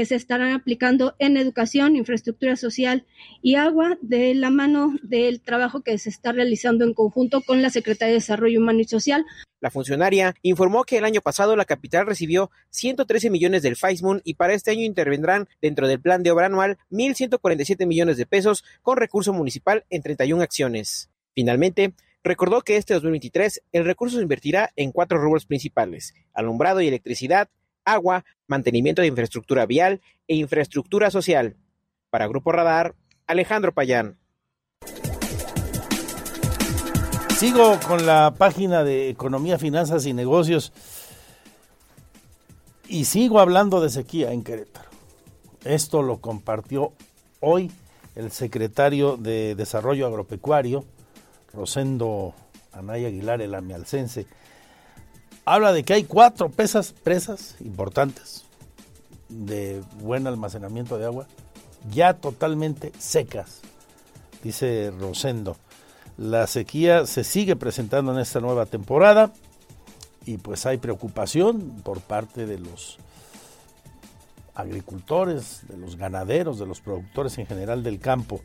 que 0.00 0.06
se 0.06 0.14
estarán 0.14 0.54
aplicando 0.54 1.14
en 1.18 1.36
educación, 1.36 1.94
infraestructura 1.94 2.56
social 2.56 3.04
y 3.42 3.56
agua 3.56 3.98
de 4.00 4.34
la 4.34 4.48
mano 4.48 4.94
del 5.02 5.42
trabajo 5.42 5.82
que 5.82 5.98
se 5.98 6.08
está 6.08 6.32
realizando 6.32 6.86
en 6.86 6.94
conjunto 6.94 7.42
con 7.42 7.60
la 7.60 7.68
Secretaría 7.68 8.14
de 8.14 8.20
Desarrollo 8.20 8.60
Humano 8.60 8.80
y 8.80 8.84
Social. 8.84 9.26
La 9.60 9.70
funcionaria 9.70 10.34
informó 10.40 10.84
que 10.84 10.96
el 10.96 11.04
año 11.04 11.20
pasado 11.20 11.54
la 11.54 11.66
capital 11.66 12.06
recibió 12.06 12.50
113 12.70 13.28
millones 13.28 13.60
del 13.60 13.76
FAISMUN 13.76 14.22
y 14.24 14.36
para 14.36 14.54
este 14.54 14.70
año 14.70 14.86
intervendrán 14.86 15.48
dentro 15.60 15.86
del 15.86 16.00
plan 16.00 16.22
de 16.22 16.30
obra 16.30 16.46
anual 16.46 16.78
1.147 16.90 17.86
millones 17.86 18.16
de 18.16 18.24
pesos 18.24 18.64
con 18.80 18.96
recurso 18.96 19.34
municipal 19.34 19.84
en 19.90 20.00
31 20.00 20.42
acciones. 20.42 21.10
Finalmente, 21.34 21.92
recordó 22.24 22.62
que 22.62 22.78
este 22.78 22.94
2023 22.94 23.64
el 23.72 23.84
recurso 23.84 24.16
se 24.16 24.22
invertirá 24.22 24.70
en 24.76 24.92
cuatro 24.92 25.18
rubros 25.18 25.44
principales, 25.44 26.14
alumbrado 26.32 26.80
y 26.80 26.88
electricidad, 26.88 27.50
agua, 27.92 28.24
mantenimiento 28.46 29.02
de 29.02 29.08
infraestructura 29.08 29.66
vial 29.66 30.00
e 30.28 30.36
infraestructura 30.36 31.10
social. 31.10 31.56
Para 32.10 32.26
Grupo 32.26 32.52
Radar, 32.52 32.94
Alejandro 33.26 33.72
Payán. 33.72 34.18
Sigo 37.36 37.78
con 37.86 38.04
la 38.04 38.34
página 38.36 38.84
de 38.84 39.08
Economía, 39.08 39.58
Finanzas 39.58 40.04
y 40.04 40.12
Negocios 40.12 40.72
y 42.86 43.04
sigo 43.04 43.40
hablando 43.40 43.80
de 43.80 43.88
sequía 43.88 44.32
en 44.32 44.42
Querétaro. 44.42 44.90
Esto 45.64 46.02
lo 46.02 46.20
compartió 46.20 46.92
hoy 47.40 47.70
el 48.16 48.30
secretario 48.30 49.16
de 49.16 49.54
Desarrollo 49.54 50.06
Agropecuario, 50.06 50.84
Rosendo 51.54 52.34
Anaya 52.72 53.08
Aguilar, 53.08 53.40
el 53.40 53.54
amialcense, 53.54 54.26
habla 55.44 55.72
de 55.72 55.82
que 55.82 55.94
hay 55.94 56.04
cuatro 56.04 56.50
pesas, 56.50 56.92
presas 56.92 57.56
importantes 57.60 58.44
de 59.28 59.82
buen 60.00 60.26
almacenamiento 60.26 60.98
de 60.98 61.06
agua 61.06 61.26
ya 61.90 62.14
totalmente 62.14 62.92
secas, 62.98 63.60
dice 64.42 64.92
Rosendo. 64.98 65.56
La 66.18 66.46
sequía 66.46 67.06
se 67.06 67.24
sigue 67.24 67.56
presentando 67.56 68.12
en 68.12 68.18
esta 68.18 68.40
nueva 68.40 68.66
temporada 68.66 69.32
y 70.26 70.36
pues 70.36 70.66
hay 70.66 70.76
preocupación 70.76 71.80
por 71.82 72.00
parte 72.00 72.44
de 72.44 72.58
los 72.58 72.98
agricultores, 74.54 75.62
de 75.68 75.78
los 75.78 75.96
ganaderos, 75.96 76.58
de 76.58 76.66
los 76.66 76.80
productores 76.80 77.38
en 77.38 77.46
general 77.46 77.82
del 77.82 77.98
campo. 77.98 78.40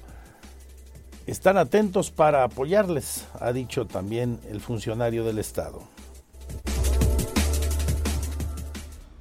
Están 1.28 1.58
atentos 1.58 2.12
para 2.12 2.44
apoyarles, 2.44 3.26
ha 3.40 3.52
dicho 3.52 3.86
también 3.86 4.40
el 4.50 4.62
funcionario 4.62 5.26
del 5.26 5.40
Estado. 5.40 5.82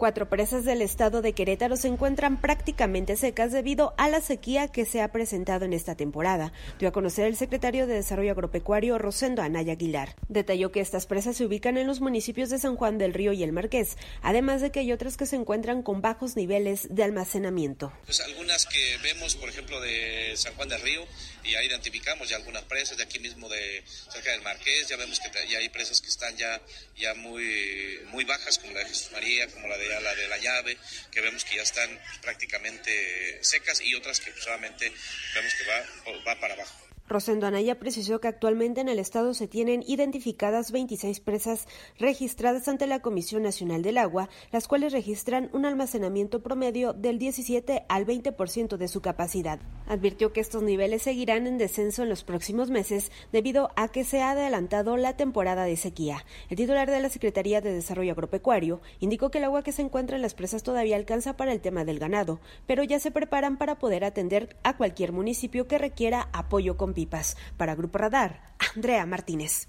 Cuatro 0.04 0.28
presas 0.28 0.66
del 0.66 0.82
estado 0.82 1.22
de 1.22 1.32
Querétaro 1.32 1.76
se 1.76 1.88
encuentran 1.88 2.38
prácticamente 2.38 3.16
secas 3.16 3.52
debido 3.52 3.94
a 3.96 4.10
la 4.10 4.20
sequía 4.20 4.68
que 4.68 4.84
se 4.84 5.00
ha 5.00 5.10
presentado 5.10 5.64
en 5.64 5.72
esta 5.72 5.94
temporada, 5.94 6.52
dio 6.78 6.90
a 6.90 6.92
conocer 6.92 7.24
el 7.24 7.36
secretario 7.36 7.86
de 7.86 7.94
Desarrollo 7.94 8.32
Agropecuario 8.32 8.98
Rosendo 8.98 9.40
Anaya 9.40 9.72
Aguilar. 9.72 10.14
Detalló 10.28 10.70
que 10.72 10.80
estas 10.80 11.06
presas 11.06 11.38
se 11.38 11.46
ubican 11.46 11.78
en 11.78 11.86
los 11.86 12.02
municipios 12.02 12.50
de 12.50 12.58
San 12.58 12.76
Juan 12.76 12.98
del 12.98 13.14
Río 13.14 13.32
y 13.32 13.44
El 13.44 13.52
Marqués, 13.52 13.96
además 14.20 14.60
de 14.60 14.70
que 14.70 14.80
hay 14.80 14.92
otras 14.92 15.16
que 15.16 15.24
se 15.24 15.36
encuentran 15.36 15.82
con 15.82 16.02
bajos 16.02 16.36
niveles 16.36 16.86
de 16.90 17.02
almacenamiento. 17.02 17.90
Pues 18.04 18.20
algunas 18.20 18.66
que 18.66 18.98
vemos, 19.02 19.36
por 19.36 19.48
ejemplo, 19.48 19.80
de 19.80 20.34
San 20.36 20.52
Juan 20.52 20.68
del 20.68 20.82
Río, 20.82 21.00
y 21.44 21.52
ya 21.52 21.62
identificamos 21.62 22.28
ya 22.28 22.36
algunas 22.36 22.64
presas 22.64 22.96
de 22.96 23.04
aquí 23.04 23.18
mismo 23.18 23.48
de 23.48 23.84
cerca 24.12 24.30
del 24.30 24.42
Marqués, 24.42 24.88
ya 24.88 24.96
vemos 24.96 25.20
que 25.20 25.48
ya 25.48 25.58
hay 25.58 25.68
presas 25.68 26.00
que 26.00 26.08
están 26.08 26.36
ya, 26.36 26.60
ya 26.96 27.14
muy, 27.14 28.00
muy 28.06 28.24
bajas, 28.24 28.58
como 28.58 28.72
la 28.72 28.80
de 28.80 28.86
Jesús 28.86 29.12
María, 29.12 29.46
como 29.48 29.68
la 29.68 29.76
de 29.76 29.88
la 30.00 30.14
de 30.14 30.28
la 30.28 30.38
llave, 30.38 30.78
que 31.10 31.20
vemos 31.20 31.44
que 31.44 31.56
ya 31.56 31.62
están 31.62 32.00
prácticamente 32.22 33.38
secas 33.42 33.80
y 33.80 33.94
otras 33.94 34.20
que 34.20 34.32
solamente 34.40 34.90
vemos 35.34 35.54
que 35.54 35.64
va, 35.64 36.22
va 36.26 36.40
para 36.40 36.54
abajo. 36.54 36.83
Rosendo 37.06 37.46
Anaya 37.46 37.78
precisó 37.78 38.18
que 38.18 38.28
actualmente 38.28 38.80
en 38.80 38.88
el 38.88 38.98
estado 38.98 39.34
se 39.34 39.46
tienen 39.46 39.84
identificadas 39.86 40.72
26 40.72 41.20
presas 41.20 41.68
registradas 41.98 42.66
ante 42.66 42.86
la 42.86 43.00
Comisión 43.00 43.42
Nacional 43.42 43.82
del 43.82 43.98
Agua, 43.98 44.30
las 44.52 44.66
cuales 44.66 44.94
registran 44.94 45.50
un 45.52 45.66
almacenamiento 45.66 46.42
promedio 46.42 46.94
del 46.94 47.18
17 47.18 47.84
al 47.90 48.06
20% 48.06 48.78
de 48.78 48.88
su 48.88 49.02
capacidad. 49.02 49.60
Advirtió 49.86 50.32
que 50.32 50.40
estos 50.40 50.62
niveles 50.62 51.02
seguirán 51.02 51.46
en 51.46 51.58
descenso 51.58 52.02
en 52.02 52.08
los 52.08 52.24
próximos 52.24 52.70
meses 52.70 53.12
debido 53.32 53.70
a 53.76 53.88
que 53.88 54.04
se 54.04 54.22
ha 54.22 54.30
adelantado 54.30 54.96
la 54.96 55.14
temporada 55.14 55.64
de 55.64 55.76
sequía. 55.76 56.24
El 56.48 56.56
titular 56.56 56.90
de 56.90 57.00
la 57.00 57.10
Secretaría 57.10 57.60
de 57.60 57.74
Desarrollo 57.74 58.12
Agropecuario 58.12 58.80
indicó 58.98 59.30
que 59.30 59.38
el 59.38 59.44
agua 59.44 59.62
que 59.62 59.72
se 59.72 59.82
encuentra 59.82 60.16
en 60.16 60.22
las 60.22 60.32
presas 60.32 60.62
todavía 60.62 60.96
alcanza 60.96 61.36
para 61.36 61.52
el 61.52 61.60
tema 61.60 61.84
del 61.84 61.98
ganado, 61.98 62.40
pero 62.66 62.82
ya 62.82 62.98
se 62.98 63.10
preparan 63.10 63.58
para 63.58 63.78
poder 63.78 64.04
atender 64.04 64.56
a 64.62 64.78
cualquier 64.78 65.12
municipio 65.12 65.68
que 65.68 65.76
requiera 65.76 66.30
apoyo 66.32 66.78
pipas. 66.94 67.36
Para 67.56 67.74
Grupo 67.74 67.98
Radar, 67.98 68.54
Andrea 68.74 69.04
Martínez. 69.06 69.68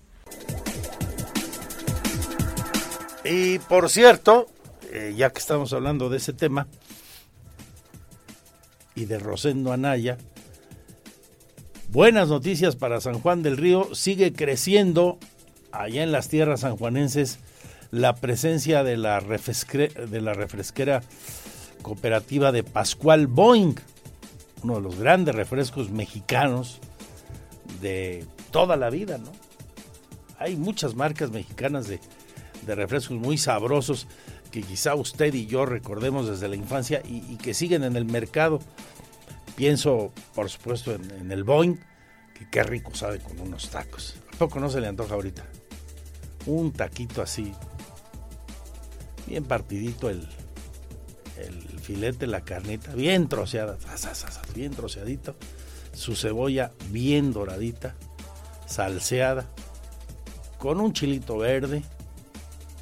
Y 3.23 3.59
por 3.59 3.89
cierto, 3.89 4.47
eh, 4.91 5.13
ya 5.17 5.31
que 5.31 5.39
estamos 5.39 5.73
hablando 5.73 6.09
de 6.09 6.17
ese 6.17 6.31
tema 6.31 6.67
y 8.93 9.05
de 9.05 9.17
Rosendo 9.17 9.73
Anaya, 9.73 10.17
buenas 11.89 12.29
noticias 12.29 12.75
para 12.75 13.01
San 13.01 13.19
Juan 13.19 13.41
del 13.41 13.57
Río, 13.57 13.93
sigue 13.95 14.31
creciendo 14.31 15.17
allá 15.71 16.03
en 16.03 16.11
las 16.11 16.29
tierras 16.29 16.61
sanjuanenses 16.61 17.39
la 17.91 18.15
presencia 18.15 18.83
de 18.83 18.97
la, 18.97 19.19
de 19.19 20.21
la 20.21 20.33
refresquera 20.33 21.01
cooperativa 21.81 22.51
de 22.51 22.63
Pascual 22.63 23.27
Boeing, 23.27 23.75
uno 24.63 24.75
de 24.75 24.81
los 24.81 24.97
grandes 24.97 25.35
refrescos 25.35 25.89
mexicanos 25.91 26.79
de 27.85 28.25
toda 28.49 28.77
la 28.77 28.89
vida, 28.89 29.19
¿no? 29.19 29.31
Hay 30.39 30.55
muchas 30.55 30.95
marcas 30.95 31.29
mexicanas 31.29 31.87
de, 31.87 31.99
refrescos 32.65 33.17
muy 33.17 33.37
sabrosos 33.37 34.07
que 34.51 34.63
quizá 34.63 34.95
usted 34.95 35.31
y 35.35 35.45
yo 35.45 35.67
recordemos 35.67 36.27
desde 36.27 36.47
la 36.47 36.55
infancia 36.55 37.03
y, 37.05 37.37
que 37.37 37.53
siguen 37.53 37.83
en 37.83 37.95
el 37.95 38.05
mercado. 38.05 38.59
Pienso, 39.55 40.11
por 40.33 40.49
supuesto, 40.49 40.95
en, 40.95 41.31
el 41.31 41.43
Boeing, 41.43 41.75
que 42.33 42.49
qué 42.49 42.63
rico 42.63 42.95
sabe 42.95 43.19
con 43.19 43.39
unos 43.39 43.69
tacos. 43.69 44.15
¿A 44.33 44.37
poco 44.37 44.59
no 44.59 44.69
se 44.69 44.81
le 44.81 44.87
antoja 44.87 45.13
ahorita? 45.13 45.45
Un 46.47 46.73
taquito 46.73 47.21
así, 47.21 47.53
bien 49.27 49.43
partidito 49.43 50.09
el, 50.09 50.27
el 51.37 51.79
filete, 51.79 52.25
la 52.25 52.41
carnita, 52.41 52.95
bien 52.95 53.27
troceada, 53.29 53.77
bien 54.55 54.73
troceadito 54.73 55.35
su 55.95 56.15
cebolla 56.15 56.71
bien 56.89 57.33
doradita, 57.33 57.95
salseada, 58.67 59.47
con 60.59 60.79
un 60.79 60.93
chilito 60.93 61.37
verde 61.37 61.83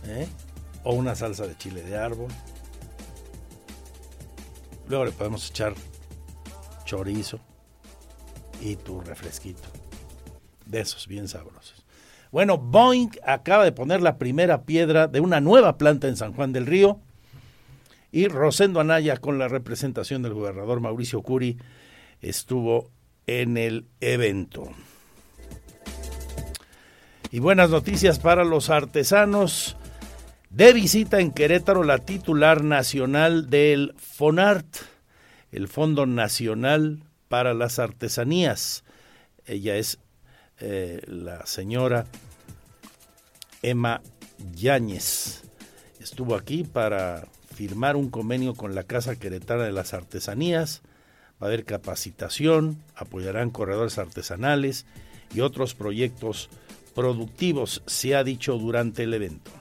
¿eh? 0.06 0.28
o 0.84 0.94
una 0.94 1.16
salsa 1.16 1.48
de 1.48 1.58
chile 1.58 1.84
de 1.84 1.96
árbol. 1.98 2.30
Luego 4.88 5.06
le 5.06 5.12
podemos 5.12 5.50
echar 5.50 5.74
chorizo 6.86 7.40
y 8.62 8.76
tu 8.76 9.02
refresquito. 9.02 9.70
De 10.66 10.80
esos 10.80 11.08
bien 11.08 11.28
sabrosos. 11.28 11.86
Bueno, 12.32 12.58
Boeing 12.58 13.12
acaba 13.26 13.64
de 13.64 13.72
poner 13.72 14.02
la 14.02 14.18
primera 14.18 14.64
piedra 14.64 15.08
de 15.08 15.20
una 15.20 15.40
nueva 15.40 15.78
planta 15.78 16.08
en 16.08 16.16
San 16.16 16.34
Juan 16.34 16.52
del 16.52 16.66
Río. 16.66 17.00
Y 18.12 18.28
Rosendo 18.28 18.80
Anaya, 18.80 19.18
con 19.18 19.40
la 19.40 19.48
representación 19.48 20.22
del 20.22 20.34
gobernador 20.34 20.80
Mauricio 20.80 21.22
Curi, 21.22 21.58
estuvo 22.22 22.90
en 23.28 23.58
el 23.58 23.86
evento. 24.02 24.72
Y 27.32 27.40
buenas 27.40 27.70
noticias 27.70 28.20
para 28.20 28.44
los 28.44 28.70
artesanos. 28.70 29.76
De 30.50 30.72
visita 30.72 31.20
en 31.20 31.32
Querétaro 31.32 31.84
la 31.84 31.98
titular 31.98 32.64
nacional 32.64 33.50
del 33.50 33.96
FONART, 33.98 34.68
el 35.52 35.68
Fondo 35.68 36.06
Nacional 36.06 37.04
para 37.30 37.56
las 37.56 37.80
Artesanías. 37.80 38.84
Ella 39.48 39.78
es 39.78 39.98
eh, 40.60 41.02
la 41.08 41.48
señora 41.48 42.06
Emma 43.64 44.04
Yáñez. 44.54 45.42
Estuvo 46.00 46.36
aquí 46.36 46.64
para 46.64 47.26
firmar 47.56 47.96
un 47.96 48.12
convenio 48.12 48.54
con 48.54 48.76
la 48.76 48.84
Casa 48.84 49.16
Queretana 49.16 49.64
de 49.64 49.72
las 49.72 49.96
Artesanías. 49.96 50.84
Va 51.44 51.48
a 51.48 51.50
haber 51.50 51.66
capacitación, 51.66 52.82
apoyarán 52.96 53.50
corredores 53.50 53.98
artesanales 53.98 54.86
y 55.36 55.42
otros 55.42 55.76
proyectos 55.76 56.50
productivos, 56.96 57.84
se 57.86 58.16
ha 58.16 58.24
dicho 58.24 58.58
durante 58.58 59.04
el 59.04 59.14
evento. 59.14 59.52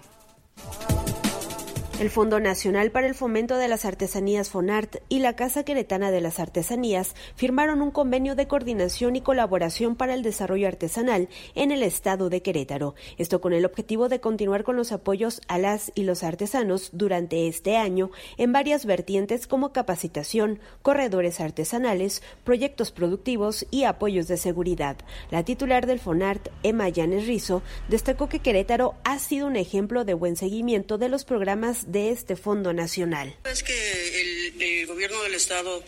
El 2.01 2.11
Fondo 2.11 2.41
Nacional 2.41 2.91
para 2.91 3.07
el 3.07 3.15
Fomento 3.15 3.57
de 3.59 3.69
las 3.69 3.85
Artesanías 3.85 4.49
FONART 4.49 4.97
y 5.09 5.21
la 5.21 5.37
Casa 5.37 5.63
Queretana 5.63 6.11
de 6.11 6.21
las 6.21 6.41
Artesanías 6.41 7.15
firmaron 7.37 7.81
un 7.81 7.93
convenio 7.93 8.35
de 8.35 8.49
coordinación 8.49 9.15
y 9.15 9.21
colaboración 9.21 9.95
para 9.95 10.15
el 10.15 10.23
desarrollo 10.23 10.67
artesanal 10.67 11.29
en 11.55 11.71
el 11.71 11.83
estado 11.83 12.29
de 12.29 12.43
Querétaro. 12.43 12.95
Esto 13.19 13.41
con 13.41 13.53
el 13.53 13.65
objetivo 13.65 14.09
de 14.09 14.21
continuar 14.21 14.65
con 14.65 14.75
los 14.75 14.91
apoyos 14.91 15.43
a 15.47 15.59
las 15.59 15.93
y 15.95 16.03
los 16.03 16.25
artesanos 16.25 16.91
durante 16.93 17.47
este 17.47 17.77
año 17.77 18.11
en 18.37 18.53
varias 18.53 18.85
vertientes 18.85 19.47
como 19.47 19.73
capacitación, 19.73 20.59
corredores 20.81 21.41
artesanales, 21.41 22.23
proyectos 22.43 22.91
productivos 22.91 23.67
y 23.71 23.85
apoyos 23.85 24.27
de 24.27 24.39
seguridad. 24.39 24.97
La 25.31 25.45
titular 25.45 25.87
del 25.87 26.01
FONART, 26.01 26.49
Emma 26.65 26.89
Llanes 26.89 27.27
Rizo, 27.29 27.63
destacó 27.89 28.29
que 28.29 28.41
Querétaro 28.41 28.95
ha 29.05 29.21
sido 29.21 29.47
un 29.47 29.57
ejemplo 29.57 30.05
de 30.05 30.15
buen 30.15 30.35
seguimiento 30.37 30.99
de 30.99 31.09
los 31.09 31.25
programas 31.25 31.82
de 31.87 32.11
este 32.11 32.37
Fondo 32.37 32.73
Nacional. 32.73 33.35
Es 33.45 33.63
que 33.63 34.51
el, 34.59 34.87
gobierno 34.87 35.23
del 35.23 35.35
Estado 35.35 35.83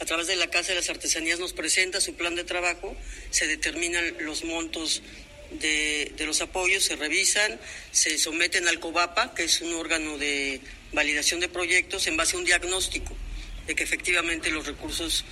a 0.00 0.04
través 0.04 0.26
de 0.26 0.36
la 0.36 0.48
Casa 0.48 0.68
de 0.68 0.76
las 0.76 0.90
Artesanías 0.90 1.38
nos 1.38 1.52
presenta 1.52 2.00
su 2.00 2.14
plan 2.14 2.34
de 2.34 2.44
trabajo, 2.44 2.96
se 3.30 3.46
determinan 3.46 4.04
los 4.20 4.44
montos 4.44 5.02
de, 5.50 6.12
de, 6.16 6.26
los 6.26 6.40
apoyos, 6.40 6.84
se 6.84 6.96
revisan, 6.96 7.58
se 7.90 8.18
someten 8.18 8.68
al 8.68 8.80
COVAPA, 8.80 9.34
que 9.34 9.44
es 9.44 9.60
un 9.60 9.74
órgano 9.74 10.18
de 10.18 10.60
validación 10.92 11.40
de 11.40 11.48
proyectos, 11.48 12.06
en 12.06 12.16
base 12.16 12.36
a 12.36 12.38
un 12.38 12.44
diagnóstico 12.44 13.16
de 13.66 13.74
que 13.74 13.82
efectivamente 13.82 14.50
los 14.50 14.66
recursos 14.66 15.24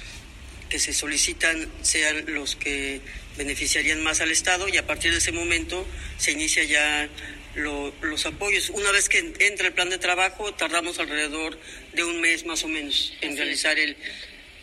que 0.68 0.78
se 0.78 0.94
solicitan 0.94 1.70
sean 1.82 2.24
los 2.28 2.56
que 2.56 3.02
beneficiarían 3.36 4.02
más 4.02 4.20
al 4.20 4.30
Estado 4.30 4.68
y 4.68 4.78
a 4.78 4.86
partir 4.86 5.12
de 5.12 5.18
ese 5.18 5.32
momento 5.32 5.86
se 6.16 6.32
inicia 6.32 6.64
ya 6.64 7.09
los 7.54 8.26
apoyos. 8.26 8.70
Una 8.70 8.90
vez 8.92 9.08
que 9.08 9.18
entra 9.18 9.66
el 9.66 9.74
plan 9.74 9.90
de 9.90 9.98
trabajo, 9.98 10.52
tardamos 10.54 10.98
alrededor 10.98 11.58
de 11.92 12.04
un 12.04 12.20
mes 12.20 12.44
más 12.46 12.64
o 12.64 12.68
menos 12.68 13.12
en 13.20 13.36
realizar 13.36 13.78
el, 13.78 13.96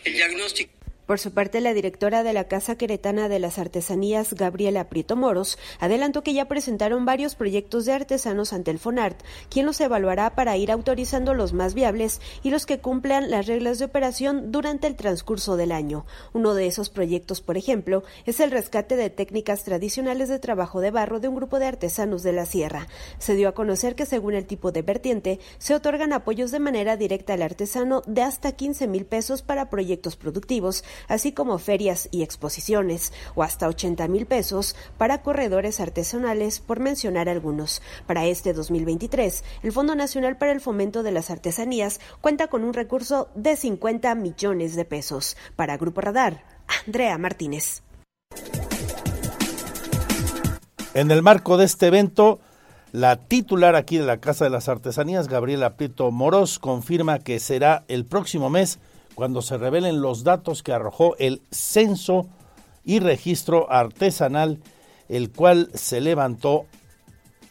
el 0.04 0.12
diagnóstico. 0.12 0.79
Por 1.10 1.18
su 1.18 1.32
parte, 1.32 1.60
la 1.60 1.74
directora 1.74 2.22
de 2.22 2.32
la 2.32 2.44
Casa 2.44 2.76
Queretana 2.76 3.28
de 3.28 3.40
las 3.40 3.58
Artesanías, 3.58 4.32
Gabriela 4.32 4.88
Prieto 4.88 5.16
Moros, 5.16 5.58
adelantó 5.80 6.22
que 6.22 6.34
ya 6.34 6.44
presentaron 6.44 7.04
varios 7.04 7.34
proyectos 7.34 7.84
de 7.84 7.94
artesanos 7.94 8.52
ante 8.52 8.70
el 8.70 8.78
FONART, 8.78 9.20
quien 9.48 9.66
los 9.66 9.80
evaluará 9.80 10.36
para 10.36 10.56
ir 10.56 10.70
autorizando 10.70 11.34
los 11.34 11.52
más 11.52 11.74
viables 11.74 12.20
y 12.44 12.50
los 12.50 12.64
que 12.64 12.78
cumplan 12.78 13.28
las 13.28 13.48
reglas 13.48 13.80
de 13.80 13.86
operación 13.86 14.52
durante 14.52 14.86
el 14.86 14.94
transcurso 14.94 15.56
del 15.56 15.72
año. 15.72 16.06
Uno 16.32 16.54
de 16.54 16.68
esos 16.68 16.90
proyectos, 16.90 17.40
por 17.40 17.56
ejemplo, 17.56 18.04
es 18.24 18.38
el 18.38 18.52
rescate 18.52 18.94
de 18.94 19.10
técnicas 19.10 19.64
tradicionales 19.64 20.28
de 20.28 20.38
trabajo 20.38 20.80
de 20.80 20.92
barro 20.92 21.18
de 21.18 21.26
un 21.26 21.34
grupo 21.34 21.58
de 21.58 21.66
artesanos 21.66 22.22
de 22.22 22.34
la 22.34 22.46
sierra. 22.46 22.86
Se 23.18 23.34
dio 23.34 23.48
a 23.48 23.54
conocer 23.54 23.96
que 23.96 24.06
según 24.06 24.34
el 24.34 24.46
tipo 24.46 24.70
de 24.70 24.82
vertiente, 24.82 25.40
se 25.58 25.74
otorgan 25.74 26.12
apoyos 26.12 26.52
de 26.52 26.60
manera 26.60 26.96
directa 26.96 27.32
al 27.32 27.42
artesano 27.42 28.04
de 28.06 28.22
hasta 28.22 28.52
15 28.52 28.86
mil 28.86 29.06
pesos 29.06 29.42
para 29.42 29.70
proyectos 29.70 30.14
productivos, 30.14 30.84
así 31.08 31.32
como 31.32 31.58
ferias 31.58 32.08
y 32.10 32.22
exposiciones, 32.22 33.12
o 33.34 33.42
hasta 33.42 33.68
80 33.68 34.08
mil 34.08 34.26
pesos 34.26 34.76
para 34.98 35.22
corredores 35.22 35.80
artesanales, 35.80 36.60
por 36.60 36.80
mencionar 36.80 37.28
algunos. 37.28 37.82
Para 38.06 38.26
este 38.26 38.52
2023, 38.52 39.44
el 39.62 39.72
Fondo 39.72 39.94
Nacional 39.94 40.36
para 40.36 40.52
el 40.52 40.60
Fomento 40.60 41.02
de 41.02 41.12
las 41.12 41.30
Artesanías 41.30 42.00
cuenta 42.20 42.48
con 42.48 42.64
un 42.64 42.74
recurso 42.74 43.28
de 43.34 43.56
50 43.56 44.14
millones 44.14 44.76
de 44.76 44.84
pesos. 44.84 45.36
Para 45.56 45.76
Grupo 45.76 46.00
Radar, 46.00 46.44
Andrea 46.86 47.18
Martínez. 47.18 47.82
En 50.94 51.10
el 51.10 51.22
marco 51.22 51.56
de 51.56 51.66
este 51.66 51.86
evento, 51.86 52.40
la 52.92 53.16
titular 53.16 53.76
aquí 53.76 53.98
de 53.98 54.04
la 54.04 54.18
Casa 54.18 54.44
de 54.44 54.50
las 54.50 54.68
Artesanías, 54.68 55.28
Gabriela 55.28 55.76
Prieto 55.76 56.10
Moros, 56.10 56.58
confirma 56.58 57.20
que 57.20 57.38
será 57.38 57.84
el 57.86 58.04
próximo 58.04 58.50
mes 58.50 58.80
cuando 59.20 59.42
se 59.42 59.58
revelen 59.58 60.00
los 60.00 60.24
datos 60.24 60.62
que 60.62 60.72
arrojó 60.72 61.14
el 61.18 61.42
censo 61.50 62.26
y 62.86 63.00
registro 63.00 63.70
artesanal, 63.70 64.62
el 65.10 65.30
cual 65.30 65.68
se 65.74 66.00
levantó 66.00 66.64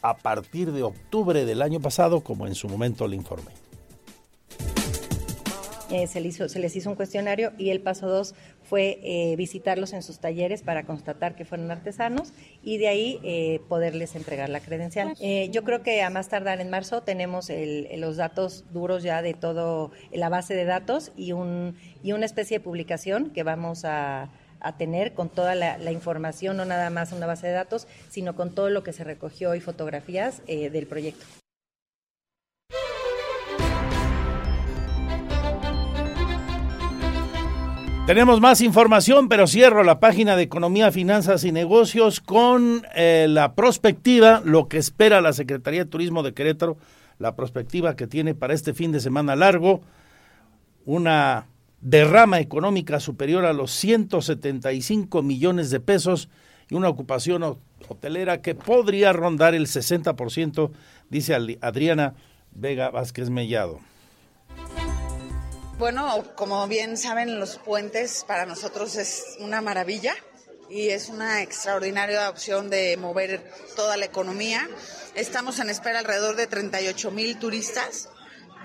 a 0.01 0.17
partir 0.17 0.71
de 0.71 0.81
octubre 0.81 1.45
del 1.45 1.61
año 1.61 1.79
pasado, 1.79 2.21
como 2.21 2.47
en 2.47 2.55
su 2.55 2.67
momento 2.69 3.07
le 3.07 3.17
informé. 3.17 3.51
Eh, 5.91 6.05
se, 6.05 6.21
les 6.21 6.35
hizo, 6.35 6.47
se, 6.49 6.59
les 6.59 6.75
hizo, 6.75 6.89
un 6.89 6.95
cuestionario 6.95 7.51
y 7.57 7.71
el 7.71 7.81
paso 7.81 8.07
dos 8.07 8.35
fue 8.69 8.99
eh, 9.01 9.35
visitarlos 9.35 9.93
en 9.93 10.03
sus 10.03 10.19
talleres 10.19 10.61
para 10.61 10.83
constatar 10.83 11.35
que 11.35 11.45
fueron 11.45 11.71
artesanos 11.71 12.31
y 12.61 12.77
de 12.77 12.87
ahí 12.87 13.19
eh, 13.23 13.59
poderles 13.67 14.15
entregar 14.15 14.49
la 14.49 14.59
credencial. 14.59 15.15
Eh, 15.19 15.49
yo 15.51 15.63
creo 15.63 15.81
que 15.81 16.03
a 16.03 16.11
más 16.11 16.29
tardar 16.29 16.61
en 16.61 16.69
marzo 16.69 17.01
tenemos 17.01 17.49
los 17.97 18.17
datos 18.17 18.65
duros 18.71 19.01
ya 19.01 19.23
de 19.23 19.33
todo, 19.33 19.91
la 20.11 20.29
base 20.29 20.53
de 20.53 20.65
datos 20.65 21.11
y, 21.17 21.31
un, 21.31 21.75
y 22.03 22.11
una 22.11 22.27
especie 22.27 22.59
de 22.59 22.63
publicación 22.63 23.31
que 23.31 23.41
vamos 23.41 23.83
a, 23.83 24.29
a 24.59 24.77
tener 24.77 25.13
con 25.13 25.29
toda 25.29 25.55
la, 25.55 25.79
la, 25.79 25.91
información, 25.91 26.57
no 26.57 26.65
nada 26.65 26.91
más 26.91 27.11
una 27.11 27.25
base 27.25 27.47
de 27.47 27.53
datos, 27.53 27.87
sino 28.09 28.35
con 28.35 28.53
todo 28.53 28.69
lo 28.69 28.83
que 28.83 28.93
se 28.93 29.03
recogió 29.03 29.55
y 29.55 29.59
fotografías 29.59 30.45
del 30.45 30.85
proyecto. 30.85 31.25
Tenemos 38.10 38.41
más 38.41 38.61
información, 38.61 39.30
pero 39.30 39.45
cierro 39.45 39.84
la 39.84 39.99
página 39.99 40.36
de 40.36 40.41
Economía, 40.41 40.91
Finanzas 40.91 41.44
y 41.44 41.52
Negocios 41.52 42.19
con 42.19 42.81
eh, 42.95 43.27
la 43.30 43.53
prospectiva, 43.53 44.41
lo 44.44 44.68
que 44.68 44.80
espera 44.80 45.22
la 45.22 45.31
Secretaría 45.31 45.84
de 45.84 45.91
Turismo 45.91 46.23
de 46.23 46.34
Querétaro, 46.34 46.76
la 47.19 47.36
prospectiva 47.36 47.95
que 47.95 48.07
tiene 48.07 48.34
para 48.34 48.56
este 48.56 48.73
fin 48.73 48.91
de 48.91 48.99
semana 48.99 49.36
largo, 49.36 49.81
una 50.88 51.49
derrama 51.81 52.40
económica 52.40 52.99
superior 52.99 53.45
a 53.45 53.53
los 53.53 53.69
175 53.73 55.22
millones 55.22 55.69
de 55.69 55.80
pesos 55.80 56.30
y 56.68 56.73
una 56.73 56.90
ocupación 56.90 57.44
hotelera 57.90 58.41
que 58.41 58.56
podría 58.56 59.14
rondar 59.14 59.53
el 59.53 59.68
60%, 59.68 60.72
dice 61.11 61.38
Adriana 61.61 62.15
Vega 62.56 62.90
Vázquez 62.90 63.30
Mellado. 63.30 63.81
Bueno, 65.80 66.26
como 66.35 66.68
bien 66.68 66.97
saben, 66.97 67.39
los 67.39 67.57
puentes 67.57 68.26
para 68.27 68.45
nosotros 68.45 68.97
es 68.97 69.38
una 69.39 69.61
maravilla 69.61 70.14
y 70.69 70.89
es 70.89 71.07
una 71.07 71.41
extraordinaria 71.41 72.30
opción 72.30 72.69
de 72.69 72.97
mover 72.97 73.49
toda 73.77 73.95
la 73.95 74.03
economía. 74.03 74.68
Estamos 75.15 75.57
en 75.60 75.69
espera 75.69 75.99
alrededor 75.99 76.35
de 76.35 76.47
38 76.47 77.11
mil 77.11 77.39
turistas 77.39 78.10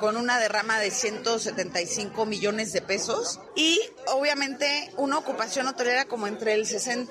con 0.00 0.16
una 0.16 0.40
derrama 0.40 0.80
de 0.80 0.90
175 0.90 2.26
millones 2.26 2.72
de 2.72 2.82
pesos 2.82 3.38
y 3.54 3.80
obviamente 4.08 4.90
una 4.96 5.16
ocupación 5.16 5.68
hotelera 5.68 6.06
como 6.06 6.26
entre 6.26 6.54
el 6.54 6.66
60%, 6.66 7.06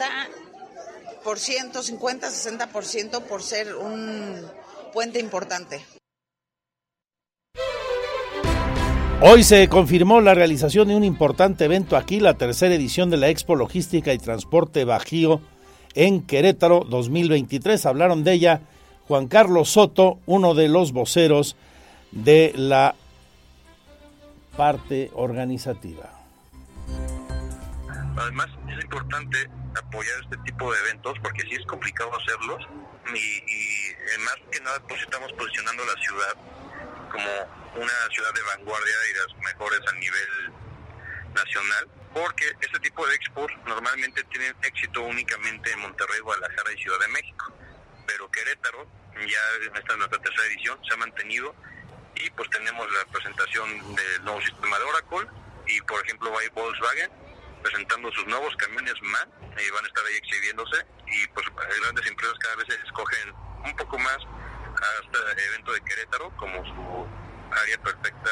50-60% 1.24 3.22
por 3.22 3.42
ser 3.42 3.74
un 3.74 4.52
puente 4.92 5.22
importante. 5.22 5.82
Hoy 9.26 9.44
se 9.44 9.70
confirmó 9.70 10.20
la 10.20 10.34
realización 10.34 10.90
de 10.90 10.98
un 10.98 11.06
importante 11.06 11.64
evento 11.64 11.96
aquí, 11.96 12.20
la 12.20 12.34
tercera 12.34 12.76
edición 12.76 13.10
de 13.10 13.16
la 13.16 13.30
Expo 13.30 13.56
Logística 13.56 14.12
y 14.12 14.18
Transporte 14.18 14.84
Bajío 14.84 15.40
en 15.96 16.28
Querétaro 16.28 16.82
2023. 16.82 17.86
Hablaron 17.86 18.26
de 18.26 18.34
ella 18.34 18.60
Juan 19.08 19.30
Carlos 19.30 19.70
Soto, 19.70 20.20
uno 20.26 20.56
de 20.56 20.68
los 20.68 20.92
voceros 20.92 21.56
de 22.12 22.52
la 22.58 22.96
parte 24.58 25.10
organizativa. 25.14 26.10
Además, 28.18 28.50
es 28.78 28.84
importante 28.84 29.38
apoyar 29.80 30.16
este 30.22 30.36
tipo 30.44 30.70
de 30.70 30.80
eventos 30.82 31.14
porque 31.24 31.44
sí 31.44 31.56
es 31.58 31.66
complicado 31.66 32.12
hacerlos 32.14 32.62
y, 33.08 33.18
y 33.18 34.20
más 34.26 34.36
que 34.52 34.60
nada 34.60 34.82
pues 34.86 35.02
estamos 35.02 35.32
posicionando 35.32 35.82
la 35.86 36.02
ciudad 36.04 36.34
como 37.10 37.63
una 37.76 38.10
ciudad 38.12 38.34
de 38.34 38.42
vanguardia 38.44 38.96
y 39.10 39.14
las 39.14 39.38
mejores 39.44 39.80
a 39.88 39.92
nivel 39.94 40.52
nacional, 41.34 41.90
porque 42.14 42.46
este 42.62 42.80
tipo 42.80 43.06
de 43.08 43.16
expos 43.16 43.52
normalmente 43.66 44.24
tienen 44.26 44.56
éxito 44.62 45.02
únicamente 45.02 45.72
en 45.72 45.80
Monterrey, 45.80 46.20
Guadalajara 46.20 46.72
y 46.72 46.82
Ciudad 46.82 47.00
de 47.00 47.08
México. 47.10 47.54
pero 48.06 48.30
Querétaro, 48.30 48.86
ya 49.16 49.78
esta 49.78 49.94
es 49.94 49.98
nuestra 49.98 50.20
tercera 50.22 50.46
edición, 50.48 50.78
se 50.86 50.94
ha 50.94 50.98
mantenido 50.98 51.56
y 52.16 52.30
pues 52.32 52.50
tenemos 52.50 52.86
la 52.92 53.06
presentación 53.12 53.96
del 53.96 54.24
nuevo 54.24 54.42
sistema 54.42 54.78
de 54.78 54.84
Oracle 54.86 55.28
y 55.68 55.82
por 55.82 56.04
ejemplo 56.04 56.32
va 56.32 56.42
a 56.42 56.44
ir 56.44 56.52
Volkswagen 56.52 57.10
presentando 57.64 58.12
sus 58.12 58.28
nuevos 58.28 58.56
camiones 58.58 58.94
MAN 59.02 59.30
y 59.58 59.72
van 59.72 59.86
a 59.86 59.88
estar 59.88 60.06
ahí 60.06 60.16
exhibiéndose 60.16 60.86
y 61.08 61.28
pues 61.28 61.48
grandes 61.82 62.06
empresas 62.06 62.38
cada 62.40 62.56
vez 62.58 62.70
escogen 62.84 63.34
un 63.66 63.76
poco 63.78 63.98
más 63.98 64.18
a 64.18 65.06
este 65.06 65.46
evento 65.48 65.72
de 65.72 65.82
Querétaro 65.82 66.30
como 66.38 66.64
su 66.66 67.23
área 67.62 67.78
perfecta 67.84 68.30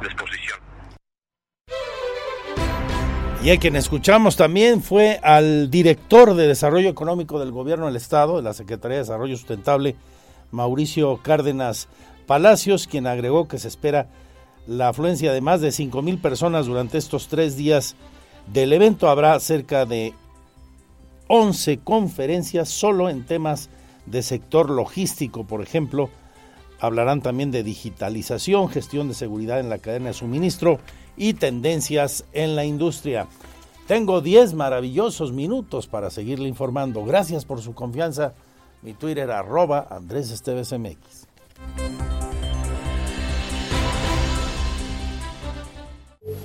de, 0.00 0.06
exposición. 0.06 0.58
Y 3.42 3.50
a 3.50 3.58
quien 3.58 3.76
escuchamos 3.76 4.36
también 4.36 4.82
fue 4.82 5.20
al 5.22 5.70
director 5.70 6.34
de 6.34 6.46
Desarrollo 6.46 6.88
Económico 6.88 7.38
del 7.38 7.52
Gobierno 7.52 7.86
del 7.86 7.96
Estado, 7.96 8.36
de 8.36 8.42
la 8.42 8.54
Secretaría 8.54 8.96
de 8.96 9.02
Desarrollo 9.02 9.36
Sustentable, 9.36 9.96
Mauricio 10.50 11.20
Cárdenas 11.22 11.88
Palacios, 12.26 12.86
quien 12.86 13.06
agregó 13.06 13.48
que 13.48 13.58
se 13.58 13.68
espera 13.68 14.08
la 14.66 14.88
afluencia 14.88 15.32
de 15.32 15.40
más 15.40 15.60
de 15.60 15.72
5 15.72 16.00
mil 16.00 16.18
personas 16.18 16.66
durante 16.66 16.96
estos 16.96 17.28
tres 17.28 17.56
días 17.56 17.96
del 18.46 18.72
evento. 18.72 19.08
Habrá 19.08 19.38
cerca 19.40 19.84
de 19.84 20.14
11 21.28 21.78
conferencias 21.78 22.68
solo 22.68 23.08
en 23.08 23.24
temas 23.24 23.68
de 24.06 24.22
sector 24.22 24.70
logístico, 24.70 25.44
por 25.44 25.62
ejemplo. 25.62 26.10
Hablarán 26.84 27.22
también 27.22 27.50
de 27.50 27.62
digitalización, 27.62 28.68
gestión 28.68 29.08
de 29.08 29.14
seguridad 29.14 29.58
en 29.58 29.70
la 29.70 29.78
cadena 29.78 30.08
de 30.08 30.14
suministro 30.14 30.80
y 31.16 31.34
tendencias 31.34 32.24
en 32.32 32.56
la 32.56 32.64
industria. 32.64 33.26
Tengo 33.86 34.20
10 34.20 34.54
maravillosos 34.54 35.32
minutos 35.32 35.86
para 35.86 36.10
seguirle 36.10 36.48
informando. 36.48 37.04
Gracias 37.04 37.44
por 37.44 37.62
su 37.62 37.74
confianza. 37.74 38.34
Mi 38.82 38.92
Twitter 38.92 39.30
arroba 39.30 39.86
Andrés 39.90 40.30
Esteves 40.30 40.72
MX. 40.72 41.26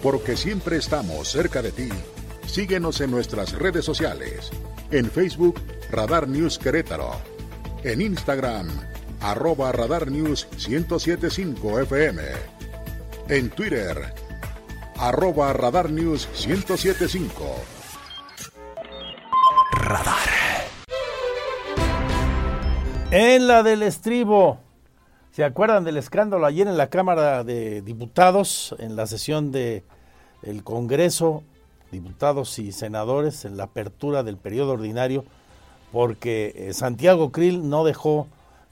Porque 0.02 0.38
siempre 0.38 0.78
estamos 0.78 1.28
cerca 1.28 1.61
de 1.61 1.72
ti. 1.72 1.90
Síguenos 2.45 3.02
en 3.02 3.11
nuestras 3.11 3.53
redes 3.53 3.84
sociales. 3.84 4.52
En 4.91 5.10
Facebook, 5.11 5.60
Radar 5.91 6.28
News 6.28 6.57
Querétaro. 6.57 7.11
En 7.84 8.02
Instagram, 8.02 8.68
arroba 9.22 9.72
Radar 9.72 10.10
News 10.10 10.48
1075 10.68 11.82
FM. 11.82 12.22
En 13.28 13.50
Twitter, 13.50 14.14
arroba 14.98 15.54
Radar 15.54 15.90
News 15.90 16.28
1075. 16.48 17.30
Radar. 19.72 20.30
En 23.12 23.48
la 23.48 23.64
del 23.64 23.84
estribo. 23.84 24.60
¿Se 25.32 25.44
acuerdan 25.44 25.84
del 25.84 25.98
escándalo 25.98 26.46
ayer 26.46 26.68
en 26.68 26.78
la 26.78 26.90
Cámara 26.90 27.44
de 27.44 27.82
Diputados, 27.82 28.76
en 28.80 28.96
la 28.96 29.08
sesión 29.08 29.52
del 29.52 29.84
el 30.41 30.64
Congreso, 30.64 31.44
diputados 31.91 32.58
y 32.60 32.72
senadores, 32.72 33.46
en 33.46 33.56
la 33.56 33.66
apertura 33.66 34.24
del 34.24 34.38
periodo 34.38 34.74
ordinario? 34.74 35.24
Porque 35.91 36.54
eh, 36.56 36.74
Santiago 36.74 37.32
Krill 37.32 37.70
no 37.70 37.84
dejó 37.84 38.28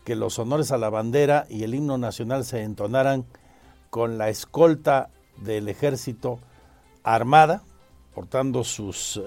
que 0.07 0.15
los 0.15 0.39
honores 0.39 0.71
a 0.71 0.77
la 0.77 0.89
bandera 0.89 1.45
y 1.49 1.63
el 1.63 1.75
himno 1.75 1.97
nacional 1.97 2.45
se 2.45 2.63
entonaran 2.63 3.25
con 3.89 4.17
la 4.17 4.29
escolta 4.29 5.09
del 5.35 5.67
ejército 5.67 6.39
armada, 7.03 7.61
portando 8.15 8.63
sus 8.63 9.21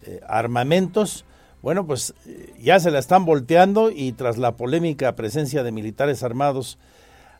eh, 0.00 0.20
armamentos. 0.26 1.26
Bueno, 1.60 1.86
pues 1.86 2.14
eh, 2.24 2.54
ya 2.58 2.80
se 2.80 2.90
la 2.90 3.00
están 3.00 3.26
volteando 3.26 3.90
y 3.90 4.12
tras 4.12 4.38
la 4.38 4.56
polémica 4.56 5.14
presencia 5.14 5.62
de 5.62 5.72
militares 5.72 6.22
armados 6.22 6.78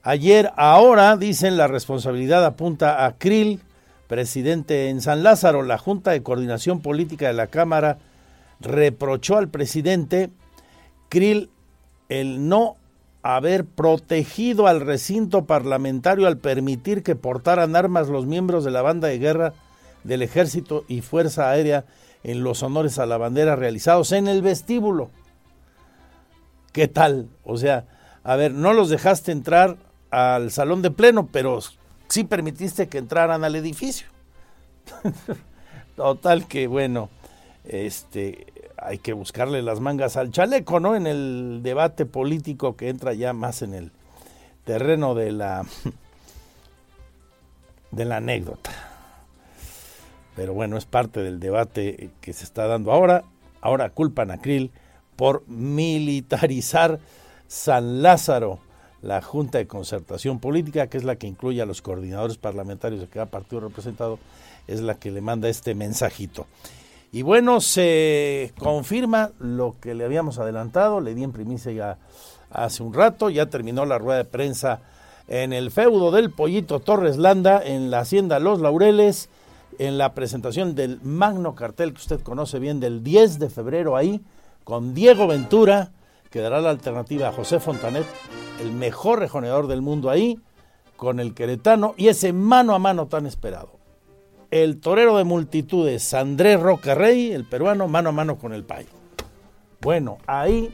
ayer, 0.02 0.52
ahora 0.54 1.16
dicen 1.16 1.56
la 1.56 1.68
responsabilidad 1.68 2.44
apunta 2.44 3.06
a 3.06 3.16
Krill, 3.16 3.62
presidente 4.08 4.90
en 4.90 5.00
San 5.00 5.22
Lázaro. 5.22 5.62
La 5.62 5.78
Junta 5.78 6.10
de 6.10 6.22
Coordinación 6.22 6.82
Política 6.82 7.28
de 7.28 7.32
la 7.32 7.46
Cámara 7.46 7.96
reprochó 8.60 9.38
al 9.38 9.48
presidente 9.48 10.28
Krill 11.08 11.48
el 12.08 12.48
no 12.48 12.76
haber 13.22 13.64
protegido 13.64 14.66
al 14.66 14.80
recinto 14.80 15.46
parlamentario 15.46 16.26
al 16.26 16.36
permitir 16.36 17.02
que 17.02 17.16
portaran 17.16 17.74
armas 17.74 18.08
los 18.08 18.26
miembros 18.26 18.64
de 18.64 18.70
la 18.70 18.82
banda 18.82 19.08
de 19.08 19.18
guerra 19.18 19.54
del 20.04 20.22
Ejército 20.22 20.84
y 20.88 21.00
Fuerza 21.00 21.50
Aérea 21.50 21.86
en 22.22 22.44
los 22.44 22.62
honores 22.62 22.98
a 22.98 23.06
la 23.06 23.16
bandera 23.16 23.56
realizados 23.56 24.12
en 24.12 24.28
el 24.28 24.42
vestíbulo. 24.42 25.10
¿Qué 26.72 26.88
tal? 26.88 27.28
O 27.44 27.56
sea, 27.56 27.86
a 28.24 28.36
ver, 28.36 28.52
no 28.52 28.72
los 28.74 28.90
dejaste 28.90 29.32
entrar 29.32 29.76
al 30.10 30.50
salón 30.50 30.82
de 30.82 30.90
pleno, 30.90 31.28
pero 31.30 31.60
sí 32.08 32.24
permitiste 32.24 32.88
que 32.88 32.98
entraran 32.98 33.44
al 33.44 33.56
edificio. 33.56 34.06
Total 35.96 36.46
que 36.46 36.66
bueno, 36.66 37.08
este 37.64 38.52
hay 38.76 38.98
que 38.98 39.12
buscarle 39.12 39.62
las 39.62 39.80
mangas 39.80 40.16
al 40.16 40.30
chaleco, 40.30 40.80
¿no? 40.80 40.96
En 40.96 41.06
el 41.06 41.60
debate 41.62 42.06
político 42.06 42.76
que 42.76 42.88
entra 42.88 43.14
ya 43.14 43.32
más 43.32 43.62
en 43.62 43.74
el 43.74 43.92
terreno 44.64 45.14
de 45.14 45.32
la 45.32 45.66
de 47.90 48.04
la 48.04 48.16
anécdota. 48.16 48.70
Pero 50.36 50.52
bueno, 50.52 50.76
es 50.76 50.84
parte 50.84 51.22
del 51.22 51.38
debate 51.38 52.10
que 52.20 52.32
se 52.32 52.44
está 52.44 52.66
dando 52.66 52.92
ahora. 52.92 53.24
Ahora 53.60 53.90
culpan 53.90 54.30
a 54.30 54.38
Krill 54.38 54.72
por 55.16 55.46
militarizar 55.48 56.98
San 57.46 58.02
Lázaro, 58.02 58.58
la 59.00 59.22
Junta 59.22 59.58
de 59.58 59.66
Concertación 59.66 60.40
Política, 60.40 60.88
que 60.88 60.98
es 60.98 61.04
la 61.04 61.16
que 61.16 61.26
incluye 61.26 61.62
a 61.62 61.66
los 61.66 61.82
coordinadores 61.82 62.36
parlamentarios 62.36 63.00
de 63.00 63.06
cada 63.06 63.26
partido 63.26 63.60
representado, 63.60 64.18
es 64.66 64.80
la 64.80 64.96
que 64.96 65.10
le 65.10 65.20
manda 65.20 65.48
este 65.48 65.74
mensajito. 65.74 66.46
Y 67.14 67.22
bueno, 67.22 67.60
se 67.60 68.52
confirma 68.58 69.30
lo 69.38 69.76
que 69.80 69.94
le 69.94 70.04
habíamos 70.04 70.40
adelantado, 70.40 71.00
le 71.00 71.14
di 71.14 71.22
en 71.22 71.30
primicia 71.30 71.70
ya 71.70 71.98
hace 72.50 72.82
un 72.82 72.92
rato, 72.92 73.30
ya 73.30 73.46
terminó 73.46 73.84
la 73.84 73.98
rueda 73.98 74.18
de 74.18 74.24
prensa 74.24 74.80
en 75.28 75.52
el 75.52 75.70
feudo 75.70 76.10
del 76.10 76.32
Pollito 76.32 76.80
Torres 76.80 77.16
Landa, 77.16 77.62
en 77.64 77.92
la 77.92 78.00
Hacienda 78.00 78.40
Los 78.40 78.60
Laureles, 78.60 79.28
en 79.78 79.96
la 79.96 80.12
presentación 80.12 80.74
del 80.74 81.00
magno 81.02 81.54
cartel 81.54 81.92
que 81.92 82.00
usted 82.00 82.20
conoce 82.20 82.58
bien 82.58 82.80
del 82.80 83.04
10 83.04 83.38
de 83.38 83.48
febrero 83.48 83.94
ahí, 83.96 84.20
con 84.64 84.92
Diego 84.92 85.28
Ventura, 85.28 85.92
que 86.32 86.40
dará 86.40 86.60
la 86.60 86.70
alternativa 86.70 87.28
a 87.28 87.32
José 87.32 87.60
Fontanet, 87.60 88.06
el 88.60 88.72
mejor 88.72 89.20
rejoneador 89.20 89.68
del 89.68 89.82
mundo 89.82 90.10
ahí, 90.10 90.40
con 90.96 91.20
el 91.20 91.32
queretano 91.32 91.94
y 91.96 92.08
ese 92.08 92.32
mano 92.32 92.74
a 92.74 92.80
mano 92.80 93.06
tan 93.06 93.24
esperado 93.26 93.83
el 94.54 94.78
torero 94.78 95.16
de 95.16 95.24
multitudes, 95.24 96.14
Andrés 96.14 96.60
Roca 96.60 96.94
Rey, 96.94 97.32
el 97.32 97.44
peruano, 97.44 97.88
mano 97.88 98.10
a 98.10 98.12
mano 98.12 98.38
con 98.38 98.52
el 98.52 98.62
Payo. 98.62 98.86
Bueno, 99.80 100.18
ahí 100.28 100.72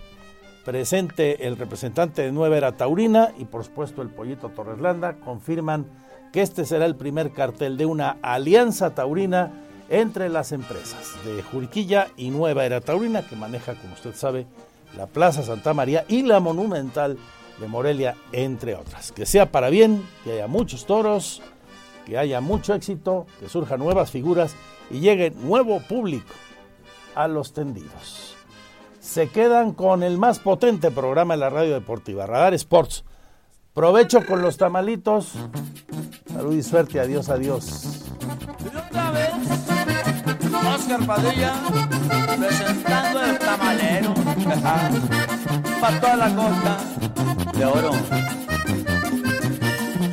presente 0.67 1.47
el 1.47 1.57
representante 1.57 2.21
de 2.21 2.31
Nueva 2.31 2.59
Era 2.59 2.77
Taurina 2.77 3.33
y 3.39 3.47
por 3.47 3.65
supuesto 3.65 4.03
el 4.03 4.11
Pollito 4.11 4.51
Torreslanda 4.51 5.15
confirman 5.21 5.87
que 6.31 6.43
este 6.43 6.67
será 6.67 6.85
el 6.85 6.95
primer 6.95 7.31
cartel 7.31 7.79
de 7.79 7.87
una 7.87 8.19
alianza 8.21 8.95
taurina 8.95 9.51
entre 9.89 10.29
las 10.29 10.53
empresas 10.53 11.15
de 11.25 11.43
Juriquilla 11.43 12.09
y 12.19 12.29
Nueva 12.29 12.67
Era 12.67 12.83
Taurina 12.83 13.27
que 13.27 13.35
maneja, 13.35 13.77
como 13.77 13.95
usted 13.95 14.15
sabe, 14.15 14.47
la 14.95 15.07
Plaza 15.07 15.43
Santa 15.43 15.73
María 15.73 16.05
y 16.07 16.21
la 16.21 16.39
Monumental 16.39 17.17
de 17.59 17.67
Morelia, 17.67 18.15
entre 18.33 18.75
otras. 18.75 19.11
Que 19.11 19.25
sea 19.25 19.51
para 19.51 19.71
bien, 19.71 20.07
que 20.23 20.33
haya 20.33 20.49
muchos 20.49 20.85
toros 20.85 21.41
que 22.07 22.19
haya 22.19 22.41
mucho 22.41 22.75
éxito, 22.75 23.27
que 23.39 23.49
surjan 23.49 23.81
nuevas 23.81 24.11
figuras 24.11 24.55
y 24.91 25.01
llegue 25.01 25.31
nuevo 25.31 25.81
público 25.81 26.33
a 27.15 27.29
los 27.29 27.53
tendidos. 27.53 28.35
Se 29.01 29.29
quedan 29.29 29.73
con 29.73 30.03
el 30.03 30.19
más 30.19 30.39
potente 30.39 30.91
programa 30.91 31.35
de 31.35 31.41
la 31.41 31.51
radio 31.51 31.75
deportiva, 31.75 32.27
Radar 32.27 32.55
Sports. 32.55 33.05
Provecho 33.75 34.27
con 34.27 34.43
los 34.43 34.57
tamalitos. 34.57 35.33
Salud 36.33 36.55
y 36.55 36.63
suerte. 36.63 37.01
Adiós, 37.01 37.29
adiós. 37.29 38.11
Oscar 40.75 41.07
Padilla 41.07 41.53
presentando 42.39 43.25
el 43.25 43.39
tamalero 43.39 44.15
para 45.81 46.01
toda 46.01 46.17
la 46.17 46.35
costa 46.35 46.79
de 47.57 47.65
oro. 47.65 48.40